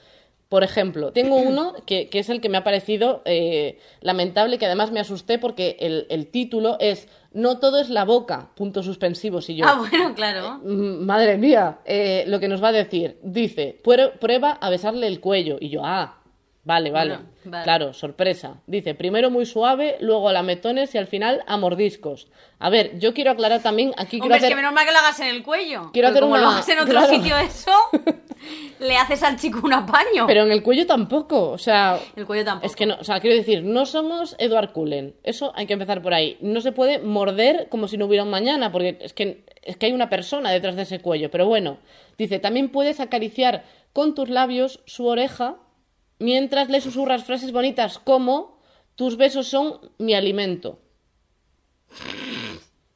por 0.49 0.65
ejemplo, 0.65 1.13
tengo 1.13 1.37
uno 1.51 1.75
que, 1.87 2.09
que 2.09 2.19
es 2.19 2.29
el 2.31 2.41
que 2.41 2.49
me 2.49 2.57
ha 2.59 2.65
parecido 2.65 3.23
eh, 3.27 3.79
lamentable, 4.01 4.59
que 4.59 4.67
además 4.67 4.91
me 4.93 5.01
asusté 5.01 5.39
porque 5.39 5.77
el, 5.81 6.07
el 6.09 6.27
título 6.27 6.77
es 6.81 7.07
No 7.33 7.59
todo 7.59 7.79
es 7.81 7.91
la 7.91 8.05
boca, 8.05 8.51
puntos 8.57 8.87
suspensivos. 8.87 9.49
Y 9.51 9.57
yo, 9.57 9.67
Ah, 9.69 9.77
bueno, 9.79 10.15
claro. 10.15 10.61
Mm, 10.65 11.05
Madre 11.05 11.37
mía, 11.37 11.79
eh, 11.85 12.25
lo 12.29 12.41
que 12.41 12.49
nos 12.49 12.63
va 12.63 12.69
a 12.69 12.73
decir. 12.73 13.19
Dice, 13.23 13.79
"Prueba- 13.85 14.13
prueba 14.19 14.53
a 14.53 14.71
besarle 14.71 15.07
el 15.07 15.21
cuello. 15.21 15.59
Y 15.61 15.69
yo, 15.69 15.83
ah, 15.85 16.22
vale, 16.65 16.91
vale. 16.91 17.15
Bueno, 17.17 17.31
vale. 17.45 17.65
Claro, 17.65 17.93
sorpresa. 17.93 18.61
Dice, 18.67 18.95
primero 18.95 19.31
muy 19.31 19.47
suave, 19.47 19.97
luego 20.01 20.29
a 20.29 20.33
lametones 20.33 20.95
y 20.95 20.99
al 20.99 21.07
final 21.07 21.43
a 21.47 21.57
mordiscos. 21.57 22.29
A 22.59 22.71
ver, 22.71 22.99
yo 22.99 23.13
quiero 23.15 23.31
aclarar 23.33 23.61
también, 23.63 23.91
aquí 23.97 24.13
quiero 24.21 24.25
Hombre, 24.27 24.37
es 24.39 24.43
hacer... 24.45 24.53
que 24.53 24.57
menos 24.57 24.73
mal 24.73 24.87
que 24.87 24.93
lo 24.93 24.99
hagas 24.99 25.19
en 25.21 25.27
el 25.29 25.43
cuello. 25.43 25.91
Quiero 25.93 26.09
hacer 26.09 26.21
como 26.23 26.35
una- 26.35 26.43
lo 26.43 26.49
hagas 26.51 26.69
en 26.69 26.79
otro 26.79 26.93
claro. 26.99 27.13
sitio 27.15 27.37
eso, 27.39 27.73
le 28.81 28.97
haces 28.97 29.23
al 29.23 29.37
chico 29.39 29.61
un 29.65 29.73
apaño. 29.73 30.27
Pero 30.27 30.43
en 30.43 30.53
el 30.53 30.63
cuello 30.63 30.87
tampoco, 30.87 31.51
o 31.51 31.59
sea... 31.59 31.99
El 32.17 32.27
cuello 32.27 32.45
tampoco. 32.45 32.67
Es 32.67 32.77
que 32.77 32.87
no, 32.87 32.97
o 33.01 33.05
sea, 33.05 33.21
quiero 33.21 33.37
decir, 33.37 33.65
no 33.65 33.85
somos 33.87 34.37
Edward 34.39 34.73
Cullen. 34.73 35.15
Eso 35.25 35.53
hay 35.57 35.67
que 35.67 35.73
empezar 35.73 36.03
por 36.03 36.15
ahí. 36.15 36.37
No 36.41 36.61
se 36.61 36.73
puede 36.73 36.99
morder 37.01 37.69
como 37.69 37.89
si 37.89 37.97
no 37.97 38.07
hubiera 38.07 38.25
un 38.25 38.31
mañana, 38.31 38.71
porque 38.71 38.99
es 39.01 39.13
que, 39.13 39.45
es 39.63 39.77
que 39.77 39.87
hay 39.87 39.93
una 39.93 40.09
persona 40.09 40.51
detrás 40.51 40.77
de 40.77 40.83
ese 40.83 41.01
cuello. 41.01 41.31
Pero 41.31 41.47
bueno, 41.47 41.79
dice, 42.19 42.39
también 42.39 42.69
puedes 42.71 43.01
acariciar 43.01 43.65
con 43.93 44.15
tus 44.15 44.29
labios 44.29 44.81
su 44.87 45.07
oreja 45.07 45.57
mientras 46.23 46.69
le 46.71 46.81
susurras 46.81 47.25
frases 47.25 47.53
bonitas 47.53 47.99
como 47.99 48.59
tus 48.95 49.17
besos 49.17 49.49
son 49.49 49.81
mi 49.99 50.15
alimento. 50.15 50.79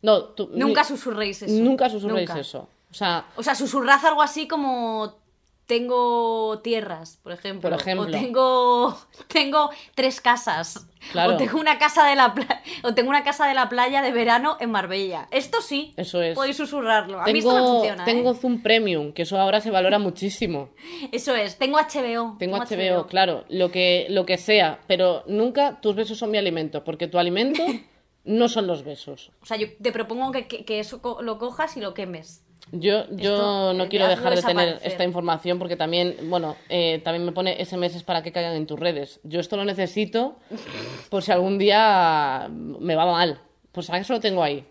No, 0.03 0.25
tú- 0.25 0.51
Nunca 0.53 0.83
ni- 0.83 0.89
susurréis 0.89 1.43
eso. 1.43 1.63
Nunca 1.63 1.89
susurréis 1.91 2.29
Nunca. 2.29 2.41
eso. 2.41 2.69
O 2.91 2.95
sea, 2.95 3.27
O 3.37 3.43
sea, 3.43 3.55
susurrad 3.55 4.05
algo 4.07 4.23
así 4.23 4.47
como 4.47 5.17
tengo 5.67 6.61
tierras, 6.63 7.19
por 7.23 7.33
ejemplo. 7.33 7.69
Por 7.71 7.79
ejemplo. 7.79 8.07
O 8.07 8.11
tengo, 8.11 8.99
tengo 9.29 9.71
tres 9.95 10.21
casas. 10.21 10.87
Claro. 11.13 11.35
O 11.35 11.37
tengo 11.37 11.61
una 11.61 11.79
casa 11.79 12.05
de 12.07 12.17
la 12.17 12.35
pla- 12.35 12.63
o 12.83 12.95
tengo 12.95 13.11
una 13.11 13.23
casa 13.23 13.47
de 13.47 13.55
la 13.55 13.69
playa 13.69 14.03
de 14.03 14.11
verano 14.13 14.57
en 14.61 14.71
Marbella. 14.71 15.29
Esto 15.31 15.61
sí. 15.61 15.95
Eso 15.97 16.21
es. 16.23 16.35
Podéis 16.35 16.57
susurrarlo. 16.57 17.21
A 17.21 17.27
mí 17.27 17.39
esto 17.39 17.51
tengo, 17.51 17.63
me 17.65 17.71
funciona. 17.79 18.05
tengo 18.05 18.31
¿eh? 18.33 18.35
Zoom 18.35 18.63
Premium, 18.63 19.13
que 19.13 19.23
eso 19.23 19.39
ahora 19.39 19.61
se 19.61 19.71
valora 19.71 19.99
muchísimo. 19.99 20.71
Eso 21.13 21.35
es. 21.35 21.59
Tengo 21.59 21.79
HBO. 21.79 22.37
Tengo 22.39 22.57
HBO, 22.59 23.07
claro, 23.07 23.45
lo 23.49 23.71
que, 23.71 24.07
lo 24.11 24.27
que 24.27 24.39
sea, 24.39 24.81
pero 24.87 25.23
nunca 25.27 25.81
tus 25.81 25.95
besos 25.95 26.19
son 26.19 26.31
mi 26.31 26.39
alimento, 26.39 26.83
porque 26.83 27.07
tu 27.07 27.19
alimento 27.19 27.63
no 28.25 28.49
son 28.49 28.67
los 28.67 28.83
besos. 28.85 29.31
O 29.43 29.47
sea, 29.47 29.57
yo 29.57 29.69
te 29.81 29.93
propongo 29.93 30.33
que, 30.33 30.49
que- 30.49 30.65
que 30.65 30.81
eso 30.81 31.01
co- 31.03 31.23
lo 31.23 31.39
cojas 31.39 31.77
y 31.77 31.81
lo 31.81 31.95
quemes. 31.95 32.43
Yo, 32.73 33.05
yo 33.11 33.73
no 33.75 33.85
eh, 33.85 33.89
quiero 33.89 34.09
dejar 34.09 34.35
de 34.35 34.43
tener 34.43 34.81
esta 34.83 35.05
información 35.05 35.59
porque 35.59 35.77
también, 35.77 36.17
bueno, 36.25 36.57
eh, 36.69 37.01
también 37.05 37.25
me 37.25 37.33
pone 37.33 37.65
SMS 37.65 38.03
para 38.03 38.23
que 38.23 38.33
caigan 38.33 38.55
en 38.55 38.67
tus 38.67 38.79
redes. 38.79 39.21
Yo 39.23 39.39
esto 39.39 39.57
lo 39.57 39.65
necesito 39.65 40.37
por 41.11 41.23
si 41.23 41.33
algún 41.33 41.59
día 41.59 42.49
me 42.51 42.97
va 42.97 43.07
mal. 43.07 43.41
Pues 43.71 43.89
eso 43.91 44.15
lo 44.15 44.21
tengo 44.21 44.43
ahí. 44.43 44.67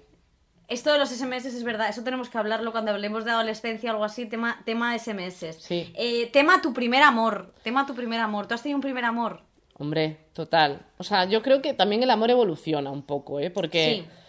Esto 0.68 0.92
de 0.92 0.98
los 0.98 1.10
SMS 1.10 1.46
es 1.46 1.64
verdad, 1.64 1.90
eso 1.90 2.04
tenemos 2.04 2.30
que 2.30 2.40
hablarlo 2.40 2.72
cuando 2.72 2.92
hablemos 2.92 3.24
de 3.24 3.32
adolescencia 3.32 3.92
o 3.92 3.94
algo 3.94 4.04
así, 4.04 4.26
tema, 4.26 4.62
tema 4.66 4.98
SMS. 4.98 5.58
Sí. 5.60 5.94
Eh, 5.96 6.28
tema 6.34 6.62
tu 6.62 6.74
primer 6.74 7.04
amor, 7.04 7.54
tema 7.62 7.86
tu 7.86 7.94
primer 7.94 8.20
amor. 8.20 8.48
¿Tú 8.48 8.56
has 8.56 8.64
tenido 8.64 8.78
un 8.78 8.82
primer 8.82 9.06
amor? 9.06 9.44
Hombre, 9.78 10.18
total. 10.34 10.82
O 10.98 11.04
sea, 11.04 11.26
yo 11.26 11.44
creo 11.44 11.62
que 11.62 11.74
también 11.74 12.02
el 12.02 12.10
amor 12.10 12.32
evoluciona 12.32 12.90
un 12.90 13.04
poco, 13.04 13.40
¿eh? 13.40 13.52
Porque 13.52 14.06
mm, 14.08 14.25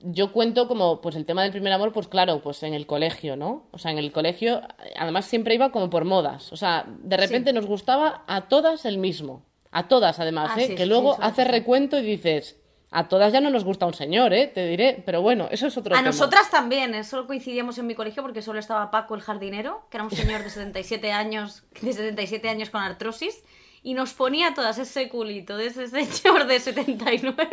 yo 0.00 0.32
cuento 0.32 0.66
como, 0.68 1.00
pues 1.00 1.16
el 1.16 1.26
tema 1.26 1.42
del 1.42 1.52
primer 1.52 1.72
amor, 1.72 1.92
pues 1.92 2.08
claro, 2.08 2.40
pues 2.42 2.62
en 2.62 2.72
el 2.72 2.86
colegio, 2.86 3.36
¿no? 3.36 3.66
O 3.72 3.78
sea, 3.78 3.90
en 3.90 3.98
el 3.98 4.10
colegio, 4.12 4.62
además 4.96 5.26
siempre 5.26 5.54
iba 5.54 5.70
como 5.70 5.90
por 5.90 6.04
modas. 6.04 6.52
O 6.52 6.56
sea, 6.56 6.86
de 6.88 7.16
repente 7.16 7.50
Sí. 7.50 7.54
nos 7.54 7.66
gustaba 7.66 8.24
a 8.26 8.48
todas 8.48 8.84
el 8.86 8.98
mismo. 8.98 9.44
A 9.70 9.86
todas, 9.86 10.18
además, 10.18 10.52
Ah, 10.54 10.60
¿eh? 10.62 10.66
sí, 10.68 10.74
que 10.74 10.84
sí, 10.84 10.88
luego 10.88 11.16
haces 11.20 11.46
recuento 11.46 11.98
y 11.98 12.02
dices, 12.02 12.58
a 12.90 13.06
todas 13.08 13.32
ya 13.32 13.40
no 13.40 13.50
nos 13.50 13.62
gusta 13.64 13.86
un 13.86 13.94
señor, 13.94 14.32
¿eh? 14.32 14.46
Te 14.48 14.66
diré. 14.66 15.02
Pero 15.06 15.20
bueno, 15.22 15.46
eso 15.50 15.66
es 15.66 15.76
otro 15.76 15.94
A 15.94 15.98
tema. 15.98 16.08
nosotras 16.08 16.50
también, 16.50 16.94
¿eh? 16.94 17.04
solo 17.04 17.26
coincidíamos 17.26 17.76
en 17.78 17.86
mi 17.86 17.94
colegio 17.94 18.22
porque 18.22 18.42
solo 18.42 18.58
estaba 18.58 18.90
Paco 18.90 19.14
el 19.14 19.20
jardinero, 19.20 19.82
que 19.90 19.98
era 19.98 20.04
un 20.04 20.10
señor 20.10 20.42
de 20.42 20.50
77 20.50 21.12
años, 21.12 21.62
de 21.82 21.92
77 21.92 22.48
años 22.48 22.70
con 22.70 22.80
artrosis, 22.82 23.44
y 23.82 23.94
nos 23.94 24.12
ponía 24.14 24.48
a 24.48 24.54
todas 24.54 24.78
ese 24.78 25.08
culito 25.08 25.56
de 25.56 25.66
ese 25.66 25.86
señor 25.86 26.46
de 26.46 26.58
79. 26.58 27.50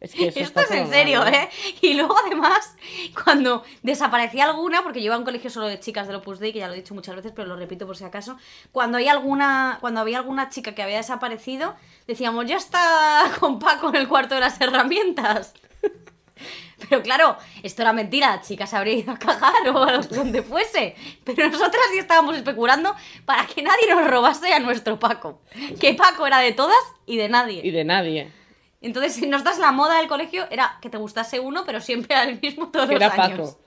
Es 0.00 0.14
que 0.14 0.28
eso 0.28 0.40
Esto 0.40 0.60
es 0.60 0.70
en 0.70 0.88
serio, 0.88 1.20
mal, 1.20 1.34
¿eh? 1.34 1.48
Y 1.82 1.92
luego 1.92 2.16
además, 2.24 2.74
cuando 3.22 3.64
desaparecía 3.82 4.46
alguna, 4.46 4.82
porque 4.82 5.00
yo 5.00 5.06
iba 5.06 5.14
a 5.14 5.18
un 5.18 5.24
colegio 5.24 5.50
solo 5.50 5.66
de 5.66 5.78
chicas 5.78 6.06
del 6.06 6.16
Opus 6.16 6.38
Dei, 6.38 6.52
que 6.52 6.60
ya 6.60 6.68
lo 6.68 6.72
he 6.72 6.76
dicho 6.76 6.94
muchas 6.94 7.16
veces, 7.16 7.32
pero 7.36 7.48
lo 7.48 7.56
repito 7.56 7.86
por 7.86 7.96
si 7.96 8.04
acaso, 8.04 8.38
cuando 8.72 8.96
hay 8.96 9.08
alguna, 9.08 9.76
cuando 9.80 10.00
había 10.00 10.18
alguna 10.18 10.48
chica 10.48 10.74
que 10.74 10.82
había 10.82 10.96
desaparecido, 10.96 11.74
decíamos, 12.06 12.46
ya 12.46 12.56
está 12.56 13.30
con 13.40 13.58
Paco 13.58 13.90
en 13.90 13.96
el 13.96 14.08
cuarto 14.08 14.34
de 14.34 14.40
las 14.40 14.58
herramientas. 14.60 15.52
Pero 16.88 17.02
claro, 17.02 17.36
esto 17.62 17.82
era 17.82 17.92
mentira, 17.92 18.36
la 18.36 18.40
chica 18.40 18.66
se 18.66 18.74
habría 18.74 18.94
ido 18.94 19.12
a 19.12 19.18
cagar 19.18 19.68
o 19.68 19.82
a 19.82 19.98
donde 19.98 20.42
fuese. 20.42 20.96
Pero 21.24 21.46
nosotras 21.50 21.82
sí 21.92 21.98
estábamos 21.98 22.34
especulando 22.34 22.96
para 23.26 23.46
que 23.46 23.60
nadie 23.60 23.94
nos 23.94 24.08
robase 24.08 24.54
a 24.54 24.60
nuestro 24.60 24.98
Paco. 24.98 25.42
Que 25.78 25.92
Paco 25.92 26.26
era 26.26 26.38
de 26.38 26.52
todas 26.52 26.78
y 27.04 27.18
de 27.18 27.28
nadie. 27.28 27.60
Y 27.62 27.70
de 27.70 27.84
nadie. 27.84 28.39
Entonces, 28.80 29.14
si 29.14 29.26
nos 29.26 29.44
das 29.44 29.58
la 29.58 29.72
moda 29.72 29.98
del 29.98 30.08
colegio, 30.08 30.46
era 30.50 30.78
que 30.80 30.88
te 30.88 30.96
gustase 30.96 31.38
uno, 31.40 31.64
pero 31.66 31.80
siempre 31.80 32.14
era 32.16 32.24
el 32.24 32.40
mismo 32.40 32.68
todos 32.70 32.86
los 32.88 32.96
era 32.96 33.12
años. 33.12 33.50
Paco. 33.50 33.60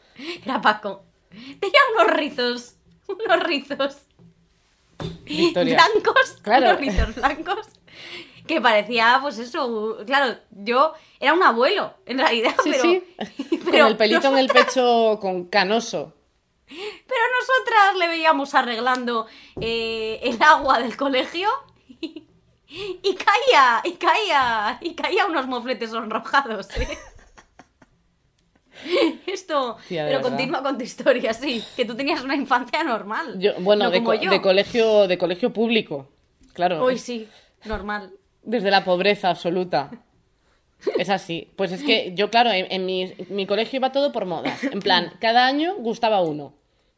Era 0.45 0.61
Paco. 0.61 1.03
Tenía 1.29 1.79
unos 1.95 2.13
rizos, 2.15 2.75
unos 3.07 3.39
rizos 3.43 3.97
Victoria. 5.25 5.75
blancos, 5.75 6.37
Claro. 6.41 6.65
unos 6.67 6.79
rizos 6.79 7.15
blancos, 7.15 7.67
que 8.47 8.61
parecía, 8.61 9.19
pues 9.21 9.37
eso, 9.39 9.97
claro, 10.05 10.37
yo 10.51 10.93
era 11.19 11.33
un 11.33 11.43
abuelo, 11.43 11.93
en 12.05 12.19
realidad, 12.19 12.53
Sí, 12.63 12.71
pero, 12.71 12.81
sí. 12.83 13.03
pero 13.65 13.71
Con 13.83 13.87
el 13.87 13.97
pelito 13.97 14.27
en 14.29 14.37
el 14.37 14.47
pecho 14.49 15.17
con 15.21 15.45
canoso. 15.45 16.13
Pero 16.67 17.21
nosotras 17.39 17.97
le 17.99 18.07
veíamos 18.07 18.53
arreglando 18.55 19.27
eh, 19.61 20.19
el 20.23 20.41
agua 20.41 20.79
del 20.79 20.97
colegio 20.97 21.49
y, 23.03 23.15
caía, 23.15 23.81
y 23.83 23.91
caía, 23.93 24.77
y 24.81 24.93
caía 24.95 25.25
unos 25.27 25.47
mofletes 25.47 25.91
sonrojados. 25.91 26.69
¿eh? 26.77 26.87
Esto, 29.27 29.77
pero 29.87 30.05
verdad. 30.05 30.21
continúa 30.21 30.63
con 30.63 30.77
tu 30.77 30.83
historia, 30.83 31.33
sí, 31.33 31.63
que 31.75 31.85
tú 31.85 31.95
tenías 31.95 32.21
una 32.23 32.35
infancia 32.35 32.83
normal. 32.83 33.39
Yo, 33.39 33.53
bueno, 33.59 33.85
no 33.85 33.91
de, 33.91 33.97
como 33.99 34.09
co- 34.17 34.23
yo. 34.23 34.29
de 34.31 34.41
colegio, 34.41 35.07
de 35.07 35.17
colegio 35.17 35.53
público. 35.53 36.09
Claro. 36.53 36.83
Uy, 36.85 36.97
sí, 36.97 37.27
normal. 37.65 38.11
Desde 38.41 38.71
la 38.71 38.83
pobreza 38.83 39.29
absoluta. 39.29 39.91
Es 40.97 41.09
así. 41.09 41.49
Pues 41.55 41.71
es 41.71 41.81
que 41.83 42.13
yo, 42.13 42.29
claro, 42.29 42.51
en, 42.51 42.67
en 42.69 42.85
mi, 42.85 43.13
mi 43.29 43.45
colegio 43.47 43.77
iba 43.77 43.91
todo 43.93 44.11
por 44.11 44.25
modas. 44.25 44.61
En 44.65 44.79
plan, 44.79 45.13
cada 45.21 45.45
año 45.47 45.75
gustaba 45.77 46.21
uno. 46.21 46.53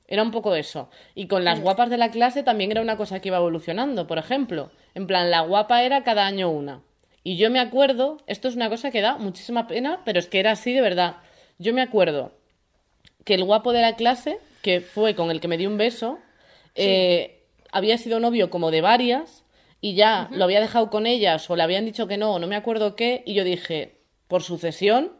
Era 0.07 0.23
un 0.23 0.31
poco 0.31 0.55
eso. 0.55 0.89
Y 1.15 1.27
con 1.27 1.43
las 1.43 1.59
guapas 1.59 1.89
de 1.89 1.97
la 1.97 2.11
clase 2.11 2.43
también 2.43 2.71
era 2.71 2.81
una 2.81 2.97
cosa 2.97 3.19
que 3.19 3.29
iba 3.29 3.37
evolucionando, 3.37 4.07
por 4.07 4.17
ejemplo. 4.17 4.71
En 4.93 5.07
plan, 5.07 5.31
la 5.31 5.41
guapa 5.41 5.83
era 5.83 6.03
cada 6.03 6.25
año 6.25 6.49
una. 6.49 6.81
Y 7.23 7.37
yo 7.37 7.49
me 7.49 7.59
acuerdo, 7.59 8.17
esto 8.27 8.47
es 8.47 8.55
una 8.55 8.69
cosa 8.69 8.91
que 8.91 9.01
da 9.01 9.17
muchísima 9.17 9.67
pena, 9.67 10.01
pero 10.05 10.19
es 10.19 10.27
que 10.27 10.39
era 10.39 10.51
así 10.51 10.73
de 10.73 10.81
verdad. 10.81 11.17
Yo 11.57 11.73
me 11.73 11.81
acuerdo 11.81 12.33
que 13.23 13.33
el 13.33 13.43
guapo 13.43 13.73
de 13.73 13.81
la 13.81 13.95
clase, 13.95 14.37
que 14.61 14.79
fue 14.79 15.15
con 15.15 15.31
el 15.31 15.41
que 15.41 15.47
me 15.47 15.57
di 15.57 15.65
un 15.65 15.77
beso, 15.77 16.19
eh, 16.75 17.47
había 17.71 17.97
sido 17.97 18.19
novio 18.19 18.51
como 18.51 18.69
de 18.69 18.81
varias 18.81 19.43
y 19.81 19.95
ya 19.95 20.29
lo 20.31 20.43
había 20.43 20.61
dejado 20.61 20.89
con 20.89 21.07
ellas 21.07 21.49
o 21.49 21.55
le 21.55 21.63
habían 21.63 21.85
dicho 21.85 22.07
que 22.07 22.17
no, 22.17 22.35
o 22.35 22.39
no 22.39 22.47
me 22.47 22.55
acuerdo 22.55 22.95
qué, 22.95 23.23
y 23.25 23.33
yo 23.33 23.43
dije, 23.43 23.99
por 24.27 24.43
sucesión 24.43 25.13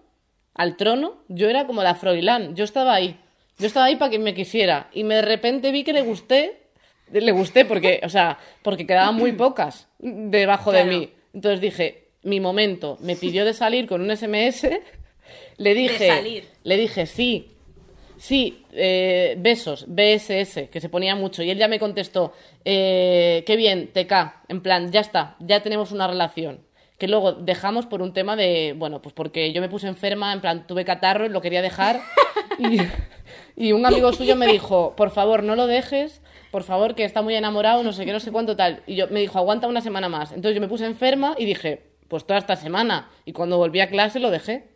al 0.54 0.78
trono, 0.78 1.24
yo 1.28 1.50
era 1.50 1.66
como 1.66 1.84
la 1.84 1.96
Froilán, 1.96 2.56
yo 2.56 2.64
estaba 2.64 2.94
ahí, 2.94 3.20
yo 3.58 3.68
estaba 3.68 3.86
ahí 3.86 3.96
para 3.96 4.12
que 4.12 4.20
me 4.20 4.34
quisiera 4.34 4.90
y 4.94 5.04
me 5.04 5.16
de 5.16 5.22
repente 5.22 5.72
vi 5.72 5.84
que 5.84 5.94
le 5.94 6.02
gusté, 6.02 6.64
le 7.12 7.32
gusté 7.32 7.66
porque, 7.66 8.02
o 8.04 8.10
sea, 8.10 8.38
porque 8.62 8.86
quedaban 8.86 9.16
muy 9.16 9.32
pocas 9.34 9.88
debajo 10.00 10.72
de 10.72 10.86
mí. 10.86 11.10
Entonces 11.34 11.62
dije, 11.62 12.08
mi 12.24 12.40
momento, 12.40 12.98
me 13.02 13.16
pidió 13.16 13.46
de 13.46 13.54
salir 13.54 13.88
con 13.88 14.02
un 14.02 14.16
SMS, 14.16 14.68
le 15.58 15.74
dije, 15.74 16.08
salir. 16.08 16.48
le 16.64 16.78
dije 16.78 17.06
sí, 17.06 17.56
Sí, 18.18 18.64
eh, 18.72 19.36
besos, 19.38 19.86
BSS, 19.88 20.70
que 20.72 20.80
se 20.80 20.90
ponía 20.90 21.16
mucho. 21.16 21.44
Y 21.44 21.50
él 21.50 21.58
ya 21.58 21.68
me 21.68 21.80
contestó, 21.80 22.34
eh, 22.64 23.44
qué 23.46 23.56
bien, 23.56 23.92
TK, 23.92 24.46
en 24.48 24.62
plan, 24.62 24.92
ya 24.92 25.02
está, 25.02 25.36
ya 25.40 25.62
tenemos 25.62 25.92
una 25.92 26.08
relación. 26.08 26.62
Que 26.98 27.10
luego 27.10 27.34
dejamos 27.34 27.86
por 27.86 28.02
un 28.02 28.14
tema 28.14 28.38
de, 28.38 28.74
bueno, 28.78 29.02
pues 29.02 29.14
porque 29.14 29.52
yo 29.52 29.62
me 29.62 29.68
puse 29.68 29.88
enferma, 29.88 30.32
en 30.32 30.40
plan, 30.40 30.66
tuve 30.66 30.86
catarro 30.86 31.26
y 31.26 31.30
lo 31.30 31.42
quería 31.42 31.62
dejar. 31.62 32.00
Y, 32.58 32.80
y 33.68 33.72
un 33.72 33.86
amigo 33.86 34.12
suyo 34.14 34.36
me 34.36 34.48
dijo, 34.48 34.96
por 34.96 35.12
favor, 35.12 35.44
no 35.44 35.56
lo 35.56 35.68
dejes, 35.68 36.22
por 36.52 36.64
favor, 36.64 36.96
que 36.96 37.04
está 37.04 37.22
muy 37.22 37.36
enamorado, 37.36 37.84
no 37.84 37.92
sé 37.92 38.06
qué, 38.06 38.14
no 38.14 38.20
sé 38.20 38.32
cuánto 38.32 38.56
tal. 38.56 38.82
Y 38.88 38.96
yo 38.96 39.08
me 39.10 39.20
dijo, 39.20 39.38
aguanta 39.38 39.68
una 39.68 39.82
semana 39.82 40.10
más. 40.10 40.32
Entonces 40.32 40.56
yo 40.56 40.62
me 40.62 40.68
puse 40.68 40.86
enferma 40.86 41.36
y 41.38 41.46
dije, 41.46 41.84
pues 42.08 42.26
toda 42.26 42.40
esta 42.40 42.56
semana. 42.56 43.10
Y 43.26 43.34
cuando 43.34 43.58
volví 43.58 43.80
a 43.80 43.90
clase 43.90 44.20
lo 44.20 44.32
dejé. 44.32 44.70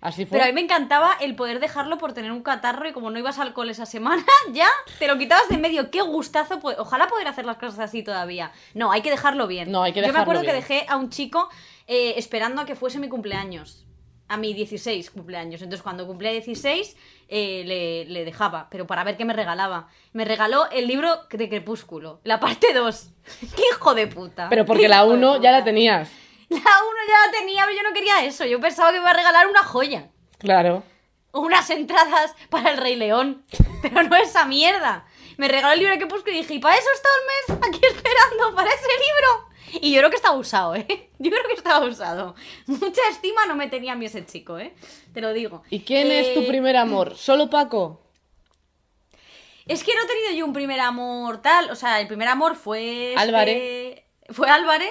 Así 0.00 0.26
fue. 0.26 0.38
Pero 0.38 0.44
a 0.44 0.46
mí 0.48 0.52
me 0.52 0.60
encantaba 0.60 1.14
el 1.20 1.34
poder 1.34 1.60
dejarlo 1.60 1.96
por 1.96 2.12
tener 2.12 2.30
un 2.30 2.42
catarro 2.42 2.86
y 2.86 2.92
como 2.92 3.10
no 3.10 3.18
ibas 3.18 3.38
al 3.38 3.54
cole 3.54 3.72
esa 3.72 3.86
semana, 3.86 4.22
ya 4.52 4.68
te 4.98 5.08
lo 5.08 5.16
quitabas 5.16 5.48
de 5.48 5.56
medio. 5.56 5.90
Qué 5.90 6.02
gustazo. 6.02 6.60
Ojalá 6.78 7.08
poder 7.08 7.26
hacer 7.26 7.46
las 7.46 7.56
cosas 7.56 7.78
así 7.80 8.02
todavía. 8.02 8.52
No, 8.74 8.92
hay 8.92 9.00
que 9.00 9.10
dejarlo 9.10 9.46
bien. 9.46 9.72
No, 9.72 9.82
hay 9.82 9.92
que 9.92 10.00
Yo 10.00 10.02
me 10.02 10.12
dejarlo 10.12 10.32
acuerdo 10.32 10.42
que 10.42 10.52
dejé 10.52 10.86
a 10.88 10.96
un 10.96 11.08
chico 11.08 11.48
eh, 11.86 12.14
esperando 12.16 12.60
a 12.60 12.66
que 12.66 12.76
fuese 12.76 12.98
mi 12.98 13.08
cumpleaños. 13.08 13.84
A 14.28 14.36
mi 14.36 14.54
16 14.54 15.10
cumpleaños. 15.10 15.60
Entonces 15.62 15.82
cuando 15.82 16.06
cumplía 16.06 16.32
16 16.32 16.96
eh, 17.28 17.62
le, 17.66 18.04
le 18.06 18.24
dejaba, 18.24 18.68
pero 18.70 18.86
para 18.86 19.04
ver 19.04 19.16
qué 19.16 19.24
me 19.24 19.32
regalaba. 19.32 19.88
Me 20.12 20.24
regaló 20.24 20.70
el 20.70 20.86
libro 20.86 21.20
de 21.30 21.48
Crepúsculo, 21.48 22.20
la 22.24 22.40
parte 22.40 22.72
2. 22.72 23.08
¡Qué 23.56 23.62
hijo 23.72 23.94
de 23.94 24.06
puta! 24.06 24.48
Pero 24.48 24.64
porque 24.64 24.82
¡Qué 24.82 24.88
la 24.88 25.04
hijo 25.04 25.10
de 25.10 25.16
1 25.16 25.42
ya 25.42 25.52
la 25.52 25.64
tenías. 25.64 26.10
La 26.48 26.58
1 26.58 26.62
ya 26.62 27.26
la 27.26 27.38
tenía, 27.38 27.64
pero 27.64 27.76
yo 27.76 27.82
no 27.82 27.94
quería 27.94 28.24
eso. 28.24 28.44
Yo 28.44 28.60
pensaba 28.60 28.90
que 28.90 28.98
me 28.98 29.02
iba 29.02 29.10
a 29.10 29.14
regalar 29.14 29.46
una 29.46 29.62
joya. 29.62 30.10
Claro. 30.38 30.82
Unas 31.32 31.68
entradas 31.70 32.34
para 32.48 32.70
el 32.70 32.76
Rey 32.76 32.96
León. 32.96 33.44
Pero 33.82 34.04
no 34.04 34.16
esa 34.16 34.44
mierda. 34.44 35.04
Me 35.36 35.48
regaló 35.48 35.72
el 35.72 35.80
libro 35.80 35.98
que 35.98 36.06
puse 36.06 36.30
y 36.30 36.34
dije, 36.34 36.54
¿y 36.54 36.58
para 36.60 36.76
eso 36.76 36.88
está 36.94 37.08
el 37.18 37.56
mes 37.56 37.66
aquí 37.66 37.80
esperando 37.84 38.54
para 38.54 38.70
ese 38.70 38.86
libro? 38.86 39.48
Y 39.80 39.92
yo 39.92 39.98
creo 39.98 40.10
que 40.10 40.16
estaba 40.16 40.36
usado, 40.36 40.74
¿eh? 40.76 40.86
Yo 41.18 41.30
creo 41.30 41.42
que 41.48 41.54
estaba 41.54 41.84
usado. 41.86 42.34
Mucha 42.66 43.00
estima 43.10 43.46
no 43.46 43.54
me 43.56 43.68
tenía 43.68 43.92
a 43.92 43.96
mí 43.96 44.04
ese 44.06 44.26
chico, 44.26 44.58
¿eh? 44.58 44.74
Te 45.12 45.20
lo 45.20 45.32
digo. 45.32 45.62
¿Y 45.70 45.80
quién 45.80 46.10
es 46.12 46.34
tu 46.34 46.40
Eh, 46.40 46.46
primer 46.46 46.76
amor? 46.76 47.14
¿Solo 47.16 47.48
Paco? 47.48 48.00
Es 49.66 49.82
que 49.82 49.94
no 49.94 50.02
he 50.02 50.06
tenido 50.06 50.32
yo 50.38 50.44
un 50.46 50.52
primer 50.52 50.80
amor 50.80 51.40
tal. 51.40 51.70
O 51.70 51.76
sea, 51.76 52.00
el 52.00 52.06
primer 52.06 52.28
amor 52.28 52.56
fue. 52.56 53.08
este- 53.10 53.20
Álvarez. 53.20 54.02
Fue 54.30 54.50
Álvarez. 54.50 54.90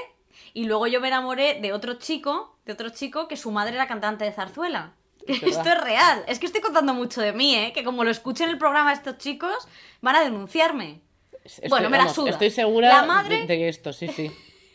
Y 0.56 0.66
luego 0.66 0.88
yo 0.88 1.02
me 1.02 1.08
enamoré 1.08 1.60
de 1.62 1.74
otro 1.74 1.96
chico, 1.96 2.58
de 2.66 2.74
otro 2.74 2.90
chico 2.90 3.28
que 3.28 3.38
su 3.38 3.52
madre 3.52 3.76
era 3.76 3.88
cantante 3.88 4.24
de 4.26 4.32
zarzuela. 4.32 4.94
Es 5.28 5.42
Esto 5.44 5.70
es 5.70 5.82
real. 5.82 6.24
Es 6.28 6.40
que 6.40 6.46
estoy 6.48 6.62
contando 6.62 6.94
mucho 6.94 7.22
de 7.22 7.34
mí, 7.34 7.56
¿eh? 7.56 7.72
Que 7.74 7.84
como 7.84 8.04
lo 8.04 8.12
escuchen 8.12 8.48
en 8.48 8.54
el 8.54 8.58
programa 8.60 8.94
estos 8.94 9.18
chicos, 9.18 9.68
van 10.02 10.16
a 10.16 10.24
denunciarme. 10.24 11.02
Estoy- 11.44 11.70
bueno, 11.70 11.90
me 11.90 11.98
la 11.98 12.08
suda. 12.10 12.32
Estoy 12.32 12.50
segura 12.50 12.90
La 12.90 13.04
madre- 13.04 13.46
de, 13.46 13.58
de 13.58 13.70
esto, 13.70 13.94
sí, 13.94 14.08
sí. 14.08 14.32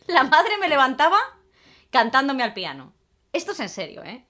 La 0.09 0.25
madre 0.25 0.57
me 0.59 0.68
levantaba 0.68 1.18
cantándome 1.90 2.42
al 2.42 2.55
piano. 2.55 2.94
Esto 3.33 3.53
es 3.53 3.61
en 3.61 3.68
serio, 3.68 4.03
¿eh? 4.03 4.25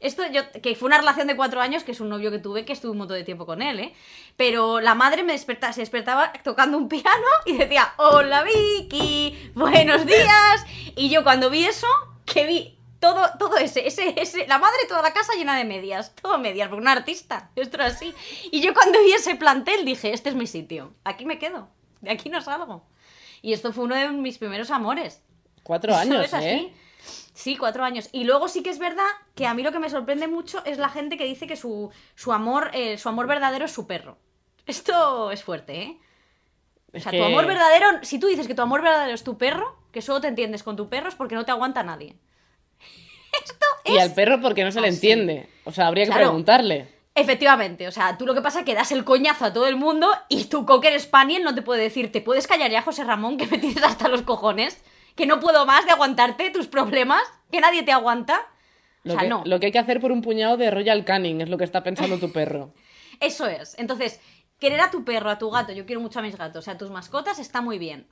Esto 0.00 0.22
yo, 0.30 0.42
que 0.62 0.74
fue 0.74 0.86
una 0.86 0.96
relación 0.98 1.26
de 1.26 1.36
cuatro 1.36 1.60
años, 1.60 1.84
que 1.84 1.92
es 1.92 2.00
un 2.00 2.08
novio 2.08 2.30
que 2.30 2.38
tuve, 2.38 2.64
que 2.64 2.72
estuve 2.72 2.92
un 2.92 2.98
montón 2.98 3.16
de 3.16 3.24
tiempo 3.24 3.44
con 3.44 3.60
él, 3.60 3.78
¿eh? 3.78 3.94
Pero 4.36 4.80
la 4.80 4.94
madre 4.94 5.24
me 5.24 5.32
despertaba, 5.32 5.72
se 5.72 5.82
despertaba 5.82 6.32
tocando 6.44 6.78
un 6.78 6.88
piano 6.88 7.26
y 7.44 7.58
decía, 7.58 7.92
hola 7.98 8.42
Vicky, 8.42 9.52
buenos 9.54 10.06
días. 10.06 10.64
Y 10.96 11.10
yo 11.10 11.22
cuando 11.24 11.50
vi 11.50 11.66
eso, 11.66 11.88
que 12.24 12.46
vi 12.46 12.78
todo, 13.00 13.28
todo 13.38 13.58
ese, 13.58 13.86
ese, 13.86 14.14
ese, 14.20 14.46
la 14.46 14.58
madre 14.58 14.78
toda 14.88 15.02
la 15.02 15.12
casa 15.12 15.34
llena 15.34 15.58
de 15.58 15.64
medias, 15.64 16.14
todo 16.14 16.38
medias, 16.38 16.68
porque 16.68 16.82
una 16.82 16.92
artista, 16.92 17.50
esto 17.54 17.82
así. 17.82 18.14
Y 18.50 18.62
yo 18.62 18.72
cuando 18.72 18.98
vi 19.00 19.12
ese 19.12 19.36
plantel 19.36 19.84
dije, 19.84 20.14
este 20.14 20.30
es 20.30 20.34
mi 20.34 20.46
sitio, 20.46 20.94
aquí 21.04 21.26
me 21.26 21.38
quedo, 21.38 21.68
de 22.00 22.12
aquí 22.12 22.30
no 22.30 22.40
salgo. 22.40 22.86
Y 23.42 23.52
esto 23.52 23.72
fue 23.72 23.84
uno 23.84 23.94
de 23.94 24.08
mis 24.10 24.38
primeros 24.38 24.70
amores. 24.70 25.22
Cuatro 25.62 25.94
años. 25.94 26.32
¿eh? 26.32 26.36
Así. 26.36 26.72
Sí, 27.34 27.56
cuatro 27.56 27.84
años. 27.84 28.08
Y 28.12 28.24
luego 28.24 28.48
sí 28.48 28.62
que 28.62 28.70
es 28.70 28.78
verdad 28.78 29.06
que 29.34 29.46
a 29.46 29.54
mí 29.54 29.62
lo 29.62 29.70
que 29.70 29.78
me 29.78 29.90
sorprende 29.90 30.26
mucho 30.26 30.64
es 30.64 30.78
la 30.78 30.88
gente 30.88 31.16
que 31.16 31.24
dice 31.24 31.46
que 31.46 31.56
su, 31.56 31.90
su 32.16 32.32
amor, 32.32 32.70
eh, 32.74 32.98
su 32.98 33.08
amor 33.08 33.26
verdadero 33.28 33.64
es 33.66 33.72
su 33.72 33.86
perro. 33.86 34.18
Esto 34.66 35.30
es 35.30 35.44
fuerte, 35.44 35.82
¿eh? 35.82 35.98
O 36.94 36.98
sea, 37.00 37.12
que- 37.12 37.18
tu 37.18 37.24
amor 37.24 37.46
verdadero, 37.46 37.86
si 38.02 38.18
tú 38.18 38.26
dices 38.26 38.46
que 38.48 38.54
tu 38.54 38.62
amor 38.62 38.82
verdadero 38.82 39.14
es 39.14 39.22
tu 39.22 39.38
perro, 39.38 39.76
que 39.92 40.02
solo 40.02 40.20
te 40.20 40.26
entiendes 40.28 40.62
con 40.62 40.74
tu 40.76 40.88
perro 40.88 41.08
es 41.08 41.14
porque 41.14 41.34
no 41.36 41.44
te 41.44 41.50
aguanta 41.52 41.82
nadie. 41.82 42.16
Esto 43.44 43.66
es... 43.84 43.94
Y 43.94 43.98
al 43.98 44.12
perro 44.14 44.40
porque 44.40 44.64
no 44.64 44.72
se 44.72 44.80
le 44.80 44.88
así. 44.88 44.96
entiende. 44.96 45.48
O 45.64 45.70
sea, 45.72 45.86
habría 45.86 46.04
que 46.04 46.10
Claro. 46.10 46.26
preguntarle. 46.26 46.88
Efectivamente, 47.20 47.88
o 47.88 47.92
sea, 47.92 48.16
tú 48.16 48.26
lo 48.26 48.34
que 48.34 48.42
pasa 48.42 48.60
es 48.60 48.64
que 48.64 48.74
das 48.74 48.92
el 48.92 49.04
coñazo 49.04 49.44
a 49.44 49.52
todo 49.52 49.66
el 49.66 49.76
mundo 49.76 50.08
y 50.28 50.44
tu 50.44 50.64
cocker 50.64 50.98
spaniel 51.00 51.42
no 51.42 51.54
te 51.54 51.62
puede 51.62 51.82
decir, 51.82 52.12
¿te 52.12 52.20
puedes 52.20 52.46
callar 52.46 52.70
ya, 52.70 52.82
José 52.82 53.02
Ramón, 53.02 53.36
que 53.36 53.46
me 53.46 53.58
tienes 53.58 53.82
hasta 53.82 54.08
los 54.08 54.22
cojones? 54.22 54.82
Que 55.16 55.26
no 55.26 55.40
puedo 55.40 55.66
más 55.66 55.84
de 55.84 55.90
aguantarte 55.90 56.50
tus 56.50 56.68
problemas, 56.68 57.22
que 57.50 57.60
nadie 57.60 57.82
te 57.82 57.90
aguanta. 57.90 58.46
Lo, 59.02 59.14
o 59.14 59.16
sea, 59.16 59.22
que, 59.24 59.28
no. 59.28 59.42
lo 59.44 59.58
que 59.58 59.66
hay 59.66 59.72
que 59.72 59.78
hacer 59.80 60.00
por 60.00 60.12
un 60.12 60.22
puñado 60.22 60.56
de 60.56 60.70
Royal 60.70 61.04
Canin 61.04 61.40
es 61.40 61.48
lo 61.48 61.58
que 61.58 61.64
está 61.64 61.82
pensando 61.82 62.18
tu 62.18 62.30
perro. 62.30 62.72
Eso 63.20 63.46
es. 63.46 63.76
Entonces, 63.78 64.20
querer 64.60 64.80
a 64.80 64.90
tu 64.90 65.04
perro, 65.04 65.30
a 65.30 65.38
tu 65.38 65.50
gato, 65.50 65.72
yo 65.72 65.86
quiero 65.86 66.00
mucho 66.00 66.20
a 66.20 66.22
mis 66.22 66.36
gatos, 66.36 66.68
a 66.68 66.78
tus 66.78 66.90
mascotas, 66.90 67.40
está 67.40 67.60
muy 67.60 67.78
bien. 67.78 68.06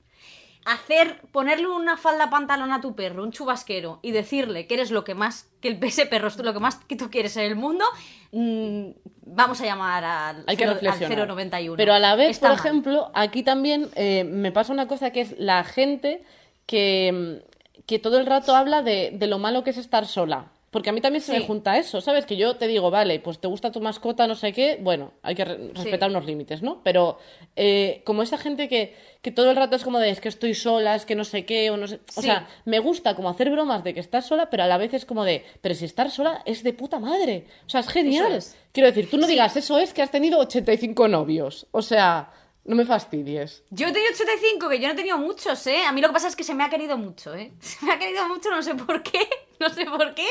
Hacer, 0.69 1.21
ponerle 1.31 1.69
una 1.69 1.97
falda 1.97 2.29
pantalón 2.29 2.73
a 2.73 2.81
tu 2.81 2.95
perro, 2.97 3.23
un 3.23 3.31
chubasquero, 3.31 4.01
y 4.03 4.11
decirle 4.11 4.67
que 4.67 4.75
eres 4.75 4.91
lo 4.91 5.05
que 5.05 5.15
más, 5.15 5.49
que 5.61 5.69
el 5.69 5.79
ese 5.85 6.07
perro 6.07 6.27
es 6.29 6.37
lo 6.39 6.53
que 6.53 6.59
más 6.59 6.75
que 6.75 6.97
tú 6.97 7.09
quieres 7.09 7.37
en 7.37 7.45
el 7.45 7.55
mundo, 7.55 7.85
mm, 8.33 8.89
vamos 9.27 9.61
a 9.61 9.65
llamar 9.65 10.03
al, 10.05 10.45
Hay 10.49 10.57
que 10.57 10.65
cero- 10.65 10.73
al 10.73 10.81
reflexionar. 10.81 11.29
091. 11.29 11.77
Pero 11.77 11.95
a 11.95 12.01
la 12.01 12.17
vez, 12.17 12.31
Está 12.31 12.49
por 12.49 12.59
mal. 12.59 12.67
ejemplo, 12.67 13.11
aquí 13.15 13.43
también 13.45 13.89
eh, 13.95 14.25
me 14.25 14.51
pasa 14.51 14.73
una 14.73 14.89
cosa 14.89 15.11
que 15.13 15.21
es 15.21 15.37
la 15.39 15.63
gente 15.63 16.25
que, 16.67 17.43
que 17.87 17.99
todo 18.01 18.19
el 18.19 18.27
rato 18.27 18.57
habla 18.57 18.83
de, 18.83 19.13
de 19.15 19.27
lo 19.29 19.39
malo 19.39 19.63
que 19.63 19.71
es 19.71 19.77
estar 19.79 20.05
sola. 20.07 20.47
Porque 20.77 20.91
a 20.91 20.93
mí 20.93 21.01
también 21.01 21.23
se 21.23 21.33
Sí. 21.33 21.39
me 21.39 21.47
junta 21.47 21.79
eso, 21.79 22.03
¿sabes? 22.03 22.27
Que 22.27 22.37
yo 22.37 22.57
te 22.57 22.67
digo, 22.67 22.91
vale, 22.91 23.19
pues 23.19 23.39
te 23.39 23.49
gusta 23.49 23.73
tu 23.73 23.81
mascota, 23.81 24.27
no 24.27 24.35
sé 24.35 24.53
qué, 24.53 24.79
bueno, 24.79 25.13
hay 25.23 25.35
que 25.35 25.47
re- 25.47 25.71
respetar 25.73 26.11
unos 26.11 26.27
límites, 26.27 26.61
¿no? 26.61 26.83
Pero 26.85 27.19
eh, 27.57 28.03
como 28.05 28.21
esa 28.23 28.37
gente 28.37 28.69
que, 28.69 28.95
que 29.23 29.31
todo 29.31 29.49
el 29.51 29.57
rato 29.57 29.75
es 29.77 29.85
como 29.85 29.99
de, 29.99 30.11
es 30.11 30.21
que 30.21 30.29
estoy 30.29 30.53
sola, 30.53 30.95
es 30.95 31.07
que 31.07 31.15
no 31.15 31.25
sé 31.25 31.47
qué, 31.47 31.71
o 31.71 31.79
no 31.79 31.87
sé... 31.89 32.01
O 32.15 32.21
sea, 32.21 32.47
me 32.67 32.79
gusta 32.79 33.15
como 33.17 33.31
hacer 33.31 33.49
bromas 33.51 33.85
de 33.85 33.95
que 33.95 34.01
estás 34.01 34.27
sola, 34.27 34.51
pero 34.51 34.65
a 34.65 34.67
la 34.67 34.77
vez 34.77 34.93
es 34.93 35.07
como 35.07 35.25
de, 35.25 35.47
pero 35.63 35.75
si 35.75 35.87
estar 35.87 36.11
sola 36.11 36.43
es 36.45 36.63
de 36.63 36.75
puta 36.75 36.99
madre. 36.99 37.47
O 37.67 37.71
sea, 37.71 37.81
es 37.81 37.89
genial. 37.89 38.35
Es. 38.35 38.55
Quiero 38.73 38.89
decir, 38.89 39.09
tú 39.09 39.17
no 39.17 39.27
digas, 39.27 39.57
eso 39.57 39.79
es 39.79 39.95
que 39.95 40.03
has 40.03 40.11
tenido 40.11 40.39
85 40.41 41.09
novios. 41.09 41.67
O 41.71 41.81
sea, 41.81 42.31
no 42.65 42.77
me 42.77 42.85
fastidies. 42.85 43.63
Yo 43.71 43.87
he 43.89 43.93
tenido 43.93 44.13
85, 44.13 44.69
que 44.69 44.79
yo 44.81 44.89
no 44.89 44.93
he 44.93 44.97
tenido 44.97 45.17
muchos, 45.17 45.67
¿eh? 45.69 45.85
A 45.87 45.93
mí 45.93 46.01
lo 46.03 46.09
que 46.09 46.15
pasa 46.15 46.29
es 46.29 46.37
que 46.37 46.45
se 46.45 46.53
me 46.55 46.65
ha 46.65 46.69
querido 46.69 46.99
mucho, 46.99 47.35
¿eh? 47.35 47.53
Se 47.61 47.87
me 47.87 47.93
ha 47.93 47.99
querido 47.99 48.29
mucho, 48.29 48.51
no 48.51 48.61
sé 48.63 48.75
por 48.75 49.03
qué, 49.03 49.21
no 49.61 49.69
sé 49.71 49.87
por 49.87 50.15
qué, 50.15 50.29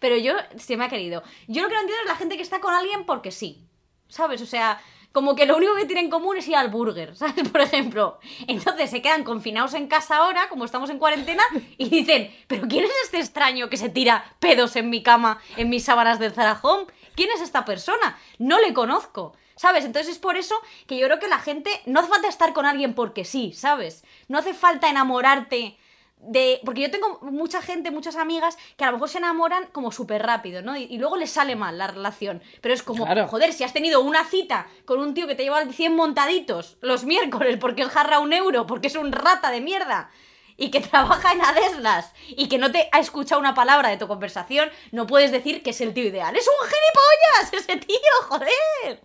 pero 0.00 0.16
yo 0.16 0.34
se 0.56 0.76
me 0.76 0.84
ha 0.84 0.88
querido. 0.88 1.22
Yo 1.48 1.62
lo 1.62 1.68
que 1.68 1.74
no 1.74 1.80
entiendo 1.80 2.02
es 2.02 2.08
la 2.08 2.16
gente 2.16 2.36
que 2.36 2.42
está 2.42 2.60
con 2.60 2.74
alguien 2.74 3.04
porque 3.04 3.30
sí, 3.30 3.66
¿sabes? 4.08 4.42
O 4.42 4.46
sea, 4.46 4.80
como 5.12 5.36
que 5.36 5.46
lo 5.46 5.56
único 5.56 5.74
que 5.74 5.84
tienen 5.84 6.06
en 6.06 6.10
común 6.10 6.38
es 6.38 6.48
ir 6.48 6.56
al 6.56 6.70
burger, 6.70 7.14
¿sabes? 7.16 7.48
Por 7.48 7.60
ejemplo. 7.60 8.18
Entonces 8.48 8.90
se 8.90 9.02
quedan 9.02 9.24
confinados 9.24 9.74
en 9.74 9.86
casa 9.86 10.16
ahora, 10.16 10.48
como 10.48 10.64
estamos 10.64 10.90
en 10.90 10.98
cuarentena, 10.98 11.42
y 11.78 11.88
dicen, 11.88 12.34
¿pero 12.48 12.66
quién 12.68 12.84
es 12.84 12.90
este 13.04 13.18
extraño 13.18 13.68
que 13.68 13.76
se 13.76 13.88
tira 13.88 14.24
pedos 14.40 14.76
en 14.76 14.90
mi 14.90 15.02
cama, 15.02 15.40
en 15.56 15.68
mis 15.68 15.84
sábanas 15.84 16.18
del 16.18 16.32
Zara 16.32 16.58
Home? 16.62 16.86
¿Quién 17.14 17.28
es 17.34 17.42
esta 17.42 17.64
persona? 17.64 18.18
No 18.38 18.60
le 18.60 18.72
conozco. 18.72 19.36
¿Sabes? 19.54 19.84
Entonces 19.84 20.12
es 20.12 20.18
por 20.18 20.36
eso 20.36 20.56
que 20.86 20.98
yo 20.98 21.06
creo 21.06 21.20
que 21.20 21.28
la 21.28 21.38
gente 21.38 21.70
no 21.84 22.00
hace 22.00 22.08
falta 22.08 22.26
estar 22.26 22.52
con 22.52 22.66
alguien 22.66 22.94
porque 22.94 23.24
sí, 23.24 23.52
¿sabes? 23.52 24.02
No 24.26 24.38
hace 24.38 24.54
falta 24.54 24.88
enamorarte 24.88 25.78
de... 26.22 26.60
Porque 26.64 26.80
yo 26.82 26.90
tengo 26.90 27.18
mucha 27.22 27.60
gente, 27.62 27.90
muchas 27.90 28.16
amigas 28.16 28.56
que 28.76 28.84
a 28.84 28.88
lo 28.88 28.94
mejor 28.94 29.08
se 29.08 29.18
enamoran 29.18 29.66
como 29.72 29.92
súper 29.92 30.22
rápido, 30.22 30.62
¿no? 30.62 30.76
Y, 30.76 30.84
y 30.84 30.98
luego 30.98 31.16
les 31.16 31.30
sale 31.30 31.56
mal 31.56 31.76
la 31.78 31.86
relación. 31.88 32.42
Pero 32.60 32.74
es 32.74 32.82
como, 32.82 33.04
Claro. 33.04 33.28
joder, 33.28 33.52
si 33.52 33.64
has 33.64 33.72
tenido 33.72 34.00
una 34.00 34.24
cita 34.24 34.66
con 34.84 35.00
un 35.00 35.14
tío 35.14 35.26
que 35.26 35.34
te 35.34 35.42
lleva 35.42 35.64
100 35.64 35.94
montaditos 35.94 36.78
los 36.80 37.04
miércoles 37.04 37.58
porque 37.60 37.82
es 37.82 37.88
jarra 37.88 38.18
un 38.20 38.32
euro, 38.32 38.66
porque 38.66 38.86
es 38.88 38.96
un 38.96 39.12
rata 39.12 39.50
de 39.50 39.60
mierda 39.60 40.10
y 40.56 40.70
que 40.70 40.80
trabaja 40.92 41.32
en 41.32 41.40
Adeslas 41.42 42.12
y 42.28 42.48
que 42.48 42.58
no 42.58 42.70
te 42.70 42.88
ha 42.92 43.00
escuchado 43.00 43.40
una 43.40 43.54
palabra 43.54 43.88
de 43.88 43.96
tu 43.96 44.06
conversación, 44.06 44.70
no 44.92 45.06
puedes 45.06 45.32
decir 45.32 45.62
que 45.62 45.70
es 45.70 45.80
el 45.80 45.92
tío 45.94 46.04
ideal. 46.04 46.36
¡Es 46.36 46.46
un 46.48 46.68
gilipollas 46.68 47.64
ese 47.64 47.76
tío, 47.78 47.98
joder! 48.28 49.02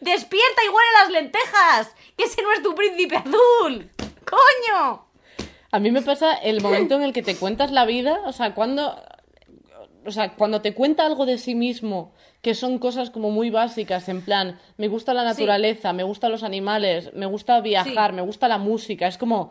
¡Despierta 0.00 0.64
y 0.64 0.68
huele 0.68 0.88
las 1.00 1.10
lentejas! 1.10 1.94
¡Que 2.16 2.24
ese 2.24 2.42
no 2.42 2.52
es 2.52 2.62
tu 2.62 2.74
príncipe 2.74 3.16
azul! 3.16 3.90
¡Coño! 4.28 5.06
A 5.72 5.78
mí 5.78 5.90
me 5.90 6.02
pasa 6.02 6.34
el 6.34 6.60
momento 6.60 6.94
en 6.96 7.02
el 7.02 7.12
que 7.14 7.22
te 7.22 7.34
cuentas 7.36 7.70
la 7.72 7.86
vida, 7.86 8.20
o 8.26 8.32
sea, 8.32 8.54
cuando, 8.54 8.94
o 10.04 10.10
sea, 10.10 10.34
cuando 10.34 10.60
te 10.60 10.74
cuenta 10.74 11.06
algo 11.06 11.24
de 11.24 11.38
sí 11.38 11.54
mismo, 11.54 12.12
que 12.42 12.54
son 12.54 12.78
cosas 12.78 13.08
como 13.08 13.30
muy 13.30 13.48
básicas, 13.48 14.08
en 14.10 14.20
plan, 14.22 14.58
me 14.76 14.88
gusta 14.88 15.14
la 15.14 15.24
naturaleza, 15.24 15.94
me 15.94 16.02
gustan 16.02 16.30
los 16.30 16.42
animales, 16.42 17.14
me 17.14 17.24
gusta 17.24 17.58
viajar, 17.62 18.10
Sí. 18.10 18.16
me 18.16 18.22
gusta 18.22 18.48
la 18.48 18.58
música, 18.58 19.06
es 19.06 19.16
como, 19.16 19.50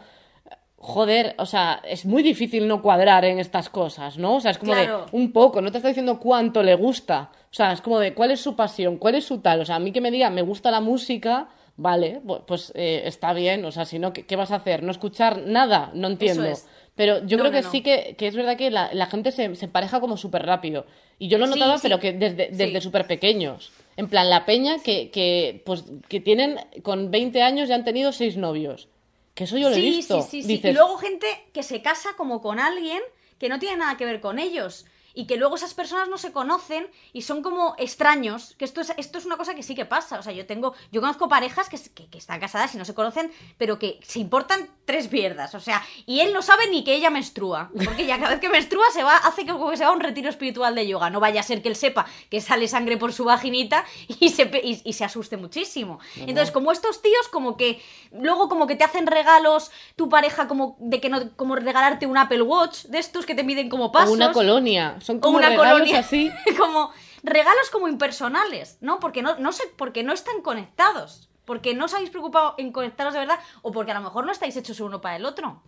joder, 0.78 1.34
o 1.40 1.46
sea, 1.48 1.82
es 1.86 2.06
muy 2.06 2.22
difícil 2.22 2.68
no 2.68 2.84
cuadrar 2.84 3.26
en 3.26 3.40
estas 3.40 3.70
cosas, 3.70 4.20
¿no? 4.20 4.36
O 4.36 4.40
sea, 4.42 4.52
es 4.52 4.60
como 4.60 4.74
Claro. 4.74 5.06
de 5.12 5.18
un 5.18 5.32
poco, 5.32 5.60
no 5.62 5.72
te 5.72 5.78
está 5.78 5.88
diciendo 5.88 6.20
cuánto 6.20 6.62
le 6.62 6.76
gusta, 6.76 7.32
o 7.50 7.54
sea, 7.54 7.72
es 7.72 7.82
como 7.82 7.98
de 7.98 8.14
cuál 8.14 8.30
es 8.30 8.42
su 8.42 8.56
pasión, 8.56 8.98
cuál 8.98 9.16
es 9.16 9.26
su 9.26 9.40
tal, 9.40 9.62
o 9.62 9.66
sea, 9.66 9.78
a 9.78 9.80
mí 9.80 9.92
que 9.92 10.02
me 10.02 10.12
diga, 10.12 10.30
me 10.30 10.44
gusta 10.44 10.70
la 10.70 10.82
música, 10.82 11.50
vale, 11.78 12.22
pues 12.48 12.72
eh, 12.76 13.04
está 13.06 13.34
bien, 13.34 13.64
o 13.66 13.72
sea, 13.72 13.86
si 13.86 14.00
no, 14.00 14.14
¿qué, 14.14 14.26
qué 14.26 14.36
vas 14.36 14.52
a 14.52 14.56
hacer? 14.58 14.84
¿No 14.84 14.92
escuchar 14.92 15.42
nada? 15.46 15.92
No 15.94 16.08
entiendo. 16.08 16.46
es. 16.46 16.68
Pero 16.96 17.26
yo 17.26 17.38
No, 17.38 17.44
creo 17.44 17.52
que 17.54 17.62
no. 17.62 17.72
sí 17.72 17.82
que, 17.82 18.16
que 18.18 18.28
es 18.28 18.36
verdad 18.36 18.58
que 18.58 18.70
la, 18.70 18.94
la 18.94 19.06
gente 19.08 19.32
se, 19.32 19.56
se 19.56 19.66
empareja 19.66 20.00
como 20.02 20.18
súper 20.18 20.46
rápido. 20.46 20.86
Y 21.18 21.28
yo 21.30 21.38
lo 21.38 21.48
notaba, 21.48 21.78
sí. 21.78 21.84
pero 21.84 22.00
que 22.00 22.12
desde, 22.14 22.50
desde 22.50 22.76
Sí. 22.80 22.82
súper 22.82 23.08
pequeños. 23.08 23.72
En 23.98 24.08
plan, 24.08 24.30
la 24.30 24.46
peña 24.46 24.78
que, 24.80 25.10
que, 25.10 25.62
pues, 25.66 25.86
que 26.10 26.20
tienen 26.20 26.58
con 26.84 27.10
20 27.12 27.42
años 27.42 27.70
ya 27.70 27.76
han 27.76 27.86
tenido 27.86 28.12
seis 28.12 28.38
novios. 28.38 28.88
Que 29.34 29.46
eso 29.46 29.58
yo 29.58 29.70
lo 29.70 29.76
he 29.76 29.82
visto. 29.82 30.22
sí, 30.22 30.28
sí, 30.30 30.42
sí. 30.42 30.48
Dices, 30.48 30.72
Y 30.72 30.74
luego 30.74 30.98
gente 30.98 31.28
que 31.54 31.64
se 31.64 31.82
casa 31.82 32.10
como 32.18 32.42
con 32.42 32.60
alguien 32.60 33.00
que 33.40 33.48
no 33.50 33.58
tiene 33.60 33.78
nada 33.78 33.96
que 33.98 34.06
ver 34.06 34.20
con 34.20 34.38
ellos. 34.40 34.86
Y 35.14 35.28
que 35.28 35.38
luego 35.38 35.56
esas 35.56 35.74
personas 35.74 36.08
no 36.10 36.18
se 36.18 36.32
conocen 36.32 36.88
y 37.14 37.24
son 37.24 37.42
como 37.42 37.76
extraños. 37.78 38.56
Que 38.58 38.66
esto 38.66 38.82
es, 38.82 38.94
esto 38.98 39.18
es 39.18 39.26
una 39.26 39.38
cosa 39.38 39.56
que 39.56 39.64
sí 39.64 39.76
que 39.76 39.86
pasa. 39.86 40.20
O 40.20 40.24
sea, 40.24 40.34
yo 40.34 40.46
tengo. 40.46 40.74
Yo 40.92 41.02
conozco 41.02 41.28
parejas 41.28 41.70
que, 41.70 41.78
que, 41.94 42.10
que 42.10 42.18
están 42.18 42.40
casadas 42.40 42.74
y 42.76 42.78
no 42.78 42.86
se 42.86 42.94
conocen, 42.94 43.32
pero 43.58 43.80
que 43.80 44.00
se 44.04 44.20
importan 44.20 44.70
tres 44.86 45.12
mierdas. 45.12 45.56
O 45.56 45.60
sea, 45.60 45.84
y 46.06 46.22
él 46.22 46.34
no 46.34 46.42
sabe 46.42 46.70
ni 46.70 46.84
que 46.84 46.94
ella 46.94 47.10
menstrua. 47.10 47.72
Porque 47.86 48.06
ya 48.06 48.18
cada 48.18 48.32
vez 48.32 48.40
que 48.40 48.50
menstrua 48.50 48.86
se 48.94 49.04
va, 49.04 49.18
hace 49.18 49.46
que, 49.46 49.52
como 49.52 49.70
que 49.70 49.78
se 49.78 49.84
va 49.84 49.90
a 49.90 49.94
un 49.94 50.00
retiro 50.00 50.30
espiritual 50.30 50.76
de 50.76 50.88
yoga. 50.88 51.10
No 51.10 51.20
vaya 51.20 51.42
a 51.42 51.44
ser 51.44 51.62
que 51.62 51.70
él 51.70 51.76
sepa 51.76 52.06
que 52.30 52.42
sale 52.42 52.68
sangre 52.68 52.98
por 52.98 53.14
su 53.14 53.26
vaginita 53.26 53.86
y 54.20 54.30
se, 54.30 54.44
y, 54.64 54.82
y 54.84 54.94
se 54.94 55.06
asuste 55.06 55.38
muchísimo. 55.38 56.00
Entonces, 56.16 56.52
como 56.52 56.72
estos 56.72 57.02
tíos, 57.02 57.28
como 57.30 57.58
que 57.58 57.82
luego 58.12 58.50
como 58.50 58.68
que 58.68 58.76
te 58.76 58.84
hacen 58.84 59.08
regalos 59.08 59.72
tu 59.96 60.10
pareja 60.10 60.48
como 60.48 60.78
de 60.80 61.00
que 61.00 61.10
no 61.10 61.36
como 61.36 61.56
regalarte 61.56 62.06
un 62.06 62.18
Apple 62.18 62.42
Watch 62.42 62.86
de 62.86 63.00
estos 63.00 63.26
que 63.26 63.36
te 63.36 63.44
miden 63.44 63.70
como 63.70 63.92
pasos 63.92 64.10
o 64.10 64.14
una 64.14 64.32
colonia. 64.32 64.98
Son 65.02 65.20
como 65.20 65.38
una 65.38 65.50
regalos 65.50 65.74
colonia 65.74 66.00
así. 66.00 66.32
como 66.58 66.92
regalos 67.24 67.70
como 67.72 67.88
impersonales 67.88 68.78
no 68.82 69.00
porque 69.00 69.22
no 69.22 69.38
no 69.38 69.52
sé 69.52 69.64
porque 69.78 70.04
no 70.04 70.14
están 70.14 70.42
conectados 70.42 71.30
porque 71.46 71.74
no 71.74 71.86
os 71.86 71.94
habéis 71.94 72.10
preocupado 72.10 72.56
en 72.58 72.72
conectaros 72.72 73.14
de 73.14 73.20
verdad 73.20 73.40
o 73.62 73.72
porque 73.72 73.92
a 73.92 73.96
lo 73.96 74.02
mejor 74.02 74.26
no 74.26 74.32
estáis 74.32 74.56
hechos 74.58 74.80
uno 74.80 75.02
para 75.02 75.16
el 75.18 75.26
otro 75.26 75.62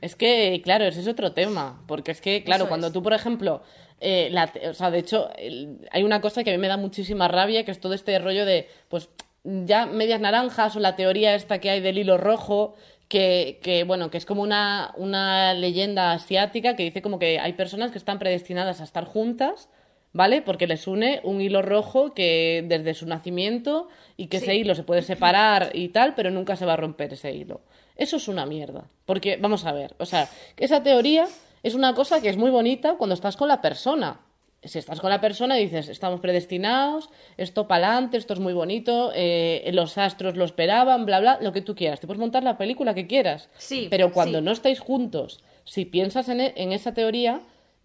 Es 0.00 0.14
que, 0.16 0.60
claro, 0.62 0.84
ese 0.84 1.00
es 1.00 1.08
otro 1.08 1.32
tema. 1.32 1.82
Porque 1.88 2.12
es 2.12 2.20
que, 2.20 2.44
claro, 2.44 2.64
Eso 2.64 2.68
cuando 2.68 2.86
es. 2.88 2.92
tú, 2.92 3.02
por 3.02 3.12
ejemplo, 3.14 3.62
eh, 4.00 4.28
la 4.30 4.50
o 4.70 4.74
sea, 4.74 4.90
de 4.92 4.98
hecho, 5.00 5.28
el- 5.36 5.88
hay 5.90 6.02
una 6.04 6.20
cosa 6.20 6.44
que 6.44 6.50
a 6.50 6.52
mí 6.54 6.58
me 6.58 6.68
da 6.68 6.76
muchísima 6.76 7.26
rabia, 7.28 7.64
que 7.64 7.72
es 7.72 7.80
todo 7.80 7.94
este 7.94 8.16
rollo 8.20 8.44
de, 8.46 8.68
pues, 8.88 9.08
ya 9.44 9.86
medias 9.86 10.20
naranjas 10.20 10.76
o 10.76 10.80
la 10.80 10.94
teoría 10.94 11.34
esta 11.34 11.58
que 11.58 11.70
hay 11.70 11.80
del 11.80 11.98
hilo 11.98 12.16
rojo, 12.16 12.76
que, 13.08 13.58
que 13.62 13.84
bueno, 13.84 14.10
que 14.10 14.18
es 14.18 14.26
como 14.26 14.42
una, 14.42 14.92
una 14.96 15.54
leyenda 15.54 16.12
asiática 16.12 16.76
que 16.76 16.84
dice 16.84 17.02
como 17.02 17.18
que 17.18 17.38
hay 17.38 17.54
personas 17.54 17.90
que 17.90 17.98
están 17.98 18.18
predestinadas 18.18 18.80
a 18.80 18.84
estar 18.84 19.04
juntas. 19.04 19.68
¿Vale? 20.10 20.40
Porque 20.40 20.66
les 20.66 20.86
une 20.86 21.20
un 21.22 21.42
hilo 21.42 21.60
rojo 21.60 22.14
que 22.14 22.64
desde 22.66 22.94
su 22.94 23.06
nacimiento 23.06 23.88
y 24.16 24.28
que 24.28 24.38
ese 24.38 24.56
hilo 24.56 24.74
se 24.74 24.82
puede 24.82 25.02
separar 25.02 25.70
y 25.74 25.90
tal, 25.90 26.14
pero 26.14 26.30
nunca 26.30 26.56
se 26.56 26.64
va 26.64 26.72
a 26.72 26.76
romper 26.76 27.12
ese 27.12 27.34
hilo. 27.34 27.60
Eso 27.94 28.16
es 28.16 28.26
una 28.26 28.46
mierda. 28.46 28.88
Porque, 29.04 29.36
vamos 29.36 29.66
a 29.66 29.72
ver, 29.72 29.94
o 29.98 30.06
sea, 30.06 30.26
esa 30.56 30.82
teoría 30.82 31.26
es 31.62 31.74
una 31.74 31.94
cosa 31.94 32.22
que 32.22 32.30
es 32.30 32.38
muy 32.38 32.50
bonita 32.50 32.96
cuando 32.96 33.14
estás 33.14 33.36
con 33.36 33.48
la 33.48 33.60
persona. 33.60 34.20
Si 34.62 34.78
estás 34.78 35.00
con 35.00 35.10
la 35.10 35.20
persona 35.20 35.58
y 35.58 35.64
dices, 35.64 35.88
estamos 35.88 36.18
predestinados, 36.20 37.10
esto 37.36 37.68
para 37.68 37.86
adelante, 37.92 38.16
esto 38.16 38.34
es 38.34 38.40
muy 38.40 38.52
bonito, 38.52 39.12
eh, 39.14 39.68
los 39.72 39.96
astros 39.98 40.36
lo 40.36 40.44
esperaban, 40.44 41.06
bla, 41.06 41.20
bla, 41.20 41.38
lo 41.40 41.52
que 41.52 41.60
tú 41.62 41.76
quieras. 41.76 42.00
Te 42.00 42.08
puedes 42.08 42.18
montar 42.18 42.42
la 42.42 42.58
película 42.58 42.92
que 42.92 43.06
quieras. 43.06 43.48
Sí, 43.56 43.86
Pero 43.88 44.10
cuando 44.12 44.38
sí. 44.38 44.44
no 44.44 44.50
estáis 44.50 44.80
juntos, 44.80 45.44
si 45.64 45.84
piensas 45.84 46.28
en, 46.28 46.40
e- 46.40 46.54
en 46.56 46.72
esa 46.72 46.92
teoría, 46.92 47.40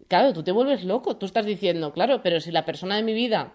claro, 0.08 0.32
tú 0.32 0.42
te 0.42 0.50
vuelves 0.50 0.82
loco. 0.84 1.16
Tú 1.16 1.26
estás 1.26 1.46
diciendo, 1.46 1.92
claro, 1.92 2.22
pero 2.22 2.40
si 2.40 2.50
la 2.50 2.64
persona 2.64 2.96
de 2.96 3.04
mi 3.04 3.14
vida 3.14 3.52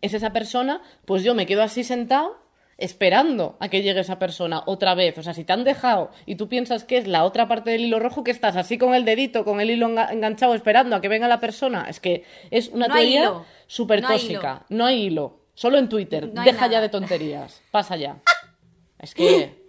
es 0.00 0.14
esa 0.14 0.32
persona, 0.32 0.82
pues 1.04 1.24
yo 1.24 1.34
me 1.34 1.46
quedo 1.46 1.64
así 1.64 1.82
sentado 1.82 2.36
esperando 2.78 3.56
a 3.60 3.68
que 3.68 3.82
llegue 3.82 4.00
esa 4.00 4.18
persona 4.18 4.62
otra 4.66 4.94
vez. 4.94 5.16
O 5.18 5.22
sea, 5.22 5.34
si 5.34 5.44
te 5.44 5.52
han 5.52 5.64
dejado 5.64 6.10
y 6.26 6.36
tú 6.36 6.48
piensas 6.48 6.84
que 6.84 6.98
es 6.98 7.06
la 7.06 7.24
otra 7.24 7.48
parte 7.48 7.70
del 7.70 7.82
hilo 7.84 7.98
rojo, 7.98 8.22
que 8.24 8.30
estás 8.30 8.56
así 8.56 8.78
con 8.78 8.94
el 8.94 9.04
dedito, 9.04 9.44
con 9.44 9.60
el 9.60 9.70
hilo 9.70 9.88
enga- 9.88 10.12
enganchado 10.12 10.54
esperando 10.54 10.96
a 10.96 11.00
que 11.00 11.08
venga 11.08 11.28
la 11.28 11.40
persona, 11.40 11.86
es 11.88 12.00
que 12.00 12.24
es 12.50 12.68
una 12.68 12.88
No 12.88 12.94
teoría 12.94 13.32
súper 13.66 14.02
No 14.02 14.08
hay 14.08 14.18
tóxica. 14.18 14.66
No 14.68 14.84
hay 14.86 15.02
hilo. 15.04 15.40
Solo 15.54 15.78
en 15.78 15.88
Twitter. 15.88 16.30
No 16.34 16.42
Deja 16.44 16.66
ya 16.66 16.80
de 16.80 16.88
tonterías. 16.88 17.62
Pasa 17.70 17.96
ya. 17.96 18.18
Es 18.98 19.14
que... 19.14 19.66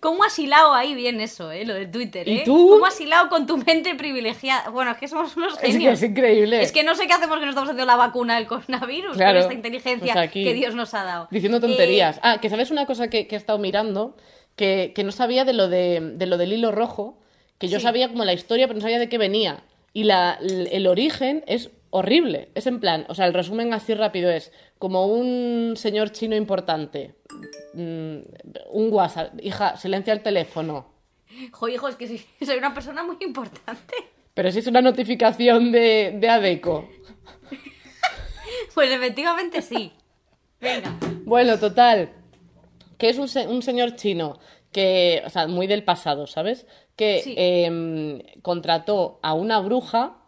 ¿Cómo 0.00 0.24
has 0.24 0.38
hilado 0.38 0.72
ahí 0.72 0.94
bien 0.94 1.20
eso, 1.20 1.52
eh? 1.52 1.64
Lo 1.66 1.74
de 1.74 1.86
Twitter, 1.86 2.26
¿Y 2.26 2.38
¿eh? 2.38 2.42
tú? 2.46 2.70
¿Cómo 2.70 2.86
has 2.86 2.98
hilado 3.00 3.28
con 3.28 3.46
tu 3.46 3.58
mente 3.58 3.94
privilegiada? 3.94 4.70
Bueno, 4.70 4.92
es 4.92 4.96
que 4.96 5.08
somos 5.08 5.36
unos 5.36 5.52
Es 5.54 5.58
que 5.60 5.72
genios. 5.72 6.02
es 6.02 6.10
increíble. 6.10 6.62
Es 6.62 6.72
que 6.72 6.82
no 6.82 6.94
sé 6.94 7.06
qué 7.06 7.12
hacemos 7.12 7.38
que 7.38 7.44
no 7.44 7.50
estamos 7.50 7.68
haciendo 7.68 7.84
la 7.84 7.96
vacuna 7.96 8.36
del 8.36 8.46
coronavirus 8.46 9.16
Claro, 9.16 9.32
con 9.34 9.42
esta 9.42 9.54
inteligencia 9.54 10.14
pues 10.14 10.30
que 10.30 10.54
Dios 10.54 10.74
nos 10.74 10.94
ha 10.94 11.04
dado. 11.04 11.28
Diciendo 11.30 11.60
tonterías. 11.60 12.18
Ah, 12.22 12.38
que 12.40 12.48
sabes 12.48 12.70
una 12.70 12.86
cosa 12.86 13.08
que, 13.10 13.26
que 13.26 13.34
he 13.34 13.38
estado 13.38 13.58
mirando, 13.58 14.16
que, 14.56 14.92
que 14.94 15.04
no 15.04 15.12
sabía 15.12 15.44
de 15.44 15.52
lo, 15.52 15.68
de, 15.68 16.00
de 16.14 16.26
lo 16.26 16.38
del 16.38 16.52
hilo 16.54 16.72
rojo, 16.72 17.18
que 17.58 17.68
yo 17.68 17.78
Sí. 17.78 17.82
sabía 17.84 18.08
como 18.08 18.24
la 18.24 18.32
historia, 18.32 18.66
pero 18.66 18.78
no 18.78 18.82
sabía 18.82 18.98
de 18.98 19.08
qué 19.10 19.18
venía. 19.18 19.62
Y 19.92 20.04
la, 20.04 20.38
el, 20.40 20.68
el 20.72 20.86
origen 20.86 21.44
es 21.46 21.70
horrible. 21.90 22.48
Es 22.54 22.66
en 22.66 22.80
plan, 22.80 23.04
o 23.08 23.14
sea, 23.14 23.26
el 23.26 23.34
resumen 23.34 23.74
así 23.74 23.92
rápido 23.94 24.30
es 24.30 24.50
como 24.80 25.06
un 25.06 25.74
señor 25.76 26.10
chino 26.10 26.34
importante. 26.34 27.14
mm, 27.74 28.18
un 28.72 28.92
WhatsApp. 28.92 29.34
Hija, 29.40 29.76
silencia 29.76 30.12
el 30.12 30.22
teléfono. 30.24 30.86
Jo, 31.52 31.68
hijo, 31.68 31.86
es 31.86 31.94
que 31.94 32.08
soy 32.44 32.58
una 32.58 32.74
persona 32.74 33.04
muy 33.04 33.16
importante. 33.20 33.94
Pero 34.34 34.50
si 34.50 34.58
es 34.58 34.66
una 34.66 34.80
notificación 34.82 35.70
de, 35.70 36.16
de 36.20 36.28
Adeco. 36.28 36.88
Pues 38.74 38.90
efectivamente 38.90 39.62
sí. 39.62 39.92
Venga. 40.60 40.96
Bueno, 41.24 41.58
total. 41.58 42.10
Que 42.98 43.08
es 43.10 43.18
un, 43.18 43.28
se- 43.28 43.46
un 43.48 43.62
señor 43.62 43.96
chino 43.96 44.38
que, 44.72 45.22
o 45.24 45.30
sea, 45.30 45.46
muy 45.46 45.66
del 45.66 45.82
pasado, 45.84 46.26
¿sabes? 46.26 46.66
Que 46.96 47.20
Sí. 47.22 47.34
em, 47.36 48.20
contrató 48.42 49.18
a 49.22 49.34
una 49.34 49.58
bruja 49.60 50.18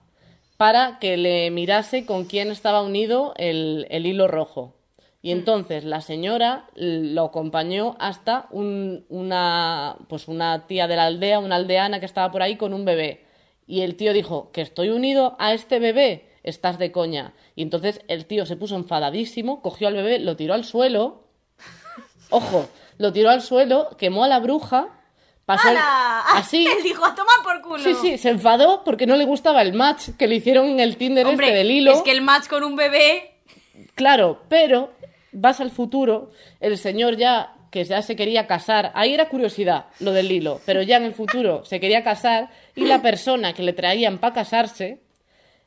para 0.62 1.00
que 1.00 1.16
le 1.16 1.50
mirase 1.50 2.06
con 2.06 2.24
quién 2.24 2.52
estaba 2.52 2.82
unido 2.82 3.34
el, 3.36 3.88
el 3.90 4.06
hilo 4.06 4.28
rojo. 4.28 4.76
Y 5.20 5.32
entonces 5.32 5.82
la 5.82 6.00
señora 6.00 6.66
lo 6.76 7.24
acompañó 7.24 7.96
hasta 7.98 8.46
un- 8.52 9.04
una, 9.08 9.96
pues 10.08 10.28
una 10.28 10.68
tía 10.68 10.86
de 10.86 10.94
la 10.94 11.06
aldea, 11.06 11.40
una 11.40 11.56
aldeana 11.56 11.98
que 11.98 12.06
estaba 12.06 12.30
por 12.30 12.42
ahí 12.42 12.54
con 12.54 12.74
un 12.74 12.84
bebé. 12.84 13.24
Y 13.66 13.80
el 13.80 13.96
tío 13.96 14.12
dijo, 14.12 14.52
que 14.52 14.60
estoy 14.60 14.90
unido 14.90 15.34
a 15.40 15.52
este 15.52 15.80
bebé, 15.80 16.28
estás 16.44 16.78
de 16.78 16.92
coña. 16.92 17.32
Y 17.56 17.62
entonces 17.62 18.00
el 18.06 18.26
tío 18.26 18.46
se 18.46 18.54
puso 18.54 18.76
enfadadísimo, 18.76 19.62
cogió 19.62 19.88
al 19.88 19.94
bebé, 19.94 20.20
lo 20.20 20.36
tiró 20.36 20.54
al 20.54 20.62
suelo. 20.64 21.24
Ojo, 22.30 22.66
lo 22.98 23.12
tiró 23.12 23.30
al 23.30 23.42
suelo, 23.42 23.96
quemó 23.98 24.22
a 24.22 24.28
la 24.28 24.38
bruja, 24.38 24.90
pasó 25.44 25.68
así. 26.34 26.66
Él 26.66 26.78
dijo, 26.84 27.04
a 27.04 27.14
tomar 27.14 27.36
por 27.42 27.60
culo. 27.62 27.82
Sí, 27.82 27.94
sí, 28.00 28.18
se 28.18 28.30
enfadó 28.30 28.82
porque 28.84 29.06
no 29.06 29.16
le 29.16 29.24
gustaba 29.24 29.62
el 29.62 29.72
match 29.72 30.10
que 30.18 30.26
le 30.26 30.36
hicieron 30.36 30.66
en 30.68 30.80
el 30.80 30.96
Tinder 30.96 31.26
Hombre, 31.26 31.46
este 31.48 31.58
del 31.58 31.70
hilo. 31.70 31.92
es 31.92 32.02
que 32.02 32.10
el 32.12 32.22
match 32.22 32.46
con 32.48 32.62
un 32.64 32.76
bebé... 32.76 33.34
Claro, 33.94 34.42
pero 34.48 34.92
vas 35.32 35.60
al 35.60 35.70
futuro, 35.70 36.30
el 36.60 36.78
señor 36.78 37.16
ya 37.16 37.54
que 37.70 37.84
ya 37.84 38.02
se 38.02 38.16
quería 38.16 38.46
casar, 38.46 38.92
ahí 38.94 39.14
era 39.14 39.30
curiosidad 39.30 39.86
lo 40.00 40.12
del 40.12 40.30
hilo, 40.30 40.60
pero 40.66 40.82
ya 40.82 40.98
en 40.98 41.04
el 41.04 41.14
futuro 41.14 41.64
se 41.64 41.80
quería 41.80 42.04
casar 42.04 42.50
y 42.74 42.84
la 42.84 43.00
persona 43.00 43.54
que 43.54 43.62
le 43.62 43.72
traían 43.72 44.18
para 44.18 44.34
casarse 44.34 45.00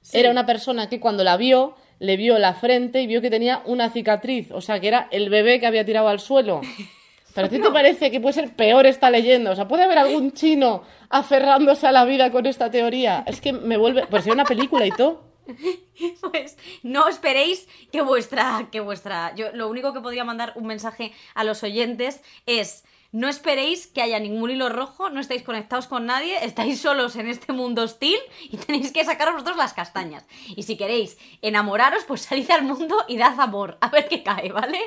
Sí. 0.01 0.19
era 0.19 0.29
una 0.29 0.45
persona 0.45 0.87
que 0.87 0.99
cuando 0.99 1.23
la 1.23 1.35
vio 1.35 1.75
le 1.97 2.15
vio 2.15 2.37
la 2.37 2.53
frente 2.53 3.01
y 3.01 3.07
vio 3.07 3.21
que 3.21 3.31
tenía 3.31 3.63
una 3.65 3.89
cicatriz, 3.89 4.51
o 4.51 4.61
sea, 4.61 4.79
que 4.79 4.87
era 4.89 5.07
el 5.09 5.31
bebé 5.31 5.59
que 5.59 5.65
había 5.65 5.83
tirado 5.83 6.07
al 6.09 6.19
suelo. 6.19 6.61
¿Pero 7.35 7.47
a 7.47 7.49
ti 7.49 7.59
te 7.59 7.69
parece 7.69 8.11
que 8.11 8.21
puede 8.21 8.33
ser 8.33 8.55
peor 8.55 8.85
esta 8.85 9.09
leyenda? 9.09 9.51
O 9.51 9.55
sea, 9.55 9.67
¿puede 9.67 9.83
haber 9.83 9.97
algún 9.97 10.31
chino 10.31 10.83
aferrándose 11.09 11.85
a 11.85 11.91
la 11.91 12.05
vida 12.05 12.31
con 12.31 12.45
esta 12.45 12.71
teoría? 12.71 13.25
Es 13.27 13.41
que 13.41 13.51
me 13.51 13.75
vuelve... 13.75 14.07
Pues 14.07 14.25
una 14.27 14.45
película 14.45 14.85
y 14.85 14.91
todo. 14.91 15.23
Pues 16.21 16.57
no 16.83 17.07
esperéis 17.07 17.67
que 17.91 18.01
vuestra, 18.01 18.67
que 18.71 18.79
vuestra. 18.79 19.33
Yo 19.35 19.51
lo 19.53 19.69
único 19.69 19.93
que 19.93 20.01
podría 20.01 20.23
mandar 20.23 20.53
un 20.55 20.65
mensaje 20.65 21.13
a 21.35 21.43
los 21.43 21.63
oyentes 21.63 22.21
es 22.45 22.83
no 23.15 23.29
esperéis 23.29 23.87
que 23.87 24.01
haya 24.01 24.19
ningún 24.19 24.51
hilo 24.51 24.67
rojo, 24.67 25.09
no 25.09 25.21
estáis 25.21 25.41
conectados 25.41 25.87
con 25.87 26.05
nadie, 26.05 26.43
estáis 26.43 26.81
solos 26.81 27.15
en 27.15 27.29
este 27.29 27.53
mundo 27.53 27.83
hostil 27.83 28.17
y 28.49 28.57
tenéis 28.57 28.91
que 28.91 29.05
sacaros 29.05 29.35
vosotros 29.35 29.55
las 29.55 29.71
castañas. 29.71 30.25
Y 30.53 30.63
si 30.63 30.75
queréis 30.75 31.17
enamoraros, 31.41 32.03
pues 32.03 32.23
salid 32.23 32.51
al 32.51 32.63
mundo 32.63 32.97
y 33.07 33.15
dad 33.15 33.39
amor, 33.39 33.77
a 33.79 33.87
ver 33.87 34.09
qué 34.09 34.21
cae, 34.21 34.51
¿vale? 34.51 34.81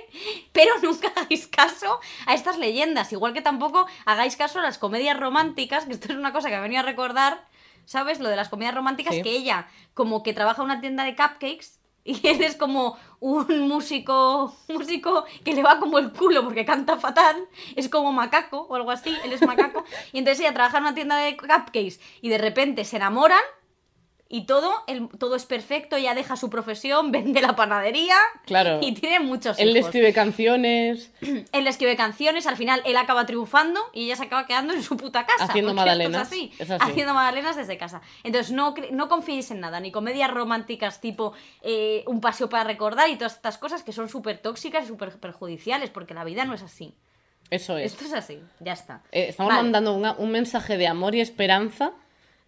Pero 0.53 0.74
nunca 0.83 1.11
hagáis 1.16 1.47
caso 1.47 2.01
a 2.26 2.35
estas 2.35 2.59
leyendas, 2.59 3.11
igual 3.14 3.33
que 3.33 3.41
tampoco 3.41 3.87
hagáis 4.05 4.37
caso 4.37 4.59
a 4.59 4.62
las 4.62 4.76
comedias 4.76 5.18
románticas, 5.18 5.87
que 5.87 5.95
esto 5.95 6.12
es 6.12 6.18
una 6.18 6.35
cosa 6.35 6.51
que 6.51 6.57
me 6.57 6.61
venía 6.62 6.81
a 6.81 6.83
recordar, 6.83 7.47
¿sabes? 7.87 8.20
Lo 8.20 8.29
de 8.29 8.37
las 8.37 8.51
comedias 8.51 8.74
románticas, 8.74 9.14
Sí. 9.14 9.22
que 9.22 9.31
ella 9.31 9.68
como 9.95 10.22
que 10.22 10.35
trabaja 10.35 10.61
en 10.61 10.66
una 10.66 10.83
tienda 10.83 11.05
de 11.05 11.16
cupcakes 11.16 11.78
y 12.09 12.21
él 12.27 12.43
es 12.43 12.57
como 12.57 12.97
un 13.21 13.69
músico, 13.69 14.57
músico 14.69 15.25
que 15.45 15.55
le 15.55 15.63
va 15.63 15.79
como 15.79 15.99
el 15.99 16.11
culo 16.13 16.43
porque 16.43 16.65
canta 16.65 16.97
fatal, 16.97 17.37
es 17.77 17.89
como 17.89 18.13
macaco 18.13 18.67
o 18.69 18.75
algo 18.75 18.91
así, 18.91 19.15
él 19.25 19.33
es 19.33 19.43
macaco, 19.43 19.85
y 20.13 20.19
entonces 20.19 20.41
ella 20.41 20.55
trabaja 20.55 20.79
en 20.79 20.85
una 20.85 20.95
tienda 20.95 21.17
de 21.17 21.37
cupcakes 21.37 22.01
y 22.23 22.31
de 22.31 22.39
repente 22.39 22.85
se 22.85 22.97
enamoran 22.97 23.43
y 24.31 24.45
todo, 24.45 24.70
el- 24.87 25.09
todo 25.18 25.37
es 25.37 25.47
perfecto, 25.47 25.97
ella 25.97 26.14
deja 26.14 26.37
su 26.37 26.51
profesión, 26.51 27.11
vende 27.12 27.41
la 27.41 27.57
panadería 27.57 28.16
Claro. 28.45 28.79
y 28.83 28.93
tiene 28.93 29.20
muchos 29.20 29.59
Él 29.59 29.72
le 29.72 29.79
hijos. 29.79 29.89
escribe 29.89 30.12
canciones, 30.12 31.11
Él 31.53 31.64
le 31.64 31.70
escribe 31.70 31.97
canciones, 31.97 32.47
al 32.47 32.57
final 32.57 32.83
él 32.85 32.97
acaba 32.99 33.24
triunfando 33.24 33.81
y 33.95 34.05
ella 34.05 34.16
se 34.16 34.24
acaba 34.24 34.47
quedando 34.47 34.74
en 34.74 34.83
su 34.83 34.97
puta 34.99 35.24
casa. 35.24 35.45
Haciendo 35.45 35.70
es 35.70 35.76
magdalenas, 35.76 36.22
así, 36.29 36.53
es 36.59 36.70
así. 36.70 36.91
Haciendo 36.91 37.14
magdalenas 37.14 37.57
desde 37.57 37.79
casa. 37.79 38.03
Entonces 38.22 38.53
no, 38.53 38.74
no 38.93 39.09
confiéis 39.09 39.51
en 39.51 39.61
nada, 39.61 39.81
ni 39.81 39.91
comedias 39.93 40.31
románticas 40.31 41.01
tipo 41.01 41.33
eh, 41.62 42.05
un 42.07 42.20
paseo 42.20 42.49
para 42.51 42.64
recordar 42.64 43.09
y 43.09 43.16
todas 43.16 43.35
estas 43.37 43.57
cosas 43.57 43.83
que 43.83 43.93
son 43.93 44.09
súper 44.11 44.39
tóxicas 44.39 44.85
y 44.85 44.89
súper 44.89 45.11
perjudiciales, 45.18 45.89
porque 45.91 46.12
la 46.14 46.24
vida 46.24 46.45
no 46.45 46.53
es 46.55 46.62
así. 46.62 46.95
eso 47.51 47.79
es. 47.79 47.93
Esto 47.93 48.05
es 48.05 48.12
así, 48.12 48.41
ya 48.61 48.74
está. 48.74 49.01
Eh, 49.11 49.29
estamos 49.31 49.51
Vale. 49.51 49.62
mandando 49.62 49.95
una- 49.95 50.12
un 50.18 50.31
mensaje 50.31 50.76
de 50.76 50.87
amor 50.87 51.14
y 51.14 51.22
esperanza. 51.22 51.93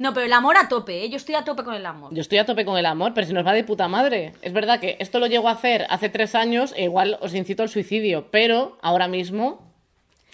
No, 0.00 0.14
pero 0.14 0.24
el 0.24 0.32
amor 0.32 0.56
a 0.56 0.66
tope, 0.66 1.04
¿eh? 1.04 1.10
yo 1.10 1.18
estoy 1.18 1.34
a 1.34 1.44
tope 1.44 1.62
con 1.62 1.74
el 1.74 1.84
amor. 1.84 2.14
Yo 2.14 2.22
estoy 2.22 2.38
a 2.38 2.46
tope 2.46 2.64
con 2.64 2.78
el 2.78 2.86
amor, 2.86 3.12
pero 3.12 3.26
si 3.26 3.34
nos 3.34 3.46
va 3.46 3.52
de 3.52 3.64
puta 3.64 3.86
madre. 3.86 4.32
Es 4.40 4.54
verdad 4.54 4.80
que 4.80 4.96
esto 4.98 5.18
lo 5.18 5.26
llego 5.26 5.46
a 5.46 5.52
hacer 5.52 5.86
hace 5.90 6.08
tres 6.08 6.34
años 6.34 6.72
e 6.74 6.84
igual 6.84 7.18
os 7.20 7.34
incito 7.34 7.62
al 7.62 7.68
suicidio, 7.68 8.30
pero 8.30 8.78
ahora 8.80 9.08
mismo, 9.08 9.69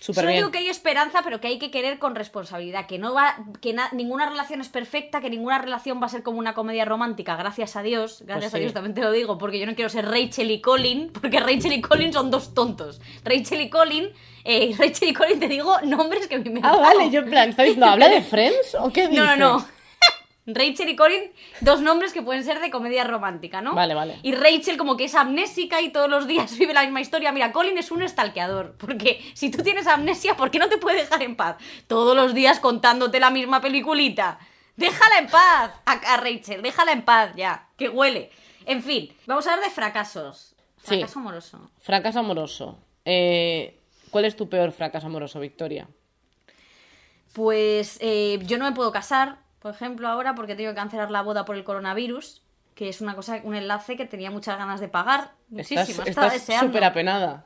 súper 0.06 0.14
Solo 0.22 0.28
bien. 0.28 0.38
digo 0.38 0.50
que 0.50 0.58
hay 0.58 0.68
esperanza, 0.68 1.20
pero 1.24 1.40
que 1.40 1.48
hay 1.48 1.58
que 1.58 1.70
querer 1.70 1.98
con 1.98 2.14
responsabilidad, 2.14 2.86
que 2.86 2.98
no 2.98 3.12
va, 3.14 3.36
que 3.60 3.72
na- 3.72 3.88
ninguna 3.92 4.28
relación 4.28 4.60
es 4.60 4.68
perfecta, 4.68 5.20
que 5.20 5.28
ninguna 5.30 5.58
relación 5.58 6.00
va 6.00 6.06
a 6.06 6.08
ser 6.08 6.22
como 6.22 6.38
una 6.38 6.54
comedia 6.54 6.84
romántica, 6.84 7.36
gracias 7.36 7.76
a 7.76 7.82
Dios, 7.82 8.22
gracias 8.24 8.54
a 8.54 8.56
sí. 8.56 8.60
Dios 8.62 8.72
también 8.72 8.94
te 8.94 9.00
lo 9.02 9.10
digo, 9.12 9.36
porque 9.38 9.58
yo 9.58 9.66
no 9.66 9.74
quiero 9.74 9.88
ser 9.88 10.06
Rachel 10.08 10.50
y 10.50 10.60
Colin, 10.60 11.10
porque 11.20 11.40
Rachel 11.40 11.72
y 11.72 11.80
Colin 11.80 12.12
son 12.12 12.30
dos 12.30 12.54
tontos. 12.54 13.00
Rachel 13.24 13.60
y 13.60 13.68
Colin, 13.70 14.08
eh, 14.44 14.74
Rachel 14.78 15.08
y 15.08 15.12
Colin 15.14 15.40
te 15.40 15.48
digo 15.48 15.80
nombres 15.82 16.26
que 16.28 16.38
me 16.38 16.50
me 16.50 16.60
Ah, 16.62 16.76
vale, 16.76 17.10
yo 17.10 17.20
en 17.20 17.30
plan, 17.30 17.50
¿estáis- 17.50 17.76
¿no 17.76 17.86
habla 17.86 18.08
de 18.08 18.22
Friends 18.22 18.76
o 18.80 18.90
qué 18.92 19.08
dices? 19.08 19.24
No, 19.24 19.36
no, 19.36 19.58
no. 19.58 19.75
Rachel 20.46 20.88
y 20.88 20.96
Colin, 20.96 21.32
dos 21.60 21.80
nombres 21.80 22.12
que 22.12 22.22
pueden 22.22 22.44
ser 22.44 22.60
de 22.60 22.70
comedia 22.70 23.04
romántica, 23.04 23.60
¿no? 23.60 23.74
Vale, 23.74 23.94
vale. 23.94 24.18
Y 24.22 24.32
Rachel 24.32 24.76
como 24.76 24.96
que 24.96 25.04
es 25.04 25.14
amnésica 25.14 25.80
y 25.80 25.90
todos 25.90 26.08
los 26.08 26.26
días 26.26 26.56
vive 26.58 26.72
la 26.72 26.82
misma 26.82 27.00
historia. 27.00 27.32
Mira, 27.32 27.52
Colin 27.52 27.78
es 27.78 27.90
un 27.90 28.02
estalqueador. 28.02 28.76
Porque 28.78 29.20
si 29.34 29.50
tú 29.50 29.62
tienes 29.62 29.86
amnesia, 29.86 30.36
¿por 30.36 30.50
qué 30.50 30.58
no 30.58 30.68
te 30.68 30.78
puede 30.78 30.98
dejar 30.98 31.22
en 31.22 31.36
paz? 31.36 31.56
Todos 31.88 32.16
los 32.16 32.34
días 32.34 32.60
contándote 32.60 33.18
la 33.20 33.30
misma 33.30 33.60
peliculita. 33.60 34.38
Déjala 34.76 35.18
en 35.18 35.26
paz 35.28 35.72
a, 35.86 35.92
a 35.92 36.16
Rachel, 36.18 36.62
déjala 36.62 36.92
en 36.92 37.02
paz 37.02 37.32
ya, 37.34 37.68
que 37.76 37.88
huele. 37.88 38.30
En 38.66 38.82
fin, 38.82 39.12
vamos 39.26 39.46
a 39.46 39.54
hablar 39.54 39.68
de 39.68 39.74
fracasos. 39.74 40.54
Sí. 40.82 40.96
Fracaso 40.96 41.18
amoroso. 41.18 41.70
Fracaso 41.80 42.18
amoroso. 42.20 42.78
Eh, 43.04 43.80
¿Cuál 44.10 44.24
es 44.26 44.36
tu 44.36 44.48
peor 44.48 44.72
fracaso 44.72 45.06
amoroso, 45.06 45.40
Victoria? 45.40 45.88
Pues 47.32 47.98
eh, 48.00 48.38
yo 48.44 48.58
no 48.58 48.64
me 48.64 48.72
puedo 48.72 48.92
casar, 48.92 49.38
por 49.66 49.74
ejemplo, 49.74 50.06
ahora 50.06 50.36
porque 50.36 50.54
tengo 50.54 50.70
que 50.70 50.76
cancelar 50.76 51.10
la 51.10 51.22
boda 51.22 51.44
por 51.44 51.56
el 51.56 51.64
coronavirus, 51.64 52.40
que 52.76 52.88
es 52.88 53.00
una 53.00 53.16
cosa, 53.16 53.40
un 53.42 53.56
enlace 53.56 53.96
que 53.96 54.06
tenía 54.06 54.30
muchas 54.30 54.56
ganas 54.58 54.78
de 54.78 54.86
pagar. 54.86 55.32
Muchísimo, 55.48 56.04
Estás 56.04 56.40
súper 56.60 56.84
apenada. 56.84 57.44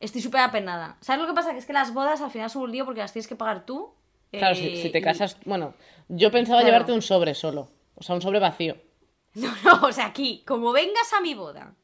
Estoy 0.00 0.20
súper 0.20 0.40
apenada. 0.40 0.96
¿Sabes 1.00 1.20
lo 1.22 1.28
que 1.28 1.34
pasa? 1.34 1.52
Que 1.52 1.58
es 1.58 1.66
que 1.66 1.72
las 1.72 1.94
bodas 1.94 2.20
al 2.22 2.32
final 2.32 2.50
son 2.50 2.62
un 2.62 2.72
lío 2.72 2.84
porque 2.84 3.02
las 3.02 3.12
tienes 3.12 3.28
que 3.28 3.36
pagar 3.36 3.64
tú. 3.66 3.94
Claro, 4.32 4.56
eh, 4.56 4.58
si, 4.58 4.82
si 4.82 4.90
te 4.90 4.98
y- 4.98 5.02
casas... 5.02 5.36
Bueno, 5.44 5.74
yo 6.08 6.32
pensaba 6.32 6.58
Claro. 6.58 6.72
llevarte 6.72 6.92
un 6.92 7.02
sobre 7.02 7.34
solo. 7.36 7.70
O 7.94 8.02
sea, 8.02 8.16
un 8.16 8.20
sobre 8.22 8.40
vacío. 8.40 8.76
No, 9.34 9.54
no, 9.62 9.86
o 9.86 9.92
sea, 9.92 10.06
aquí, 10.06 10.42
como 10.44 10.72
vengas 10.72 11.12
a 11.12 11.20
mi 11.20 11.34
boda, 11.34 11.74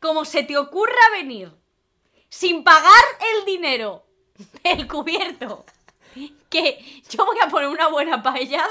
como 0.00 0.24
se 0.24 0.44
te 0.44 0.56
ocurra 0.56 0.94
venir 1.12 1.52
sin 2.30 2.64
pagar 2.64 3.04
el 3.36 3.44
dinero 3.44 4.06
del 4.64 4.88
cubierto, 4.88 5.66
que 6.48 7.02
yo 7.10 7.26
voy 7.26 7.36
a 7.42 7.48
poner 7.48 7.68
una 7.68 7.88
buena 7.88 8.22
paellada, 8.22 8.66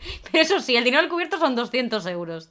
pero 0.30 0.42
eso 0.42 0.60
sí, 0.60 0.76
el 0.76 0.84
dinero 0.84 1.02
del 1.02 1.10
cubierto 1.10 1.38
son 1.38 1.54
200 1.56 2.04
euros. 2.06 2.50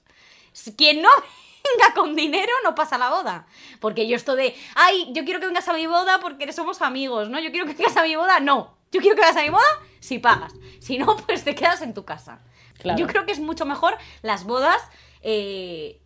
Quien 0.78 1.02
no 1.02 1.10
venga 1.80 1.94
con 1.94 2.16
dinero 2.16 2.52
no 2.64 2.76
pasa 2.76 2.98
la 2.98 3.10
boda. 3.10 3.48
Porque 3.80 4.08
yo 4.08 4.16
esto 4.16 4.36
de, 4.36 4.56
ay, 4.76 5.10
yo 5.14 5.24
quiero 5.26 5.40
que 5.40 5.46
vengas 5.48 5.68
a 5.68 5.74
mi 5.74 5.88
boda 5.88 6.20
porque 6.20 6.52
somos 6.54 6.82
amigos, 6.82 7.30
¿no? 7.30 7.40
Yo 7.40 7.52
quiero 7.52 7.66
que 7.66 7.74
vengas 7.74 7.98
a 7.98 8.04
mi 8.04 8.16
boda, 8.16 8.40
no. 8.40 8.78
Yo 8.92 9.02
quiero 9.02 9.16
que 9.16 9.22
vengas 9.22 9.38
a 9.38 9.44
mi 9.44 9.50
boda 9.50 9.64
si 10.00 10.20
pagas. 10.20 10.54
Si 10.80 10.98
no, 10.98 11.16
pues 11.28 11.44
te 11.44 11.56
quedas 11.56 11.82
en 11.82 11.94
tu 11.94 12.06
casa. 12.06 12.42
Claro. 12.80 12.98
Yo 12.98 13.08
creo 13.08 13.26
que 13.26 13.32
es 13.34 13.40
mucho 13.40 13.66
mejor 13.66 13.98
las 14.22 14.46
bodas. 14.46 14.82
eh, 15.22 16.00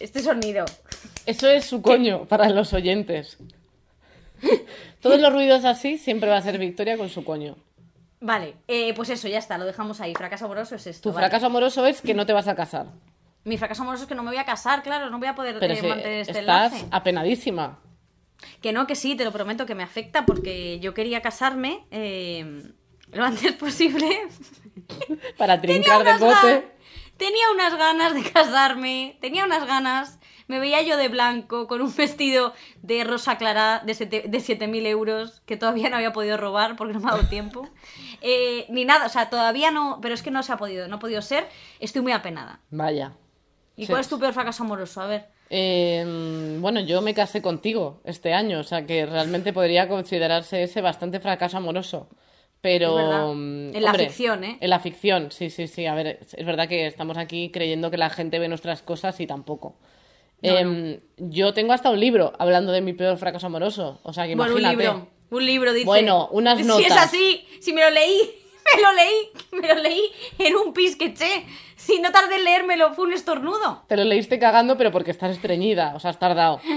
Este 0.00 0.20
sonido. 0.22 0.64
Eso 1.26 1.48
es 1.48 1.66
su 1.66 1.82
coño 1.82 2.24
para 2.24 2.48
los 2.48 2.72
oyentes. 2.72 3.36
Todos 5.02 5.20
los 5.20 5.32
ruidos 5.32 5.64
así 5.64 5.98
siempre 5.98 6.30
va 6.30 6.38
a 6.38 6.42
ser 6.42 6.58
Victoria 6.58 6.96
con 6.96 7.08
su 7.10 7.22
coño. 7.22 7.56
Vale, 8.20 8.56
eh, 8.66 8.92
pues 8.94 9.10
eso, 9.10 9.28
ya 9.28 9.38
está, 9.38 9.58
lo 9.58 9.64
dejamos 9.64 10.00
ahí. 10.00 10.14
Fracaso 10.14 10.46
amoroso 10.46 10.74
es 10.74 10.86
esto. 10.86 11.10
Tu 11.10 11.14
vale. 11.14 11.26
fracaso 11.26 11.46
amoroso 11.46 11.86
es 11.86 12.00
que 12.00 12.14
no 12.14 12.26
te 12.26 12.32
vas 12.32 12.48
a 12.48 12.54
casar. 12.56 12.86
Mi 13.44 13.56
fracaso 13.58 13.82
amoroso 13.82 14.02
es 14.04 14.08
que 14.08 14.14
no 14.14 14.22
me 14.22 14.30
voy 14.30 14.38
a 14.38 14.44
casar, 14.44 14.82
claro, 14.82 15.08
no 15.10 15.18
voy 15.18 15.28
a 15.28 15.34
poder 15.34 15.58
Pero 15.60 15.72
eh, 15.74 15.76
si 15.80 15.86
mantener 15.86 16.12
este 16.20 16.40
estás 16.40 16.72
enlace. 16.72 16.86
apenadísima. 16.90 17.78
Que 18.60 18.72
no, 18.72 18.86
que 18.86 18.94
sí, 18.96 19.14
te 19.16 19.24
lo 19.24 19.32
prometo 19.32 19.66
que 19.66 19.74
me 19.74 19.82
afecta 19.82 20.26
porque 20.26 20.78
yo 20.80 20.94
quería 20.94 21.22
casarme 21.22 21.86
eh, 21.90 22.62
lo 23.12 23.24
antes 23.24 23.52
posible. 23.54 24.28
Para 25.38 25.60
trincar 25.60 26.04
ga- 26.04 26.18
bote. 26.18 26.68
tenía 27.16 27.50
unas 27.54 27.74
ganas 27.76 28.14
de 28.14 28.22
casarme, 28.30 29.16
tenía 29.20 29.44
unas 29.44 29.66
ganas. 29.66 30.18
Me 30.48 30.58
veía 30.58 30.82
yo 30.82 30.96
de 30.96 31.08
blanco 31.08 31.68
con 31.68 31.80
un 31.82 31.94
vestido 31.94 32.52
de 32.82 33.04
rosa 33.04 33.36
clara 33.38 33.82
de, 33.86 33.92
sete- 33.94 34.24
de 34.28 34.38
7.000 34.40 34.86
euros 34.86 35.40
que 35.46 35.56
todavía 35.56 35.88
no 35.90 35.96
había 35.96 36.12
podido 36.12 36.36
robar 36.36 36.74
porque 36.76 36.94
no 36.94 37.00
me 37.00 37.08
ha 37.08 37.12
dado 37.12 37.28
tiempo. 37.28 37.68
Eh, 38.20 38.66
ni 38.68 38.84
nada, 38.84 39.06
o 39.06 39.08
sea, 39.08 39.30
todavía 39.30 39.70
no, 39.70 40.00
pero 40.02 40.12
es 40.12 40.22
que 40.24 40.32
no 40.32 40.42
se 40.42 40.50
ha 40.52 40.56
podido, 40.56 40.88
no 40.88 40.96
ha 40.96 40.98
podido 40.98 41.22
ser. 41.22 41.46
Estoy 41.78 42.02
muy 42.02 42.10
apenada. 42.10 42.58
Vaya. 42.70 43.12
¿Y 43.76 43.86
Sí. 43.86 43.92
cuál 43.92 44.00
es 44.00 44.08
tu 44.08 44.18
peor 44.18 44.32
fracaso 44.34 44.64
amoroso? 44.64 45.00
A 45.00 45.06
ver. 45.06 45.26
Eh, 45.50 46.04
bueno, 46.60 46.80
yo 46.80 47.00
me 47.00 47.14
casé 47.14 47.40
contigo 47.40 48.00
este 48.04 48.34
año, 48.34 48.58
o 48.58 48.64
sea 48.64 48.86
que 48.86 49.06
realmente 49.06 49.52
podría 49.52 49.86
considerarse 49.88 50.64
ese 50.64 50.80
bastante 50.80 51.20
fracaso 51.20 51.58
amoroso. 51.58 52.08
Pero. 52.60 53.34
Mm, 53.36 53.76
En 53.76 53.82
la 53.84 53.90
hombre, 53.92 54.06
ficción, 54.06 54.42
¿eh? 54.42 54.58
En 54.60 54.70
la 54.70 54.80
ficción, 54.80 55.30
sí, 55.30 55.48
sí, 55.48 55.68
sí. 55.68 55.86
A 55.86 55.94
ver, 55.94 56.18
es 56.36 56.44
verdad 56.44 56.68
que 56.68 56.86
estamos 56.88 57.16
aquí 57.18 57.50
creyendo 57.52 57.88
que 57.92 57.98
la 57.98 58.10
gente 58.10 58.40
ve 58.40 58.48
nuestras 58.48 58.82
cosas 58.82 59.20
y 59.20 59.28
tampoco. 59.28 59.76
No, 60.42 60.56
Em, 60.56 61.00
Yo 61.16 61.52
tengo 61.52 61.72
hasta 61.72 61.90
un 61.90 61.98
libro 61.98 62.32
hablando 62.38 62.70
de 62.72 62.80
mi 62.80 62.92
peor 62.92 63.16
fracaso 63.18 63.46
amoroso. 63.46 63.98
O 64.04 64.12
sea 64.12 64.26
que 64.26 64.36
Bueno, 64.36 64.54
un 64.54 64.60
imagínate. 64.60 64.84
libro. 64.88 65.08
Un 65.30 65.44
libro, 65.46 65.72
dice. 65.72 65.84
Bueno, 65.86 66.28
unas 66.30 66.58
Si 66.58 66.64
notas. 66.64 66.86
es 66.86 66.92
así, 66.96 67.44
si 67.60 67.72
me 67.72 67.82
lo 67.82 67.90
leí, 67.90 68.18
me 68.76 68.82
lo 68.82 68.92
leí, 68.92 69.14
me 69.60 69.68
lo 69.74 69.80
leí 69.82 70.00
en 70.38 70.56
un 70.56 70.72
pis 70.72 70.96
que 70.96 71.06
eché. 71.06 71.44
Si 71.76 72.00
no 72.00 72.10
tardé 72.12 72.36
en 72.36 72.44
leérmelo, 72.44 72.92
fue 72.94 73.06
un 73.06 73.12
estornudo. 73.12 73.84
Te 73.88 73.96
lo 73.96 74.04
leíste 74.04 74.38
cagando, 74.38 74.76
pero 74.76 74.90
porque 74.90 75.10
estás 75.10 75.30
estreñida, 75.32 75.94
o 75.94 76.00
sea, 76.00 76.10
has 76.10 76.18
tardado. 76.18 76.60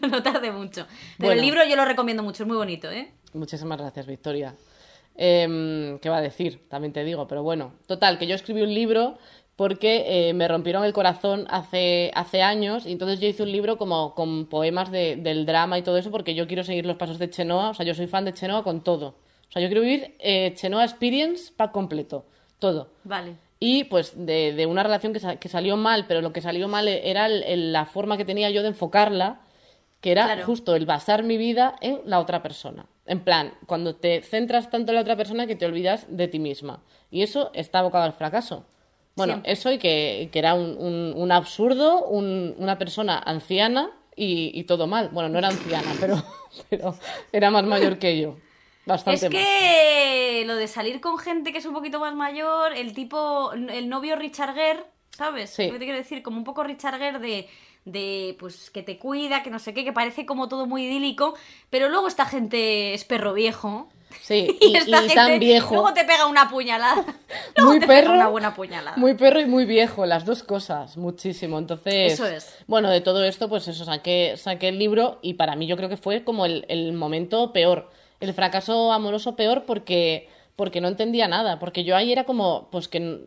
No, 0.00 0.08
no 0.08 0.22
tardé 0.22 0.52
mucho. 0.52 0.86
Pero 1.16 1.28
Bueno. 1.28 1.32
el 1.32 1.40
libro 1.40 1.64
yo 1.68 1.74
lo 1.76 1.84
recomiendo 1.84 2.22
mucho, 2.22 2.44
es 2.44 2.46
muy 2.46 2.56
bonito, 2.56 2.90
¿eh? 2.90 3.10
Muchísimas 3.34 3.78
gracias, 3.78 4.06
Victoria. 4.06 4.54
Em, 5.16 5.98
¿Qué 5.98 6.08
va 6.08 6.18
a 6.18 6.20
decir? 6.20 6.68
También 6.68 6.92
te 6.92 7.02
digo, 7.04 7.26
pero 7.26 7.42
bueno. 7.42 7.72
Total, 7.86 8.18
que 8.18 8.26
yo 8.28 8.34
escribí 8.36 8.62
un 8.62 8.72
libro 8.72 9.18
porque 9.58 10.04
eh, 10.28 10.34
me 10.34 10.46
rompieron 10.46 10.84
el 10.84 10.92
corazón 10.92 11.44
hace, 11.50 12.12
hace 12.14 12.42
años 12.42 12.86
y 12.86 12.92
entonces 12.92 13.18
yo 13.18 13.26
hice 13.26 13.42
un 13.42 13.50
libro 13.50 13.76
como 13.76 14.14
con 14.14 14.46
poemas 14.46 14.92
de- 14.92 15.16
del 15.16 15.46
drama 15.46 15.76
y 15.76 15.82
todo 15.82 15.96
eso 15.98 16.12
porque 16.12 16.36
yo 16.36 16.46
quiero 16.46 16.62
seguir 16.62 16.86
los 16.86 16.94
pasos 16.96 17.18
de 17.18 17.28
Chenoa, 17.28 17.70
o 17.70 17.74
sea, 17.74 17.84
yo 17.84 17.92
soy 17.92 18.06
fan 18.06 18.24
de 18.24 18.32
Chenoa 18.32 18.62
con 18.62 18.84
todo. 18.84 19.16
O 19.48 19.52
sea, 19.52 19.60
yo 19.60 19.66
quiero 19.66 19.80
vivir 19.82 20.14
eh, 20.20 20.52
Chenoa 20.54 20.84
Experience 20.84 21.52
pack 21.56 21.72
completo, 21.72 22.24
todo. 22.60 22.90
Vale. 23.02 23.34
y 23.58 23.82
pues 23.84 24.12
de, 24.14 24.52
de 24.52 24.66
una 24.66 24.84
relación 24.84 25.12
que, 25.12 25.18
sa- 25.18 25.34
que 25.36 25.48
salió 25.48 25.76
mal, 25.76 26.04
pero 26.06 26.20
lo 26.20 26.32
que 26.32 26.40
salió 26.40 26.68
mal 26.68 26.86
era 26.86 27.26
el- 27.26 27.42
el- 27.42 27.72
la 27.72 27.84
forma 27.86 28.16
que 28.16 28.24
tenía 28.24 28.50
yo 28.50 28.62
de 28.62 28.68
enfocarla, 28.68 29.40
que 30.00 30.12
era 30.12 30.26
Claro. 30.26 30.44
justo 30.46 30.76
el 30.76 30.86
basar 30.86 31.24
mi 31.24 31.36
vida 31.36 31.74
en 31.80 32.00
la 32.04 32.20
otra 32.20 32.40
persona. 32.44 32.86
En 33.06 33.18
plan, 33.24 33.54
cuando 33.66 33.96
te 33.96 34.22
centras 34.22 34.70
tanto 34.70 34.92
en 34.92 34.94
la 34.94 35.00
otra 35.02 35.16
persona 35.16 35.48
que 35.48 35.56
te 35.56 35.66
olvidas 35.66 36.06
de 36.08 36.28
ti 36.28 36.38
misma. 36.38 36.84
Y 37.10 37.22
eso 37.22 37.50
está 37.54 37.80
abocado 37.80 38.04
al 38.04 38.12
fracaso. 38.12 38.64
Bueno, 39.18 39.34
Siempre. 39.34 39.52
eso 39.52 39.70
y 39.72 39.78
que, 39.78 40.30
que 40.32 40.38
era 40.38 40.54
un, 40.54 40.76
un- 40.78 41.12
un 41.14 41.30
absurdo, 41.32 42.04
un- 42.06 42.54
una 42.58 42.78
persona 42.78 43.18
anciana 43.18 43.90
y, 44.16 44.50
y 44.58 44.64
todo 44.64 44.86
mal. 44.86 45.10
Bueno, 45.12 45.28
no 45.28 45.38
era 45.38 45.48
anciana, 45.48 45.92
pero, 46.00 46.22
pero 46.70 46.94
era 47.32 47.50
más 47.50 47.64
mayor 47.64 47.98
que 47.98 48.18
yo. 48.18 48.36
Bastante 48.86 49.26
Es 49.26 49.32
más. 49.32 49.42
que 49.42 50.44
lo 50.46 50.56
de 50.56 50.66
salir 50.66 51.00
con 51.02 51.18
gente 51.18 51.52
que 51.52 51.58
es 51.58 51.66
un 51.66 51.74
poquito 51.74 52.00
más 52.00 52.14
mayor, 52.14 52.72
el 52.72 52.94
tipo, 52.94 53.52
el 53.52 53.86
novio 53.90 54.16
Richard 54.16 54.54
Gere, 54.54 54.84
¿sabes? 55.10 55.50
Sí. 55.50 55.66
Que 55.66 55.72
te 55.78 55.84
quiero 55.84 55.98
decir, 55.98 56.22
como 56.22 56.38
un 56.38 56.44
poco 56.44 56.64
Richard 56.64 56.96
Gere 56.96 57.18
de, 57.18 57.48
de, 57.84 58.34
pues, 58.40 58.70
que 58.70 58.82
te 58.82 58.98
cuida, 58.98 59.42
que 59.42 59.50
no 59.50 59.58
sé 59.58 59.74
qué, 59.74 59.84
que 59.84 59.92
parece 59.92 60.24
como 60.24 60.48
todo 60.48 60.64
muy 60.66 60.84
idílico, 60.86 61.34
pero 61.68 61.90
luego 61.90 62.08
esta 62.08 62.24
gente 62.24 62.94
es 62.94 63.04
perro 63.04 63.34
viejo. 63.34 63.90
Sí, 64.22 64.56
Y, 64.60 64.66
y, 64.72 64.76
esta 64.76 64.90
y 64.98 65.00
gente 65.00 65.14
tan 65.14 65.38
viejo. 65.38 65.74
luego 65.74 65.92
te 65.94 66.04
pega 66.04 66.26
una 66.26 66.48
puñalada. 66.50 67.04
Luego 67.56 67.70
muy 67.72 67.80
te 67.80 67.86
pega 67.86 68.00
perro, 68.00 68.14
una 68.14 68.28
buena 68.28 68.54
puñalada. 68.54 68.96
muy 68.96 69.14
perro 69.14 69.40
y 69.40 69.46
muy 69.46 69.64
viejo, 69.64 70.06
las 70.06 70.24
dos 70.24 70.42
cosas, 70.42 70.96
muchísimo. 70.96 71.58
Entonces, 71.58 72.12
Eso 72.14 72.26
es. 72.26 72.56
bueno, 72.66 72.90
de 72.90 73.00
todo 73.00 73.24
esto, 73.24 73.48
pues 73.48 73.68
eso, 73.68 73.84
saqué, 73.84 74.34
saqué 74.36 74.68
el 74.68 74.78
libro 74.78 75.18
y 75.22 75.34
para 75.34 75.56
mí 75.56 75.66
yo 75.66 75.76
creo 75.76 75.88
que 75.88 75.96
fue 75.96 76.24
como 76.24 76.46
el, 76.46 76.64
el 76.68 76.92
momento 76.92 77.52
peor, 77.52 77.90
el 78.20 78.32
fracaso 78.34 78.92
amoroso 78.92 79.34
peor 79.36 79.64
porque, 79.66 80.28
porque 80.56 80.80
no 80.80 80.88
entendía 80.88 81.28
nada, 81.28 81.58
porque 81.58 81.84
yo 81.84 81.96
ahí 81.96 82.12
era 82.12 82.24
como, 82.24 82.68
pues 82.70 82.88
que 82.88 83.20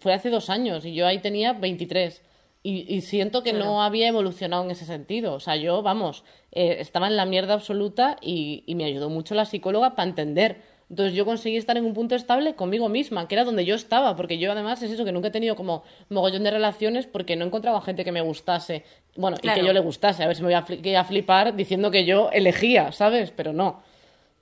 fue 0.00 0.12
hace 0.14 0.30
dos 0.30 0.50
años 0.50 0.84
y 0.84 0.94
yo 0.94 1.06
ahí 1.06 1.18
tenía 1.20 1.52
23. 1.54 2.22
Y, 2.62 2.92
y 2.92 3.00
siento 3.02 3.42
que 3.44 3.52
no 3.52 3.82
había 3.82 4.08
evolucionado 4.08 4.64
en 4.64 4.72
ese 4.72 4.84
sentido. 4.86 5.34
O 5.34 5.40
sea, 5.40 5.54
yo, 5.56 5.82
vamos, 5.82 6.24
eh, 6.50 6.78
estaba 6.80 7.06
en 7.06 7.16
la 7.16 7.24
mierda 7.24 7.54
absoluta 7.54 8.16
y, 8.20 8.64
y 8.66 8.74
me 8.74 8.84
ayudó 8.84 9.08
mucho 9.08 9.34
la 9.36 9.44
psicóloga 9.44 9.94
para 9.94 10.08
entender. 10.08 10.62
Entonces 10.90 11.14
yo 11.14 11.24
conseguí 11.24 11.56
estar 11.56 11.76
en 11.76 11.84
un 11.84 11.94
punto 11.94 12.14
estable 12.14 12.54
conmigo 12.54 12.88
misma, 12.88 13.26
que 13.28 13.34
era 13.34 13.44
donde 13.44 13.64
yo 13.64 13.74
estaba, 13.74 14.14
porque 14.16 14.38
yo 14.38 14.52
además 14.52 14.82
es 14.82 14.90
eso, 14.92 15.04
que 15.04 15.12
nunca 15.12 15.28
he 15.28 15.32
tenido 15.32 15.56
como 15.56 15.82
mogollón 16.08 16.44
de 16.44 16.50
relaciones 16.52 17.06
porque 17.06 17.34
no 17.36 17.44
encontraba 17.44 17.80
gente 17.80 18.04
que 18.04 18.12
me 18.12 18.20
gustase, 18.20 18.84
bueno, 19.16 19.36
y 19.42 19.48
que 19.48 19.64
yo 19.64 19.72
le 19.72 19.80
gustase, 19.80 20.22
a 20.22 20.28
ver 20.28 20.36
si 20.36 20.42
me 20.42 20.46
voy 20.48 20.54
a, 20.54 20.64
fli- 20.64 20.80
que 20.80 20.90
iba 20.90 21.00
a 21.00 21.04
flipar 21.04 21.56
diciendo 21.56 21.90
que 21.90 22.04
yo 22.04 22.30
elegía, 22.32 22.92
¿sabes? 22.92 23.32
Pero 23.32 23.52
no. 23.52 23.82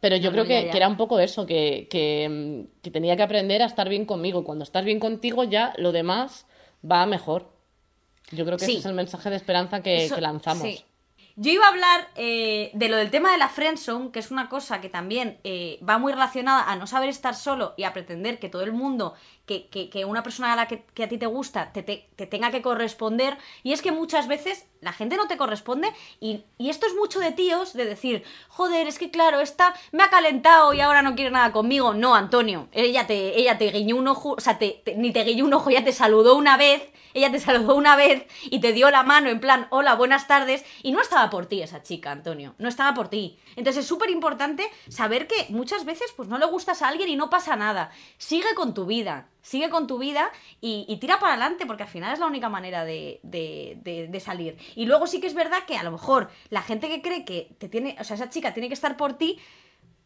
Pero 0.00 0.16
yo 0.16 0.30
No, 0.30 0.32
creo 0.32 0.44
que, 0.46 0.76
era 0.76 0.86
un 0.88 0.96
poco 0.98 1.18
eso, 1.18 1.46
que, 1.46 1.88
que, 1.90 2.28
mm, 2.28 2.82
que 2.82 2.90
tenía 2.90 3.16
que 3.16 3.22
aprender 3.22 3.62
a 3.62 3.66
estar 3.66 3.88
bien 3.88 4.04
conmigo. 4.04 4.44
Cuando 4.44 4.64
estás 4.64 4.84
bien 4.84 5.00
contigo 5.00 5.44
ya 5.44 5.72
lo 5.78 5.92
demás 5.92 6.46
va 6.84 7.06
mejor. 7.06 7.53
Yo 8.34 8.44
creo 8.44 8.56
que 8.58 8.64
Sí. 8.66 8.72
ese 8.72 8.80
es 8.80 8.86
el 8.86 8.94
mensaje 8.94 9.30
de 9.30 9.36
esperanza 9.36 9.82
que, 9.82 10.04
Eso- 10.06 10.14
que 10.16 10.20
lanzamos. 10.20 10.62
sí. 10.62 10.84
Yo 11.36 11.50
iba 11.50 11.64
a 11.64 11.68
hablar 11.70 12.06
eh, 12.14 12.70
de 12.74 12.88
lo 12.88 12.96
del 12.96 13.10
tema 13.10 13.32
de 13.32 13.38
la 13.38 13.48
friendzone, 13.48 14.12
que 14.12 14.20
es 14.20 14.30
una 14.30 14.48
cosa 14.48 14.80
que 14.80 14.88
también 14.88 15.38
eh, 15.42 15.80
va 15.88 15.98
muy 15.98 16.12
relacionada 16.12 16.70
a 16.70 16.76
no 16.76 16.86
saber 16.86 17.08
estar 17.08 17.34
solo 17.34 17.74
y 17.76 17.82
a 17.82 17.92
pretender 17.92 18.38
que 18.38 18.48
todo 18.48 18.62
el 18.62 18.72
mundo, 18.72 19.14
que, 19.46 19.68
que- 19.68 20.04
una 20.04 20.22
persona 20.22 20.52
a 20.52 20.56
la 20.56 20.66
que, 20.68 20.84
a 21.02 21.08
ti 21.08 21.18
te 21.18 21.26
gusta 21.26 21.72
te, 21.72 21.82
te- 21.82 22.08
te 22.16 22.26
tenga 22.26 22.50
que 22.50 22.62
corresponder. 22.62 23.36
Y 23.62 23.72
es 23.72 23.82
que 23.82 23.92
muchas 23.92 24.26
veces 24.28 24.66
la 24.80 24.92
gente 24.92 25.16
no 25.16 25.26
te 25.26 25.36
corresponde 25.36 25.92
y, 26.20 26.44
y 26.58 26.70
esto 26.70 26.86
es 26.86 26.94
mucho 26.94 27.20
de 27.20 27.32
tíos, 27.32 27.72
de 27.72 27.84
decir, 27.84 28.22
joder, 28.48 28.86
es 28.86 28.98
que 28.98 29.10
claro, 29.10 29.40
esta 29.40 29.74
me 29.92 30.02
ha 30.02 30.10
calentado 30.10 30.72
y 30.74 30.80
ahora 30.80 31.02
no 31.02 31.14
quiere 31.14 31.30
nada 31.30 31.52
conmigo. 31.52 31.94
No, 31.94 32.14
Antonio, 32.14 32.68
ella 32.72 33.06
te, 33.06 33.38
ella 33.38 33.58
te 33.58 33.70
guiñó 33.70 33.96
un 33.96 34.08
ojo, 34.08 34.34
o 34.36 34.40
sea, 34.40 34.58
te- 34.58 34.82
ni 34.96 35.12
te 35.12 35.24
guiñó 35.24 35.44
un 35.44 35.54
ojo, 35.54 35.70
ella 35.70 35.84
te 35.84 35.92
saludó 35.92 36.36
una 36.36 36.56
vez 36.56 36.82
ella 37.16 37.30
te 37.30 37.38
saludó 37.38 37.76
una 37.76 37.94
vez 37.94 38.26
y 38.42 38.58
te 38.58 38.72
dio 38.72 38.90
la 38.90 39.04
mano 39.04 39.28
en 39.30 39.38
plan, 39.38 39.68
hola, 39.70 39.94
buenas 39.94 40.26
tardes, 40.26 40.64
y 40.82 40.90
no 40.90 41.00
estaba 41.00 41.30
por 41.30 41.46
ti 41.46 41.62
esa 41.62 41.80
chica, 41.80 42.10
Antonio, 42.10 42.56
no 42.58 42.68
estaba 42.68 42.92
por 42.92 43.06
ti. 43.06 43.38
Entonces 43.54 43.82
es 43.84 43.88
súper 43.88 44.10
importante 44.10 44.68
saber 44.88 45.28
que 45.28 45.46
muchas 45.50 45.84
veces 45.84 46.12
pues 46.16 46.28
no 46.28 46.38
le 46.38 46.46
gustas 46.46 46.82
a 46.82 46.88
alguien 46.88 47.08
y 47.08 47.14
no 47.14 47.30
pasa 47.30 47.54
nada. 47.54 47.92
Sigue 48.18 48.52
con 48.56 48.74
tu 48.74 48.84
vida, 48.86 49.28
sigue 49.44 49.68
con 49.70 49.86
tu 49.86 49.98
vida 49.98 50.30
y, 50.60 50.96
tira 51.00 51.20
para 51.20 51.34
adelante 51.34 51.66
porque 51.66 51.82
al 51.84 51.88
final 51.88 52.12
es 52.14 52.18
la 52.18 52.26
única 52.26 52.48
manera 52.48 52.84
de, 52.84 53.20
de- 53.22 53.76
de- 53.82 54.08
de 54.08 54.20
salir. 54.20 54.56
Y 54.74 54.86
luego 54.86 55.06
sí 55.06 55.20
que 55.20 55.26
es 55.28 55.34
verdad 55.34 55.58
que 55.66 55.76
a 55.76 55.82
lo 55.84 55.92
mejor 55.92 56.30
la 56.48 56.62
gente 56.62 56.88
que 56.88 57.02
cree 57.02 57.24
que 57.24 57.54
te 57.58 57.68
tiene, 57.68 57.94
o 58.00 58.04
sea, 58.04 58.16
esa 58.16 58.30
chica 58.30 58.54
tiene 58.54 58.68
que 58.68 58.74
estar 58.74 58.96
por 58.96 59.12
ti, 59.18 59.38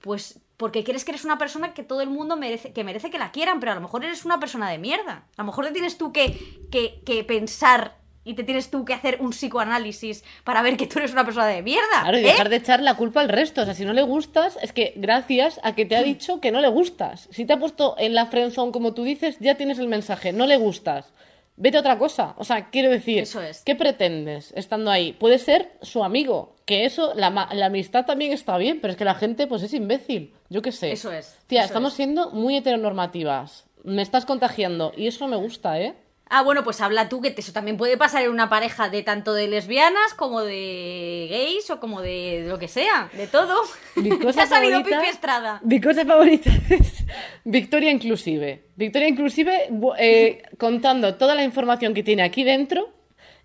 pues 0.00 0.40
porque 0.56 0.82
crees 0.82 1.04
que 1.04 1.12
eres 1.12 1.24
una 1.24 1.38
persona 1.38 1.72
que 1.72 1.84
todo 1.84 2.00
el 2.00 2.10
mundo 2.10 2.36
merece 2.36 2.72
que 2.72 2.82
merece 2.82 3.10
que 3.10 3.18
la 3.18 3.30
quieran, 3.30 3.60
pero 3.60 3.72
a 3.72 3.74
lo 3.76 3.80
mejor 3.80 4.04
eres 4.04 4.24
una 4.24 4.40
persona 4.40 4.68
de 4.68 4.78
mierda. 4.78 5.28
A 5.36 5.42
lo 5.42 5.46
mejor 5.46 5.66
te 5.66 5.72
tienes 5.72 5.98
tú 5.98 6.12
que, 6.12 6.36
que, 6.72 7.00
que 7.06 7.22
pensar 7.24 7.97
y 8.28 8.34
te 8.34 8.44
tienes 8.44 8.70
tú 8.70 8.84
que 8.84 8.92
hacer 8.92 9.16
un 9.20 9.30
psicoanálisis 9.30 10.22
para 10.44 10.60
ver 10.60 10.76
que 10.76 10.86
tú 10.86 10.98
eres 10.98 11.12
una 11.12 11.24
persona 11.24 11.46
de 11.46 11.62
mierda. 11.62 12.02
Claro, 12.02 12.18
y 12.18 12.20
¿eh? 12.20 12.24
dejar 12.26 12.50
de 12.50 12.56
echar 12.56 12.82
la 12.82 12.94
culpa 12.94 13.22
al 13.22 13.30
resto. 13.30 13.62
O 13.62 13.64
sea, 13.64 13.72
si 13.74 13.86
no 13.86 13.94
le 13.94 14.02
gustas, 14.02 14.58
es 14.60 14.72
que 14.72 14.92
gracias 14.96 15.58
a 15.62 15.74
que 15.74 15.86
te 15.86 15.96
ha 15.96 16.02
dicho 16.02 16.40
que 16.40 16.52
no 16.52 16.60
le 16.60 16.68
gustas. 16.68 17.28
Si 17.32 17.46
te 17.46 17.54
ha 17.54 17.58
puesto 17.58 17.94
en 17.98 18.14
la 18.14 18.26
friendzone 18.26 18.70
como 18.70 18.92
tú 18.92 19.02
dices, 19.02 19.38
ya 19.40 19.54
tienes 19.54 19.78
el 19.78 19.88
mensaje, 19.88 20.32
no 20.32 20.46
le 20.46 20.58
gustas. 20.58 21.12
Vete 21.56 21.78
a 21.78 21.80
otra 21.80 21.98
cosa. 21.98 22.34
O 22.36 22.44
sea, 22.44 22.70
quiero 22.70 22.90
decir, 22.90 23.20
Eso 23.20 23.42
es. 23.42 23.62
¿qué 23.64 23.74
pretendes 23.74 24.52
estando 24.54 24.90
ahí? 24.90 25.12
Puede 25.14 25.38
ser 25.38 25.72
su 25.82 26.04
amigo, 26.04 26.54
que 26.66 26.84
eso, 26.84 27.14
la, 27.16 27.30
la 27.30 27.66
amistad 27.66 28.04
también 28.04 28.32
está 28.32 28.58
bien, 28.58 28.80
pero 28.80 28.92
es 28.92 28.96
que 28.98 29.04
la 29.04 29.14
gente 29.14 29.46
pues 29.46 29.62
es 29.62 29.72
imbécil. 29.74 30.34
Yo 30.50 30.62
qué 30.62 30.70
sé. 30.70 30.92
Eso 30.92 31.10
es, 31.10 31.36
Tía, 31.48 31.60
eso 31.60 31.68
estamos 31.68 31.92
es. 31.92 31.96
siendo 31.96 32.30
muy 32.30 32.56
heteronormativas. 32.58 33.64
Me 33.84 34.02
estás 34.02 34.24
contagiando 34.26 34.92
y 34.96 35.06
eso 35.06 35.26
me 35.28 35.36
gusta, 35.36 35.80
¿eh? 35.80 35.94
Ah, 36.30 36.42
bueno, 36.42 36.62
pues 36.64 36.80
habla 36.80 37.08
tú, 37.08 37.20
que 37.22 37.34
eso 37.36 37.52
también 37.52 37.76
puede 37.76 37.96
pasar 37.96 38.22
en 38.22 38.30
una 38.30 38.48
pareja 38.48 38.88
de 38.88 39.02
tanto 39.02 39.32
de 39.34 39.48
lesbianas 39.48 40.14
como 40.14 40.42
de 40.42 41.26
gays 41.30 41.70
o 41.70 41.80
como 41.80 42.02
de, 42.02 42.44
lo 42.46 42.58
que 42.58 42.68
sea, 42.68 43.10
de 43.14 43.26
todo. 43.26 43.54
Mi 43.96 44.10
cosa 44.18 44.42
ha 44.42 44.46
salido 44.46 44.80
favorita- 44.80 44.98
Pipi 45.00 45.10
Estrada. 45.10 45.60
Mi 45.64 45.80
cosa 45.80 46.04
favorita 46.04 46.50
es 46.70 47.04
Victoria 47.44 47.90
Inclusive. 47.90 48.62
Victoria 48.76 49.08
Inclusive 49.08 49.70
eh, 49.98 50.42
contando 50.58 51.14
toda 51.14 51.34
la 51.34 51.44
información 51.44 51.94
que 51.94 52.02
tiene 52.02 52.22
aquí 52.22 52.44
dentro 52.44 52.90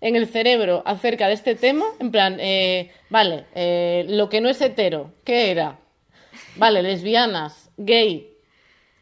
en 0.00 0.16
el 0.16 0.26
cerebro 0.28 0.82
acerca 0.84 1.28
de 1.28 1.34
este 1.34 1.54
tema. 1.54 1.86
En 2.00 2.10
plan, 2.10 2.36
eh, 2.38 2.90
vale, 3.08 3.46
eh, 3.54 4.04
lo 4.08 4.28
que 4.28 4.40
no 4.42 4.50
es 4.50 4.60
hetero, 4.60 5.14
¿qué 5.24 5.50
era? 5.50 5.78
Vale, 6.56 6.82
lesbianas, 6.82 7.70
gay. 7.78 8.33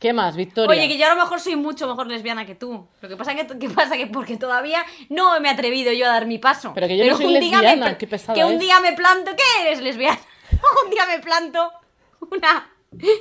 ¿Qué 0.02 0.12
más, 0.12 0.34
Victoria? 0.34 0.68
Oye, 0.68 0.88
que 0.88 0.98
yo 0.98 1.06
a 1.06 1.14
lo 1.14 1.22
mejor 1.22 1.38
soy 1.38 1.54
mucho 1.54 1.86
mejor 1.86 2.08
lesbiana 2.08 2.44
que 2.44 2.56
tú. 2.56 2.88
Lo 3.00 3.08
que 3.08 3.16
pasa 3.16 3.36
que, 3.36 3.46
que 3.56 3.70
pasa 3.70 3.96
que 3.96 4.08
porque 4.08 4.36
todavía 4.36 4.84
no 5.08 5.38
me 5.38 5.46
he 5.48 5.52
atrevido 5.52 5.92
yo 5.92 6.06
a 6.06 6.08
dar 6.08 6.26
mi 6.26 6.38
paso. 6.38 6.72
Pero 6.74 6.88
que 6.88 6.96
yo 6.98 7.06
no 7.06 7.16
soy 7.16 7.26
me 7.26 7.38
lesbiana, 7.38 7.96
qué 7.96 8.08
pesada 8.08 8.34
Que 8.34 8.44
un 8.44 8.58
día 8.58 8.80
me 8.80 8.94
planto, 8.94 9.30
¿qué 9.36 9.62
eres 9.62 9.80
lesbiana? 9.80 10.18
un 10.84 10.90
día 10.90 11.06
me 11.06 11.20
planto 11.20 11.70
una 12.18 12.68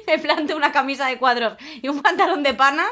me 0.08 0.18
planto 0.18 0.56
una 0.56 0.72
camisa 0.72 1.06
de 1.06 1.20
cuadros 1.20 1.54
y 1.84 1.88
un 1.88 2.02
pantalón 2.02 2.42
de 2.42 2.56
pana 2.56 2.88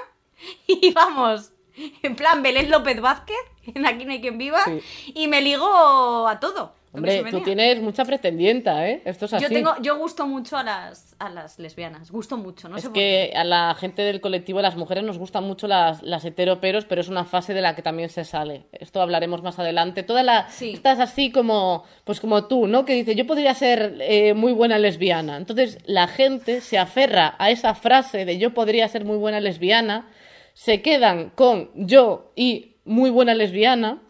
y 0.68 0.92
vamos, 0.94 1.52
en 1.76 2.16
plan 2.16 2.44
Belén 2.44 2.70
López 2.70 3.02
Vázquez, 3.02 3.38
en 3.74 3.88
Aquí 3.88 4.06
no 4.06 4.12
hay 4.12 4.22
quien 4.22 4.38
viva, 4.38 4.64
Sí. 4.66 5.14
y 5.16 5.28
me 5.28 5.42
ligo 5.42 6.28
a 6.28 6.40
todo. 6.40 6.76
Hombre, 6.92 7.24
tú 7.30 7.42
tienes 7.42 7.82
mucha 7.82 8.04
pretendienta, 8.04 8.88
¿eh? 8.88 9.02
Esto 9.06 9.26
es 9.26 9.34
así. 9.34 9.44
Yo 9.44 9.50
tengo, 9.50 9.76
yo 9.82 9.98
gusto 9.98 10.26
mucho 10.26 10.58
a 10.58 10.64
las, 10.64 11.16
a 11.20 11.30
las 11.30 11.60
lesbianas, 11.60 12.10
gusto 12.12 12.36
mucho, 12.36 12.68
no 12.68 12.78
es 12.78 12.82
sé 12.82 12.90
por 12.90 12.94
qué. 12.96 13.30
que 13.32 13.38
a 13.38 13.44
la 13.44 13.76
gente 13.76 14.02
del 14.02 14.22
colectivo, 14.22 14.60
a 14.60 14.64
las 14.64 14.76
mujeres, 14.76 15.04
nos 15.04 15.20
gustan 15.20 15.44
mucho 15.44 15.68
las, 15.68 16.02
las 16.02 16.26
heteroperos, 16.26 16.86
pero 16.86 17.02
es 17.02 17.08
una 17.08 17.26
fase 17.26 17.54
de 17.54 17.62
la 17.62 17.76
que 17.76 17.84
también 17.84 18.10
se 18.10 18.26
sale. 18.26 18.66
Esto 18.72 19.02
hablaremos 19.02 19.44
más 19.44 19.60
adelante. 19.60 20.02
Toda 20.04 20.24
la, 20.24 20.50
Sí. 20.50 20.72
Estás 20.72 21.00
así 21.00 21.32
como, 21.32 21.84
pues 22.06 22.20
como 22.20 22.46
tú, 22.46 22.66
¿no? 22.68 22.86
Que 22.86 22.94
dice, 22.96 23.16
yo 23.16 23.28
podría 23.28 23.54
ser 23.54 23.98
eh, 24.02 24.34
muy 24.34 24.54
buena 24.54 24.80
lesbiana. 24.80 25.38
Entonces 25.38 25.78
la 25.86 26.08
gente 26.08 26.62
se 26.62 26.78
aferra 26.78 27.36
a 27.38 27.52
esa 27.52 27.76
frase 27.76 28.26
de 28.26 28.38
yo 28.40 28.54
podría 28.54 28.88
ser 28.88 29.06
muy 29.06 29.18
buena 29.18 29.40
lesbiana, 29.40 30.10
se 30.54 30.82
quedan 30.82 31.30
con 31.30 31.70
yo 31.76 32.32
y 32.36 32.78
muy 32.84 33.10
buena 33.10 33.36
lesbiana, 33.36 34.02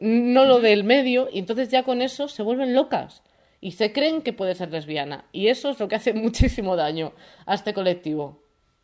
no 0.00 0.44
lo 0.46 0.60
del 0.60 0.82
medio, 0.84 1.28
y 1.30 1.38
entonces 1.38 1.68
ya 1.68 1.82
con 1.82 2.02
eso 2.02 2.26
se 2.26 2.42
vuelven 2.42 2.74
locas 2.74 3.22
y 3.60 3.72
se 3.72 3.92
creen 3.92 4.22
que 4.22 4.32
puede 4.32 4.54
ser 4.54 4.70
lesbiana. 4.70 5.26
Y 5.32 5.48
eso 5.48 5.70
es 5.70 5.78
lo 5.78 5.88
que 5.88 5.96
hace 5.96 6.12
muchísimo 6.14 6.76
daño 6.76 7.12
a 7.46 7.54
este 7.54 7.74
colectivo. 7.74 8.42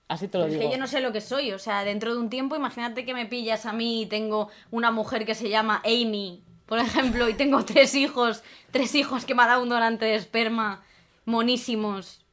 Así 0.09 0.29
te 0.29 0.39
lo 0.39 0.45
Pero 0.45 0.55
es 0.55 0.61
digo. 0.61 0.71
que 0.71 0.77
yo 0.77 0.81
no 0.81 0.87
sé 0.87 1.01
lo 1.01 1.13
que 1.13 1.21
soy, 1.21 1.51
o 1.53 1.59
sea, 1.59 1.83
dentro 1.83 2.15
de 2.15 2.21
un 2.21 2.31
tiempo, 2.31 2.55
imagínate 2.55 3.05
que 3.05 3.13
me 3.13 3.27
pillas 3.27 3.67
a 3.67 3.73
mí 3.73 4.03
y 4.03 4.07
tengo 4.07 4.51
una 4.71 4.93
mujer 4.93 5.27
que 5.27 5.35
se 5.35 5.49
llama 5.49 5.83
Amy, 5.85 6.45
por 6.67 6.79
ejemplo, 6.79 7.29
y 7.29 7.35
tengo 7.35 7.65
tres 7.65 7.95
hijos, 7.95 8.45
tres 8.71 8.95
hijos 8.95 9.25
que 9.25 9.35
me 9.35 9.43
ha 9.43 9.47
dado 9.47 9.63
un 9.63 9.69
donante 9.69 10.05
de 10.05 10.15
esperma, 10.15 10.85
monísimos, 11.25 12.25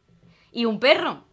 y 0.52 0.66
un 0.66 0.80
perro. 0.80 1.24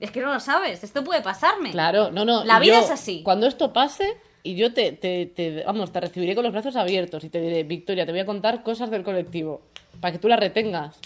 Es 0.00 0.10
que 0.10 0.20
no 0.20 0.32
lo 0.32 0.40
sabes, 0.40 0.82
esto 0.82 1.04
puede 1.04 1.20
pasarme. 1.20 1.70
Claro, 1.72 2.10
no, 2.10 2.24
no. 2.24 2.42
La 2.44 2.58
vida 2.58 2.78
yo, 2.78 2.84
es 2.84 2.90
así. 2.90 3.22
Cuando 3.22 3.46
esto 3.46 3.72
pase, 3.72 4.16
y 4.42 4.54
yo 4.56 4.72
te, 4.74 4.92
te, 4.92 5.26
te- 5.26 5.62
vamos, 5.64 5.92
te 5.92 6.00
recibiré 6.00 6.34
con 6.34 6.44
los 6.44 6.52
brazos 6.52 6.76
abiertos 6.76 7.24
y 7.24 7.28
te 7.30 7.40
diré, 7.40 7.62
Victoria, 7.64 8.04
te 8.06 8.12
voy 8.12 8.20
a 8.20 8.26
contar 8.26 8.62
cosas 8.62 8.90
del 8.90 9.02
colectivo, 9.02 9.62
para 10.00 10.12
que 10.12 10.18
tú 10.18 10.28
las 10.28 10.40
retengas. 10.40 10.98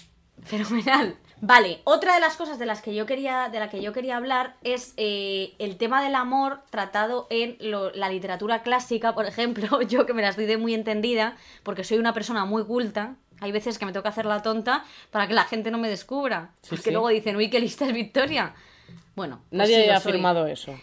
Fenomenal, 0.44 1.16
Vale, 1.42 1.80
otra 1.84 2.14
de 2.14 2.20
las 2.20 2.34
cosas 2.36 2.58
de 2.58 2.64
las 2.64 2.80
que 2.80 2.94
yo 2.94 3.04
quería, 3.04 3.50
de 3.50 3.58
la 3.60 3.68
que 3.68 3.82
yo 3.82 3.92
quería 3.92 4.16
hablar 4.16 4.54
es 4.64 4.94
eh, 4.96 5.52
el 5.58 5.76
tema 5.76 6.02
del 6.02 6.14
amor 6.14 6.60
tratado 6.70 7.26
en 7.28 7.58
lo- 7.60 7.90
la 7.92 8.08
literatura 8.08 8.62
clásica, 8.62 9.14
por 9.14 9.26
ejemplo, 9.26 9.82
yo 9.88 10.06
que 10.06 10.14
me 10.14 10.22
las 10.22 10.36
doy 10.36 10.46
de 10.46 10.56
muy 10.56 10.72
entendida, 10.72 11.36
porque 11.62 11.84
soy 11.84 11.98
una 11.98 12.14
persona 12.14 12.46
muy 12.46 12.64
culta, 12.64 13.16
hay 13.40 13.52
veces 13.52 13.76
que 13.78 13.84
me 13.84 13.92
toca 13.92 14.08
hacer 14.08 14.24
la 14.24 14.40
tonta 14.40 14.84
para 15.10 15.26
que 15.28 15.34
la 15.34 15.44
gente 15.44 15.70
no 15.70 15.76
me 15.76 15.90
descubra, 15.90 16.52
Sí, 16.62 16.70
porque 16.70 16.84
sí. 16.84 16.90
luego 16.90 17.08
dicen, 17.08 17.36
uy, 17.36 17.50
qué 17.50 17.60
lista 17.60 17.84
es 17.86 17.92
Victoria. 17.92 18.54
Bueno, 19.14 19.40
pues 19.50 19.58
Nadie 19.58 19.84
sí, 19.84 19.90
ha 19.90 20.00
soy. 20.00 20.12
afirmado 20.12 20.46
eso. 20.46 20.74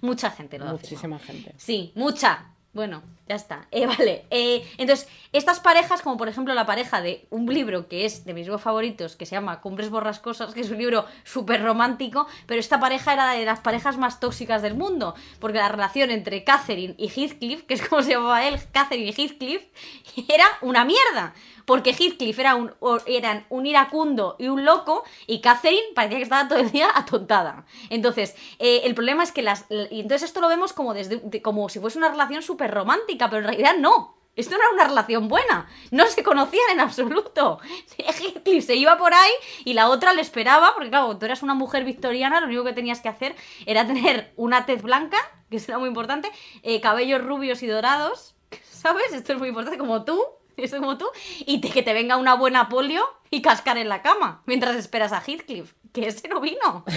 Mucha 0.00 0.30
gente 0.30 0.58
lo. 0.58 0.66
Muchísima 0.66 1.18
gente. 1.18 1.54
Sí, 1.56 1.92
mucha. 1.94 2.50
Bueno, 2.72 3.02
ya 3.28 3.34
está. 3.34 3.66
Eh, 3.70 3.86
vale. 3.98 4.24
Eh, 4.30 4.64
entonces, 4.78 5.08
estas 5.32 5.60
parejas, 5.60 6.02
como 6.02 6.16
por 6.16 6.28
ejemplo 6.28 6.54
la 6.54 6.66
pareja 6.66 7.00
de 7.00 7.26
un 7.30 7.46
libro 7.52 7.88
que 7.88 8.04
es 8.04 8.24
de 8.24 8.34
mis 8.34 8.46
libros 8.46 8.62
favoritos, 8.62 9.16
que 9.16 9.26
se 9.26 9.34
llama 9.34 9.60
Cumbres 9.60 9.90
Borrascosas, 9.90 10.54
que 10.54 10.60
es 10.60 10.70
un 10.70 10.78
libro 10.78 11.04
súper 11.24 11.62
romántico, 11.62 12.26
pero 12.46 12.60
esta 12.60 12.80
pareja 12.80 13.12
era 13.12 13.32
de 13.32 13.44
las 13.44 13.60
parejas 13.60 13.96
más 13.98 14.20
tóxicas 14.20 14.62
del 14.62 14.74
mundo, 14.74 15.14
porque 15.40 15.58
la 15.58 15.68
relación 15.68 16.10
entre 16.10 16.44
Catherine 16.44 16.94
y 16.98 17.08
Heathcliff, 17.08 17.64
que 17.64 17.74
es 17.74 17.86
como 17.88 18.02
se 18.02 18.10
llamaba 18.12 18.46
él, 18.46 18.58
Catherine 18.72 19.08
y 19.10 19.12
Heathcliff, 19.12 19.62
era 20.28 20.46
una 20.62 20.84
mierda. 20.84 21.34
Porque 21.66 21.90
Heathcliff 21.90 22.38
era 22.38 22.54
un, 22.54 22.72
eran 23.06 23.44
un 23.48 23.66
iracundo 23.66 24.36
y 24.38 24.46
un 24.46 24.64
loco, 24.64 25.02
y 25.26 25.40
Catherine 25.40 25.82
parecía 25.96 26.18
que 26.18 26.22
estaba 26.22 26.46
todo 26.48 26.60
el 26.60 26.70
día 26.70 26.86
atontada. 26.94 27.66
Entonces, 27.90 28.36
eh, 28.60 28.82
el 28.84 28.94
problema 28.94 29.24
es 29.24 29.32
que 29.32 29.42
las. 29.42 29.64
Y 29.90 29.98
entonces 30.00 30.28
esto 30.28 30.40
lo 30.40 30.46
vemos 30.46 30.72
como, 30.72 30.94
desde, 30.94 31.16
de- 31.16 31.42
como 31.42 31.68
si 31.68 31.80
fuese 31.80 31.98
una 31.98 32.08
relación 32.08 32.40
súper 32.42 32.70
romántica, 32.72 33.15
pero 33.18 33.38
en 33.38 33.44
realidad 33.44 33.76
no. 33.78 34.16
Esto 34.36 34.54
no 34.54 34.62
era 34.62 34.72
una 34.72 34.84
relación 34.84 35.28
buena. 35.28 35.66
No 35.90 36.06
se 36.06 36.22
conocían 36.22 36.66
en 36.72 36.80
absoluto. 36.80 37.58
Heathcliff 37.96 38.66
se 38.66 38.76
iba 38.76 38.98
por 38.98 39.14
ahí 39.14 39.32
y 39.64 39.72
la 39.72 39.88
otra 39.88 40.12
le 40.12 40.20
esperaba, 40.20 40.74
porque 40.74 40.90
claro, 40.90 41.16
tú 41.16 41.24
eras 41.24 41.42
una 41.42 41.54
mujer 41.54 41.84
victoriana, 41.84 42.40
lo 42.40 42.46
único 42.46 42.64
que 42.64 42.74
tenías 42.74 43.00
que 43.00 43.08
hacer 43.08 43.34
era 43.64 43.86
tener 43.86 44.34
una 44.36 44.66
tez 44.66 44.82
blanca, 44.82 45.16
que 45.50 45.56
eso 45.56 45.72
era 45.72 45.78
muy 45.78 45.88
importante, 45.88 46.30
eh, 46.62 46.82
cabellos 46.82 47.24
rubios 47.24 47.62
y 47.62 47.66
dorados, 47.66 48.34
¿sabes? 48.70 49.10
Esto 49.14 49.32
es 49.32 49.38
muy 49.38 49.48
importante, 49.48 49.78
como 49.78 50.04
tú, 50.04 50.22
esto 50.58 50.78
como 50.78 50.98
tú, 50.98 51.06
y 51.40 51.60
que 51.62 51.82
te 51.82 51.94
venga 51.94 52.18
una 52.18 52.34
buena 52.34 52.68
polio 52.68 53.04
y 53.30 53.40
cascar 53.40 53.78
en 53.78 53.88
la 53.88 54.02
cama 54.02 54.42
mientras 54.44 54.76
esperas 54.76 55.12
a 55.12 55.22
Heathcliff, 55.26 55.72
que 55.94 56.08
ese 56.08 56.28
no 56.28 56.40
vino. 56.40 56.84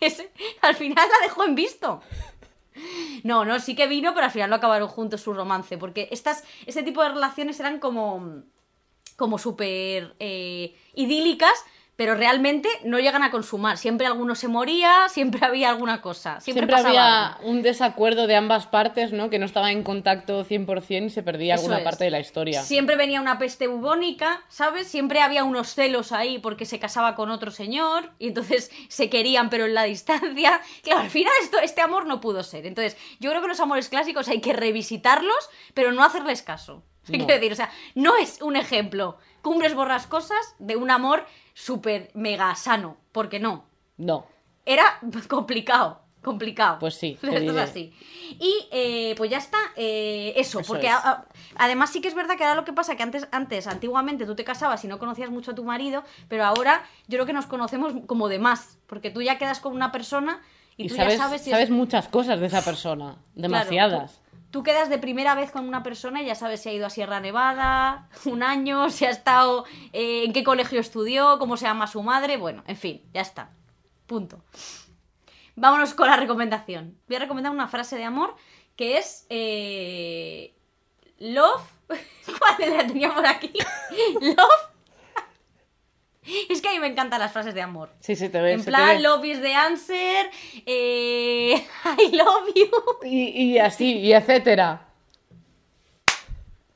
Ese, 0.00 0.30
al 0.60 0.76
final 0.76 1.08
la 1.08 1.26
dejó 1.26 1.42
en 1.42 1.56
visto. 1.56 2.00
No, 3.24 3.44
no, 3.44 3.58
sí 3.60 3.74
que 3.74 3.86
vino, 3.86 4.14
pero 4.14 4.26
al 4.26 4.32
final 4.32 4.50
no 4.50 4.56
acabaron 4.56 4.88
juntos 4.88 5.20
su 5.20 5.32
romance, 5.32 5.78
porque 5.78 6.08
estas, 6.10 6.44
este 6.66 6.82
tipo 6.82 7.02
de 7.02 7.10
relaciones 7.10 7.58
eran 7.60 7.78
como, 7.80 8.42
como 9.16 9.38
súper 9.38 10.14
eh, 10.20 10.76
idílicas, 10.94 11.64
pero 11.98 12.14
realmente 12.14 12.68
no 12.84 13.00
llegan 13.00 13.24
a 13.24 13.32
consumar. 13.32 13.76
Siempre 13.76 14.06
alguno 14.06 14.36
se 14.36 14.46
moría, 14.46 15.08
siempre 15.08 15.44
había 15.44 15.68
alguna 15.68 16.00
cosa, 16.00 16.40
siempre, 16.40 16.64
Siempre, 16.68 16.76
había 16.76 17.26
algo. 17.34 17.48
un 17.48 17.62
desacuerdo 17.62 18.28
de 18.28 18.36
ambas 18.36 18.68
partes, 18.68 19.10
¿no? 19.10 19.30
Que 19.30 19.40
no 19.40 19.46
estaban 19.46 19.70
en 19.70 19.82
contacto 19.82 20.44
100% 20.44 21.06
y 21.06 21.10
se 21.10 21.24
perdía 21.24 21.54
Eso 21.54 21.62
alguna 21.62 21.78
es. 21.78 21.84
parte 21.84 22.04
de 22.04 22.12
la 22.12 22.20
historia. 22.20 22.62
Siempre 22.62 22.94
venía 22.94 23.20
una 23.20 23.36
peste 23.40 23.66
bubónica, 23.66 24.44
¿sabes? 24.48 24.86
Siempre 24.86 25.22
había 25.22 25.42
unos 25.42 25.74
celos 25.74 26.12
ahí 26.12 26.38
porque 26.38 26.66
se 26.66 26.78
casaba 26.78 27.16
con 27.16 27.32
otro 27.32 27.50
señor 27.50 28.12
y 28.20 28.28
entonces 28.28 28.70
se 28.88 29.10
querían 29.10 29.50
pero 29.50 29.64
en 29.66 29.74
la 29.74 29.82
distancia. 29.82 30.60
Claro, 30.82 31.00
al 31.00 31.10
final 31.10 31.32
esto, 31.42 31.58
este 31.58 31.80
amor 31.80 32.06
no 32.06 32.20
pudo 32.20 32.44
ser. 32.44 32.64
Entonces, 32.64 32.96
yo 33.18 33.30
creo 33.30 33.42
que 33.42 33.48
los 33.48 33.58
amores 33.58 33.88
clásicos 33.88 34.28
hay 34.28 34.40
que 34.40 34.52
revisitarlos, 34.52 35.50
pero 35.74 35.90
no 35.90 36.04
hacerles 36.04 36.42
caso. 36.42 36.84
No. 37.08 37.18
Quiero 37.18 37.26
decir, 37.34 37.52
o 37.52 37.56
sea, 37.56 37.70
no 37.94 38.16
es 38.16 38.40
un 38.40 38.54
ejemplo. 38.56 39.18
Cumbres 39.42 39.74
borrascosas 39.74 40.54
de 40.58 40.76
un 40.76 40.90
amor 40.90 41.26
súper 41.62 42.10
mega 42.14 42.54
sano, 42.54 42.96
porque 43.12 43.40
no. 43.40 43.64
No. 43.96 44.26
Era 44.64 44.84
complicado, 45.28 46.00
complicado. 46.22 46.78
Pues 46.78 46.94
sí, 46.94 47.18
te 47.20 47.36
Esto 47.36 47.50
es 47.52 47.56
así. 47.58 47.92
Y 48.38 48.68
eh, 48.70 49.14
pues 49.16 49.30
ya 49.30 49.38
está, 49.38 49.58
eh, 49.76 50.34
eso, 50.36 50.60
Eso 50.60 50.68
porque 50.72 50.86
es. 50.86 50.92
a- 50.92 51.10
a- 51.10 51.24
además 51.56 51.90
sí 51.90 52.00
que 52.00 52.08
es 52.08 52.14
verdad 52.14 52.36
que 52.36 52.44
ahora 52.44 52.54
lo 52.54 52.64
que 52.64 52.72
pasa 52.72 52.94
que 52.96 53.02
antes, 53.02 53.26
antes, 53.32 53.66
antiguamente 53.66 54.24
tú 54.24 54.36
te 54.36 54.44
casabas 54.44 54.84
y 54.84 54.88
no 54.88 54.98
conocías 54.98 55.30
mucho 55.30 55.50
a 55.50 55.54
tu 55.54 55.64
marido, 55.64 56.04
pero 56.28 56.44
ahora 56.44 56.84
yo 57.08 57.16
creo 57.16 57.26
que 57.26 57.32
nos 57.32 57.46
conocemos 57.46 57.92
como 58.06 58.28
de 58.28 58.38
más, 58.38 58.78
porque 58.86 59.10
tú 59.10 59.20
ya 59.22 59.36
quedas 59.38 59.58
con 59.58 59.72
una 59.74 59.90
persona 59.90 60.40
y, 60.76 60.84
Y 60.84 60.88
tú 60.88 60.94
sabes, 60.94 61.14
ya 61.14 61.24
sabes 61.24 61.42
si 61.42 61.50
sabes 61.50 61.64
es... 61.64 61.70
muchas 61.70 62.06
cosas 62.08 62.38
de 62.38 62.46
esa 62.46 62.62
persona. 62.62 63.14
Claro, 63.14 63.20
Demasiadas. 63.34 64.12
tú, 64.12 64.27
tú 64.50 64.62
quedas 64.62 64.88
de 64.88 64.98
primera 64.98 65.34
vez 65.34 65.50
con 65.50 65.66
una 65.66 65.82
persona 65.82 66.22
y 66.22 66.26
ya 66.26 66.34
sabes 66.34 66.62
si 66.62 66.68
ha 66.68 66.72
ido 66.72 66.86
a 66.86 66.90
Sierra 66.90 67.20
Nevada 67.20 68.08
un 68.24 68.42
año, 68.42 68.90
si 68.90 69.04
ha 69.04 69.10
estado, 69.10 69.64
eh, 69.92 70.24
en 70.24 70.32
qué 70.32 70.44
colegio 70.44 70.80
estudió, 70.80 71.38
cómo 71.38 71.56
se 71.56 71.66
llama 71.66 71.86
su 71.86 72.02
madre, 72.02 72.36
bueno, 72.36 72.62
en 72.66 72.76
fin, 72.76 73.02
ya 73.12 73.20
está. 73.20 73.50
Punto. 74.06 74.42
Vámonos 75.54 75.92
con 75.92 76.08
la 76.08 76.16
recomendación. 76.16 76.96
Voy 77.08 77.16
a 77.16 77.20
recomendar 77.20 77.52
una 77.52 77.68
frase 77.68 77.96
de 77.96 78.04
amor 78.04 78.36
que 78.76 78.96
es 78.96 79.26
eh, 79.28 80.54
Love. 81.18 81.62
¿Cuál 82.38 82.76
la 82.76 82.86
tenía 82.86 83.12
por 83.12 83.26
aquí? 83.26 83.52
Love. 84.20 84.77
Es 86.50 86.60
que 86.60 86.68
a 86.68 86.72
mí 86.72 86.78
me 86.80 86.86
encantan 86.88 87.20
las 87.20 87.32
frases 87.32 87.54
de 87.54 87.62
amor. 87.62 87.90
Sí, 88.00 88.16
sí, 88.16 88.28
te 88.28 88.40
ves. 88.40 88.58
En 88.60 88.64
plan, 88.64 88.96
ve. 88.96 89.00
love 89.00 89.24
is 89.24 89.40
the 89.40 89.54
answer. 89.54 90.30
eh, 90.66 91.54
I 91.98 92.16
love 92.16 92.52
you. 92.54 92.70
Y, 93.04 93.52
y 93.54 93.58
así, 93.58 93.98
y 93.98 94.12
etcétera. 94.12 94.86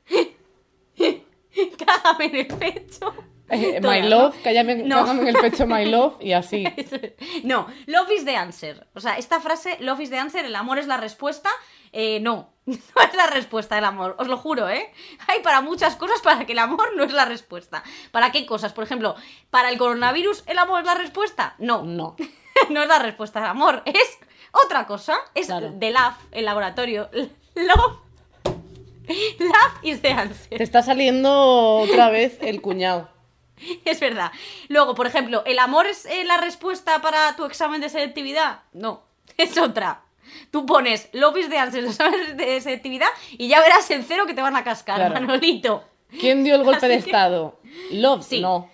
Cágame 1.85 2.25
en 2.25 2.35
el 2.35 2.47
pecho. 2.47 3.13
Eh, 3.53 3.79
Toda, 3.81 3.93
my 3.93 4.01
¿no? 4.01 4.09
love, 4.09 4.35
cállame, 4.43 4.75
No. 4.77 5.09
en 5.11 5.27
el 5.27 5.35
pecho 5.35 5.65
my 5.67 5.85
love 5.85 6.15
y 6.21 6.33
así. 6.33 6.65
No, 7.43 7.67
love 7.87 8.11
is 8.11 8.25
the 8.25 8.35
answer. 8.35 8.87
O 8.95 8.99
sea, 8.99 9.17
esta 9.17 9.39
frase, 9.39 9.77
love 9.79 9.99
is 10.01 10.09
the 10.09 10.17
answer, 10.17 10.43
el 10.45 10.55
amor 10.55 10.79
es 10.79 10.87
la 10.87 10.97
respuesta. 10.97 11.49
eh, 11.91 12.19
no, 12.21 12.49
no 12.65 12.73
es 12.75 13.13
la 13.15 13.27
respuesta 13.27 13.75
del 13.75 13.85
amor, 13.85 14.15
os 14.17 14.27
lo 14.27 14.37
juro, 14.37 14.67
¿eh? 14.69 14.91
Hay 15.27 15.41
para 15.41 15.61
muchas 15.61 15.95
cosas 15.95 16.19
para 16.21 16.45
que 16.45 16.53
el 16.53 16.59
amor 16.59 16.95
no 16.95 17.03
es 17.03 17.13
la 17.13 17.25
respuesta. 17.25 17.83
¿Para 18.11 18.31
qué 18.31 18.45
cosas? 18.45 18.73
Por 18.73 18.83
ejemplo, 18.83 19.15
¿para 19.51 19.69
el 19.69 19.77
coronavirus 19.77 20.43
el 20.47 20.57
amor 20.57 20.79
es 20.79 20.85
la 20.85 20.95
respuesta? 20.95 21.55
No, 21.59 21.83
No. 21.83 22.15
no 22.69 22.81
es 22.81 22.87
la 22.87 22.99
respuesta 22.99 23.39
del 23.41 23.49
amor, 23.49 23.81
es 23.85 24.17
otra 24.65 24.85
cosa. 24.87 25.15
Es 25.35 25.47
Claro. 25.47 25.71
de 25.73 25.91
love, 25.91 26.15
el 26.31 26.45
laboratorio. 26.45 27.09
Love. 27.55 27.99
Love 29.39 29.73
is 29.83 30.01
the 30.01 30.11
answer. 30.11 30.57
Te 30.57 30.63
está 30.63 30.81
saliendo 30.81 31.75
otra 31.79 32.09
vez 32.09 32.37
el 32.41 32.61
cuñado. 32.61 33.09
Es 33.85 33.99
verdad. 33.99 34.31
Luego, 34.69 34.95
por 34.95 35.07
ejemplo, 35.07 35.43
¿el 35.45 35.59
amor 35.59 35.87
es 35.87 36.05
eh, 36.05 36.23
la 36.25 36.37
respuesta 36.37 37.01
para 37.01 37.35
tu 37.35 37.45
examen 37.45 37.81
de 37.81 37.89
selectividad? 37.89 38.61
No, 38.73 39.03
es 39.37 39.57
otra. 39.57 40.01
Tú 40.51 40.65
pones 40.65 41.09
Love 41.13 41.37
is 41.37 41.49
the 41.49 41.57
answer, 41.57 41.83
examen 41.85 42.37
de 42.37 42.59
selectividad 42.61 43.07
y 43.31 43.47
ya 43.47 43.59
verás 43.61 43.89
el 43.91 44.03
cero 44.03 44.25
que 44.25 44.33
te 44.33 44.41
van 44.41 44.55
a 44.55 44.63
cascar, 44.63 44.95
Claro. 44.97 45.13
Manolito. 45.13 45.83
¿Quién 46.19 46.43
dio 46.43 46.55
el 46.55 46.63
golpe 46.63 46.77
Así 46.85 46.87
de 46.87 46.99
que- 46.99 47.05
estado? 47.09 47.59
Love, 47.91 48.23
Sí. 48.23 48.39
no. 48.41 48.69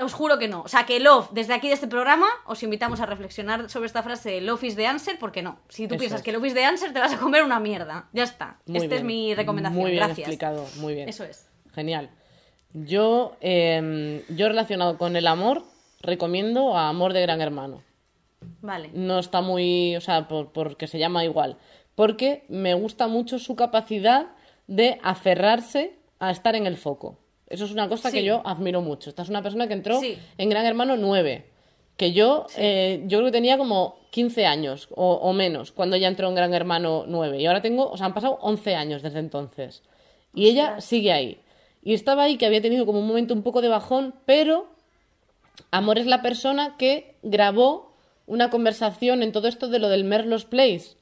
Os 0.00 0.14
juro 0.14 0.38
que 0.38 0.48
no. 0.48 0.62
O 0.62 0.68
sea, 0.68 0.86
que 0.86 0.98
Love, 1.00 1.28
desde 1.32 1.52
aquí 1.52 1.68
de 1.68 1.74
este 1.74 1.86
programa, 1.86 2.26
os 2.46 2.62
invitamos 2.62 3.00
a 3.00 3.06
reflexionar 3.06 3.68
sobre 3.68 3.86
esta 3.86 4.02
frase 4.02 4.30
de 4.30 4.40
Love 4.40 4.64
is 4.64 4.74
the 4.74 4.86
answer, 4.86 5.18
porque 5.18 5.42
no. 5.42 5.58
Si 5.68 5.86
tú 5.86 5.94
Eso 5.94 6.00
piensas 6.00 6.20
es. 6.20 6.24
que 6.24 6.32
Love 6.32 6.46
is 6.46 6.54
the 6.54 6.64
answer, 6.64 6.92
te 6.94 6.98
vas 6.98 7.12
a 7.12 7.18
comer 7.18 7.42
una 7.44 7.60
mierda. 7.60 8.08
Ya 8.14 8.22
está. 8.22 8.56
Muy 8.66 8.78
Esta 8.78 8.94
es 8.94 9.02
mi 9.04 9.34
recomendación. 9.34 9.80
Muy 9.82 9.90
bien 9.90 10.02
Gracias. 10.02 10.26
explicado, 10.28 10.66
muy 10.76 10.94
bien. 10.94 11.10
Eso 11.10 11.24
es. 11.24 11.46
Genial. 11.74 12.10
Yo, 12.74 13.36
eh, 13.40 14.24
yo 14.30 14.48
relacionado 14.48 14.96
con 14.98 15.16
el 15.16 15.26
amor, 15.26 15.62
recomiendo 16.00 16.76
a 16.76 16.88
Amor 16.88 17.12
de 17.12 17.20
Gran 17.22 17.40
Hermano. 17.40 17.82
Vale. 18.60 18.90
No 18.94 19.18
está 19.18 19.40
muy, 19.40 19.94
o 19.96 20.00
sea, 20.00 20.26
por- 20.28 20.52
porque 20.52 20.86
se 20.86 20.98
llama 20.98 21.24
igual. 21.24 21.58
Porque 21.94 22.44
me 22.48 22.74
gusta 22.74 23.06
mucho 23.08 23.38
su 23.38 23.54
capacidad 23.56 24.28
de 24.66 24.98
aferrarse 25.02 25.96
a 26.18 26.30
estar 26.30 26.54
en 26.56 26.66
el 26.66 26.76
foco. 26.76 27.18
Eso 27.48 27.66
es 27.66 27.72
una 27.72 27.88
cosa 27.88 28.10
Sí. 28.10 28.16
que 28.18 28.24
yo 28.24 28.40
admiro 28.46 28.80
mucho. 28.80 29.10
Esta 29.10 29.22
es 29.22 29.28
una 29.28 29.42
persona 29.42 29.68
que 29.68 29.74
entró 29.74 30.00
Sí. 30.00 30.18
en 30.38 30.48
Gran 30.48 30.64
Hermano 30.64 30.96
9. 30.96 31.50
Que 31.98 32.12
yo, 32.12 32.46
eh, 32.56 33.02
yo 33.06 33.18
creo 33.18 33.26
que 33.28 33.32
tenía 33.36 33.58
como 33.58 33.96
15 34.10 34.46
años 34.46 34.88
o, 34.94 35.12
o 35.12 35.32
menos 35.34 35.70
cuando 35.72 35.96
ella 35.96 36.08
entró 36.08 36.28
en 36.28 36.34
Gran 36.34 36.54
Hermano 36.54 37.04
9. 37.06 37.38
Y 37.40 37.46
ahora 37.46 37.60
tengo, 37.60 37.90
o 37.90 37.96
sea, 37.98 38.06
han 38.06 38.14
pasado 38.14 38.38
11 38.40 38.74
años 38.74 39.02
desde 39.02 39.18
entonces. 39.18 39.82
Y 40.34 40.48
ella 40.48 40.80
sigue 40.80 41.12
ahí. 41.12 41.41
Y 41.82 41.94
estaba 41.94 42.22
ahí 42.24 42.36
que 42.38 42.46
había 42.46 42.62
tenido 42.62 42.86
como 42.86 43.00
un 43.00 43.06
momento 43.06 43.34
un 43.34 43.42
poco 43.42 43.60
de 43.60 43.68
bajón, 43.68 44.14
pero 44.24 44.70
Amor 45.70 45.98
es 45.98 46.06
la 46.06 46.22
persona 46.22 46.76
que 46.78 47.16
grabó 47.22 47.92
una 48.26 48.50
conversación 48.50 49.22
en 49.22 49.32
todo 49.32 49.48
esto 49.48 49.68
de 49.68 49.78
lo 49.78 49.88
del 49.88 50.04
Merlos 50.04 50.44
Place. 50.44 50.96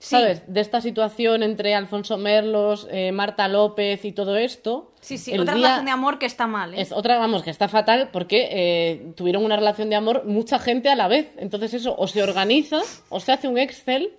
Sí. 0.00 0.10
¿Sabes? 0.10 0.42
De 0.46 0.60
esta 0.60 0.80
situación 0.80 1.42
entre 1.42 1.74
Alfonso 1.74 2.18
Merlos, 2.18 2.86
eh, 2.90 3.10
Marta 3.10 3.48
López 3.48 4.04
y 4.04 4.12
todo 4.12 4.36
esto. 4.36 4.92
Sí, 5.00 5.18
sí. 5.18 5.32
Otra 5.36 5.54
día- 5.54 5.62
relación 5.62 5.86
de 5.86 5.90
amor 5.90 6.18
que 6.18 6.26
está 6.26 6.46
mal, 6.46 6.74
¿eh? 6.74 6.80
Es 6.80 6.92
otra, 6.92 7.18
vamos, 7.18 7.42
que 7.42 7.50
está 7.50 7.66
fatal 7.68 8.10
porque 8.12 8.48
eh, 8.50 9.12
tuvieron 9.16 9.44
una 9.44 9.56
relación 9.56 9.90
de 9.90 9.96
amor 9.96 10.24
mucha 10.24 10.58
gente 10.60 10.88
a 10.88 10.94
la 10.94 11.08
vez. 11.08 11.32
Entonces 11.38 11.74
eso 11.74 11.96
o 11.98 12.06
se 12.06 12.22
organiza 12.22 12.80
o 13.08 13.18
se 13.20 13.32
hace 13.32 13.48
un 13.48 13.58
Excel, 13.58 14.12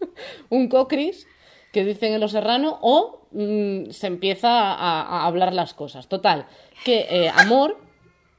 un 0.48 0.68
cocris, 0.68 1.26
que 1.72 1.84
dicen 1.84 2.12
en 2.12 2.20
Los 2.20 2.32
Serrano, 2.32 2.78
o 2.80 3.26
mm, 3.32 3.90
se 3.90 4.06
empieza 4.06 4.48
a, 4.50 5.02
a 5.02 5.26
hablar 5.26 5.52
las 5.52 5.74
cosas. 5.74 6.08
Total, 6.08 6.46
que 6.84 7.06
eh, 7.10 7.30
Amor 7.34 7.78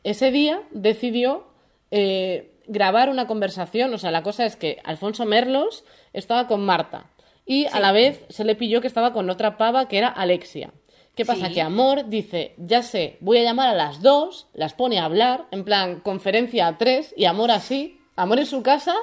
ese 0.04 0.32
día 0.32 0.62
decidió 0.72 1.48
eh, 1.92 2.54
grabar 2.68 3.10
una 3.10 3.28
conversación. 3.28 3.94
O 3.94 3.98
sea, 3.98 4.12
la 4.12 4.24
cosa 4.24 4.46
es 4.46 4.56
que 4.56 4.80
Alfonso 4.84 5.26
Merlos 5.26 5.84
estaba 6.14 6.48
con 6.48 6.66
Marta 6.66 7.10
y 7.46 7.66
a 7.66 7.80
la 7.80 7.92
vez 7.92 8.26
se 8.30 8.44
le 8.44 8.56
pilló 8.56 8.82
que 8.82 8.88
estaba 8.88 9.14
con 9.14 9.30
otra 9.30 9.58
pava 9.58 9.88
que 9.88 9.98
era 9.98 10.08
Alexia. 10.08 10.72
¿Qué 11.16 11.26
pasa? 11.26 11.48
Sí. 11.48 11.56
Que 11.56 11.62
Amor 11.62 12.10
dice, 12.10 12.54
ya 12.58 12.84
sé, 12.84 13.18
voy 13.22 13.40
a 13.40 13.44
llamar 13.44 13.70
a 13.70 13.74
las 13.74 14.02
dos, 14.02 14.48
las 14.54 14.74
pone 14.74 15.00
a 15.00 15.06
hablar, 15.06 15.48
en 15.52 15.64
plan 15.64 16.00
conferencia 16.00 16.68
a 16.68 16.78
tres, 16.78 17.14
y 17.18 17.26
Amor 17.26 17.50
así, 17.50 18.00
Amor 18.16 18.40
en 18.40 18.46
su 18.46 18.62
casa, 18.62 18.94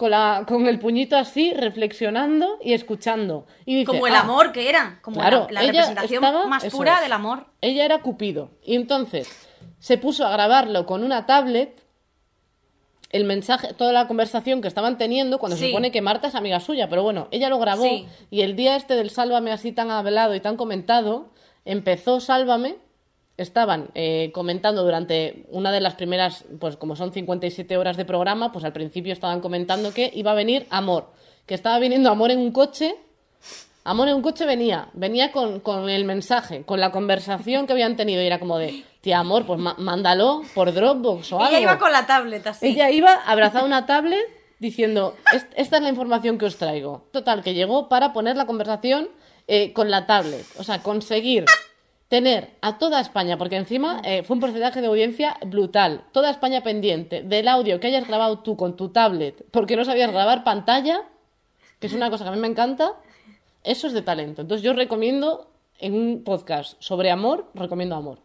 con, 0.00 0.10
la, 0.12 0.46
con 0.48 0.66
el 0.66 0.78
puñito 0.78 1.14
así, 1.14 1.52
reflexionando 1.52 2.56
y 2.62 2.72
escuchando. 2.72 3.46
Y 3.66 3.74
dice, 3.74 3.84
Como 3.86 4.06
el 4.06 4.14
"Ah, 4.14 4.20
amor 4.20 4.50
que 4.50 4.70
era, 4.70 4.98
como 5.02 5.20
Claro, 5.20 5.46
la, 5.50 5.60
representación 5.60 6.24
estaba- 6.24 6.46
más 6.46 6.64
pura 6.70 6.94
es. 6.96 7.02
del 7.02 7.12
amor. 7.12 7.44
Ella 7.60 7.84
era 7.84 7.98
Cupido. 8.00 8.48
Y 8.64 8.76
entonces 8.76 9.46
se 9.78 9.98
puso 9.98 10.24
a 10.26 10.30
grabarlo 10.30 10.86
con 10.86 11.04
una 11.04 11.26
tablet, 11.26 11.82
el 13.10 13.24
mensaje, 13.24 13.74
toda 13.74 13.92
la 13.92 14.06
conversación 14.08 14.62
que 14.62 14.68
estaban 14.68 14.96
teniendo, 14.96 15.38
cuando 15.38 15.56
se 15.58 15.66
supone 15.68 15.90
que 15.92 16.00
Marta 16.00 16.28
es 16.28 16.34
amiga 16.34 16.60
suya, 16.60 16.88
pero 16.88 17.02
bueno, 17.02 17.28
ella 17.30 17.50
lo 17.50 17.58
grabó 17.58 17.82
Sí. 17.84 18.06
y 18.30 18.40
el 18.40 18.56
día 18.56 18.76
este 18.76 18.94
del 18.94 19.10
Sálvame 19.10 19.52
así 19.52 19.72
tan 19.72 19.90
hablado 19.90 20.34
y 20.34 20.40
tan 20.40 20.56
comentado, 20.56 21.28
empezó 21.66 22.20
Sálvame, 22.20 22.76
estaban 23.42 23.88
eh, 23.94 24.30
comentando 24.34 24.82
durante 24.84 25.44
una 25.50 25.70
de 25.72 25.80
las 25.80 25.94
primeras, 25.94 26.44
pues 26.58 26.76
como 26.76 26.96
son 26.96 27.12
57 27.12 27.76
horas 27.76 27.96
de 27.96 28.04
programa, 28.04 28.52
pues 28.52 28.64
al 28.64 28.72
principio 28.72 29.12
estaban 29.12 29.40
comentando 29.40 29.92
que 29.92 30.10
iba 30.14 30.30
a 30.32 30.34
venir 30.34 30.66
Amor, 30.70 31.08
que 31.46 31.54
estaba 31.54 31.78
viniendo 31.78 32.10
Amor 32.10 32.30
en 32.30 32.38
un 32.38 32.52
coche 32.52 32.94
Amor 33.82 34.08
en 34.08 34.14
un 34.16 34.22
coche 34.22 34.44
venía, 34.44 34.88
venía 34.92 35.32
con, 35.32 35.60
con 35.60 35.88
el 35.88 36.04
mensaje, 36.04 36.64
con 36.64 36.80
la 36.80 36.92
conversación 36.92 37.66
que 37.66 37.72
habían 37.72 37.96
tenido 37.96 38.22
y 38.22 38.26
era 38.26 38.38
como 38.38 38.58
de, 38.58 38.84
tía 39.00 39.18
Amor, 39.20 39.46
pues 39.46 39.58
mándalo 39.58 40.42
por 40.54 40.72
Dropbox 40.74 41.32
o 41.32 41.40
algo. 41.40 41.48
Ella 41.50 41.60
iba 41.62 41.78
con 41.78 41.90
la 41.90 42.06
tablet 42.06 42.46
así. 42.46 42.66
Ella 42.66 42.90
iba 42.90 43.14
abrazada 43.26 43.62
a 43.62 43.66
una 43.66 43.86
tablet 43.86 44.20
diciendo, 44.58 45.16
"Es- 45.32 45.46
esta 45.56 45.78
es 45.78 45.82
la 45.82 45.88
información 45.88 46.36
que 46.36 46.44
os 46.44 46.56
traigo. 46.58 47.06
Total, 47.10 47.42
que 47.42 47.54
llegó 47.54 47.88
para 47.88 48.12
poner 48.12 48.36
la 48.36 48.44
conversación 48.46 49.08
eh, 49.48 49.72
con 49.72 49.90
la 49.90 50.06
tablet. 50.06 50.44
O 50.58 50.62
sea, 50.62 50.82
conseguir 50.82 51.46
tener 52.10 52.50
a 52.60 52.76
toda 52.76 53.00
España, 53.00 53.38
porque 53.38 53.54
encima 53.56 54.02
eh, 54.04 54.24
fue 54.24 54.34
un 54.34 54.40
porcentaje 54.40 54.80
de 54.82 54.88
audiencia 54.88 55.38
brutal. 55.46 56.04
Toda 56.12 56.28
España 56.30 56.60
pendiente 56.62 57.22
del 57.22 57.46
audio 57.46 57.78
que 57.80 57.86
hayas 57.86 58.06
grabado 58.06 58.40
tú 58.40 58.56
con 58.56 58.76
tu 58.76 58.88
tablet, 58.90 59.46
porque 59.52 59.76
no 59.76 59.84
sabías 59.84 60.10
grabar 60.10 60.42
pantalla, 60.44 61.02
que 61.78 61.86
es 61.86 61.92
una 61.94 62.10
cosa 62.10 62.24
que 62.24 62.30
a 62.30 62.32
mí 62.32 62.38
me 62.40 62.48
encanta. 62.48 62.94
Eso 63.62 63.86
es 63.86 63.92
de 63.92 64.02
talento. 64.02 64.42
Entonces 64.42 64.64
yo 64.64 64.72
recomiendo 64.72 65.50
en 65.78 65.94
un 65.94 66.24
podcast 66.24 66.76
sobre 66.82 67.12
amor, 67.12 67.48
recomiendo 67.54 67.94
amor. 67.94 68.18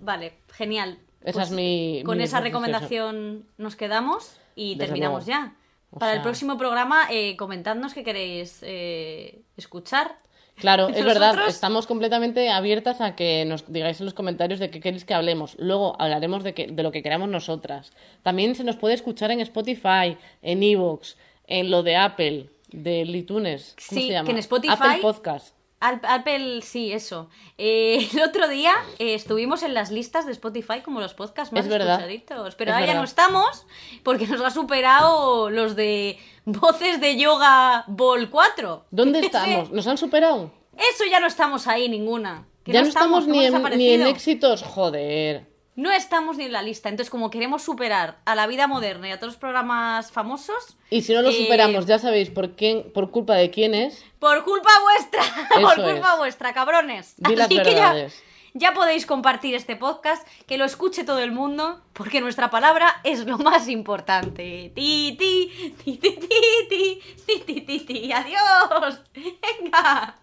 Vale, 0.00 0.34
genial. 0.52 0.98
Pues 1.22 1.36
Esa 1.36 1.42
es 1.44 1.50
mi- 1.52 2.02
Con 2.04 2.18
mi 2.18 2.24
esa 2.24 2.40
recomendación 2.40 3.46
nos 3.58 3.76
quedamos 3.76 4.38
y 4.56 4.74
Desde 4.74 4.86
terminamos 4.86 5.24
luego. 5.26 5.40
ya. 5.44 5.54
O 5.92 5.98
Para 6.00 6.14
el 6.14 6.22
próximo 6.22 6.58
programa, 6.58 7.06
eh, 7.10 7.36
comentadnos 7.36 7.94
qué 7.94 8.02
queréis 8.04 8.58
eh, 8.62 9.40
escuchar. 9.56 10.16
Claro, 10.60 10.88
es 10.88 11.04
verdad, 11.04 11.36
estamos 11.48 11.86
completamente 11.86 12.50
abiertas 12.50 13.00
a 13.00 13.14
que 13.14 13.44
nos 13.44 13.70
digáis 13.72 14.00
en 14.00 14.06
los 14.06 14.14
comentarios 14.14 14.58
de 14.60 14.70
qué 14.70 14.80
queréis 14.80 15.04
que 15.04 15.14
hablemos. 15.14 15.54
Luego 15.58 15.94
hablaremos 16.00 16.42
de, 16.44 16.54
que, 16.54 16.66
de 16.66 16.82
lo 16.82 16.90
que 16.92 17.02
queramos 17.02 17.28
nosotras. 17.28 17.92
También 18.22 18.54
se 18.54 18.64
nos 18.64 18.76
puede 18.76 18.94
escuchar 18.94 19.30
en 19.30 19.40
Spotify, 19.40 20.16
en 20.42 20.62
Evox, 20.62 21.16
en 21.46 21.70
lo 21.70 21.82
de 21.82 21.96
Apple, 21.96 22.50
del 22.70 23.14
iTunes. 23.14 23.76
¿Cómo 23.88 24.00
Sí, 24.00 24.06
se 24.08 24.12
llama? 24.12 24.26
que 24.26 24.32
en 24.32 24.38
Spotify- 24.38 24.72
Apple 24.72 24.98
Podcast. 25.02 25.54
Apple, 25.80 26.60
sí, 26.62 26.92
eso. 26.92 27.28
Eh, 27.56 28.08
el 28.14 28.20
otro 28.22 28.48
día 28.48 28.72
eh, 28.98 29.14
estuvimos 29.14 29.62
en 29.62 29.74
las 29.74 29.90
listas 29.90 30.26
de 30.26 30.32
Spotify 30.32 30.80
como 30.84 31.00
los 31.00 31.14
podcasts 31.14 31.52
más 31.52 31.64
Es 31.64 31.70
verdad. 31.70 31.92
escuchaditos. 31.94 32.54
Pero 32.56 32.70
Es 32.70 32.74
ahora 32.74 32.86
ya 32.86 32.92
verdad. 32.92 33.00
no 33.02 33.04
estamos 33.04 33.66
porque 34.02 34.26
nos 34.26 34.40
ha 34.40 34.50
superado 34.50 35.50
los 35.50 35.76
de 35.76 36.18
Voces 36.44 37.00
de 37.00 37.16
Yoga 37.18 37.84
Ball 37.86 38.28
4. 38.30 38.86
¿Dónde 38.90 39.20
estamos? 39.26 39.70
¿Nos 39.70 39.86
han 39.86 39.98
superado? 39.98 40.50
Eso 40.76 41.04
ya 41.10 41.20
no 41.20 41.26
estamos 41.26 41.66
ahí 41.66 41.88
ninguna. 41.88 42.46
Ya 42.64 42.82
no 42.82 42.88
estamos, 42.88 43.26
ni, 43.26 43.30
en, 43.30 43.38
ni 43.38 43.46
en 43.46 43.52
desaparecido. 43.52 44.06
éxitos. 44.08 44.62
Joder. 44.62 45.46
No 45.78 45.92
estamos 45.92 46.36
ni 46.36 46.44
en 46.46 46.52
la 46.52 46.60
lista. 46.60 46.88
Entonces, 46.88 47.08
como 47.08 47.30
queremos 47.30 47.62
superar 47.62 48.18
a 48.24 48.34
la 48.34 48.48
vida 48.48 48.66
moderna 48.66 49.06
y 49.08 49.12
a 49.12 49.18
todos 49.20 49.34
los 49.34 49.38
programas 49.40 50.10
famosos, 50.10 50.76
Y 50.90 51.02
si 51.02 51.14
no 51.14 51.22
lo 51.22 51.28
Eh, 51.30 51.42
superamos, 51.44 51.86
ya 51.86 52.00
sabéis 52.00 52.30
por 52.30 52.56
quién, 52.56 52.90
por 52.92 53.12
culpa 53.12 53.34
de 53.36 53.50
quién 53.50 53.74
es. 53.74 54.04
por 54.18 54.42
culpa 54.42 54.70
vuestra, 54.82 55.22
por 55.62 55.72
Eso 55.74 55.82
culpa 55.92 56.12
es. 56.14 56.18
vuestra, 56.18 56.52
cabrones. 56.52 57.14
Di 57.18 57.40
Así 57.40 57.62
que 57.62 57.74
ya, 57.76 58.08
ya 58.54 58.74
podéis 58.74 59.06
compartir 59.06 59.54
este 59.54 59.76
podcast, 59.76 60.26
que 60.48 60.58
lo 60.58 60.64
escuche 60.64 61.04
todo 61.04 61.20
el 61.20 61.30
mundo, 61.30 61.80
porque 61.92 62.20
nuestra 62.20 62.50
palabra 62.50 63.00
es 63.04 63.24
lo 63.24 63.38
más 63.38 63.68
importante. 63.68 64.72
Ti, 64.74 65.14
ti, 65.16 65.74
ti, 65.84 65.96
ti, 65.98 66.10
ti, 66.18 66.28
ti, 66.68 67.00
ti, 67.24 67.42
ti, 67.46 67.60
ti, 67.60 67.80
ti. 67.86 68.12
Adiós. 68.12 69.00
Venga, 69.14 70.18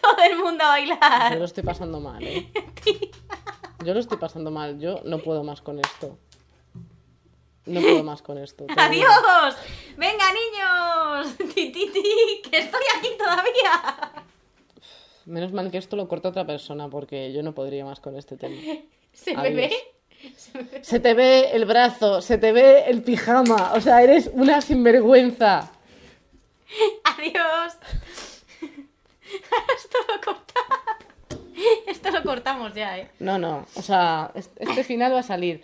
todo 0.00 0.22
el 0.30 0.38
mundo 0.38 0.62
a 0.64 0.78
Yo 0.78 0.86
lo 0.86 0.98
bailar. 1.00 1.42
estoy 1.42 1.64
pasando 1.64 1.98
mal, 1.98 2.22
¿eh? 2.22 2.48
Yo 3.84 3.94
lo 3.94 4.00
estoy 4.00 4.18
pasando 4.18 4.50
mal. 4.50 4.78
Yo 4.78 5.00
no 5.04 5.18
puedo 5.18 5.44
más 5.44 5.60
con 5.60 5.78
esto. 5.78 6.18
No 7.66 7.80
puedo 7.80 8.02
más 8.04 8.22
con 8.22 8.38
esto. 8.38 8.66
digo. 8.66 8.80
Adiós. 8.80 9.56
Venga, 9.96 10.24
niños. 10.32 11.36
Ti, 11.54 11.70
ti, 11.72 11.90
ti, 11.92 12.42
que 12.50 12.58
estoy 12.58 12.82
aquí 12.98 13.08
todavía. 13.16 14.24
Menos 15.26 15.52
mal 15.52 15.70
que 15.70 15.78
esto 15.78 15.96
lo 15.96 16.06
corta 16.08 16.28
otra 16.28 16.44
persona 16.46 16.88
porque 16.88 17.32
yo 17.32 17.42
no 17.42 17.54
podría 17.54 17.84
más 17.84 18.00
con 18.00 18.16
este 18.16 18.36
tema. 18.36 18.56
¿Se 19.12 19.34
me 19.34 19.40
Adiós. 19.48 19.54
ve? 19.56 19.72
Se 20.82 21.00
te 21.00 21.14
ve 21.14 21.50
el 21.52 21.64
brazo, 21.64 22.20
se 22.20 22.38
te 22.38 22.52
ve 22.52 22.84
el 22.88 23.02
pijama, 23.02 23.72
o 23.74 23.80
sea, 23.80 24.02
eres 24.02 24.30
una 24.32 24.60
sinvergüenza. 24.60 25.70
Adiós. 27.04 27.74
Esto 29.76 29.98
lo 30.08 30.20
cortamos. 30.20 30.83
Esto 31.86 32.10
lo 32.10 32.22
cortamos 32.22 32.74
ya, 32.74 32.98
¿eh? 32.98 33.08
No, 33.18 33.38
no, 33.38 33.66
o 33.74 33.82
sea, 33.82 34.30
es- 34.34 34.50
este 34.58 34.84
final 34.84 35.12
va 35.14 35.20
a 35.20 35.22
salir. 35.24 35.62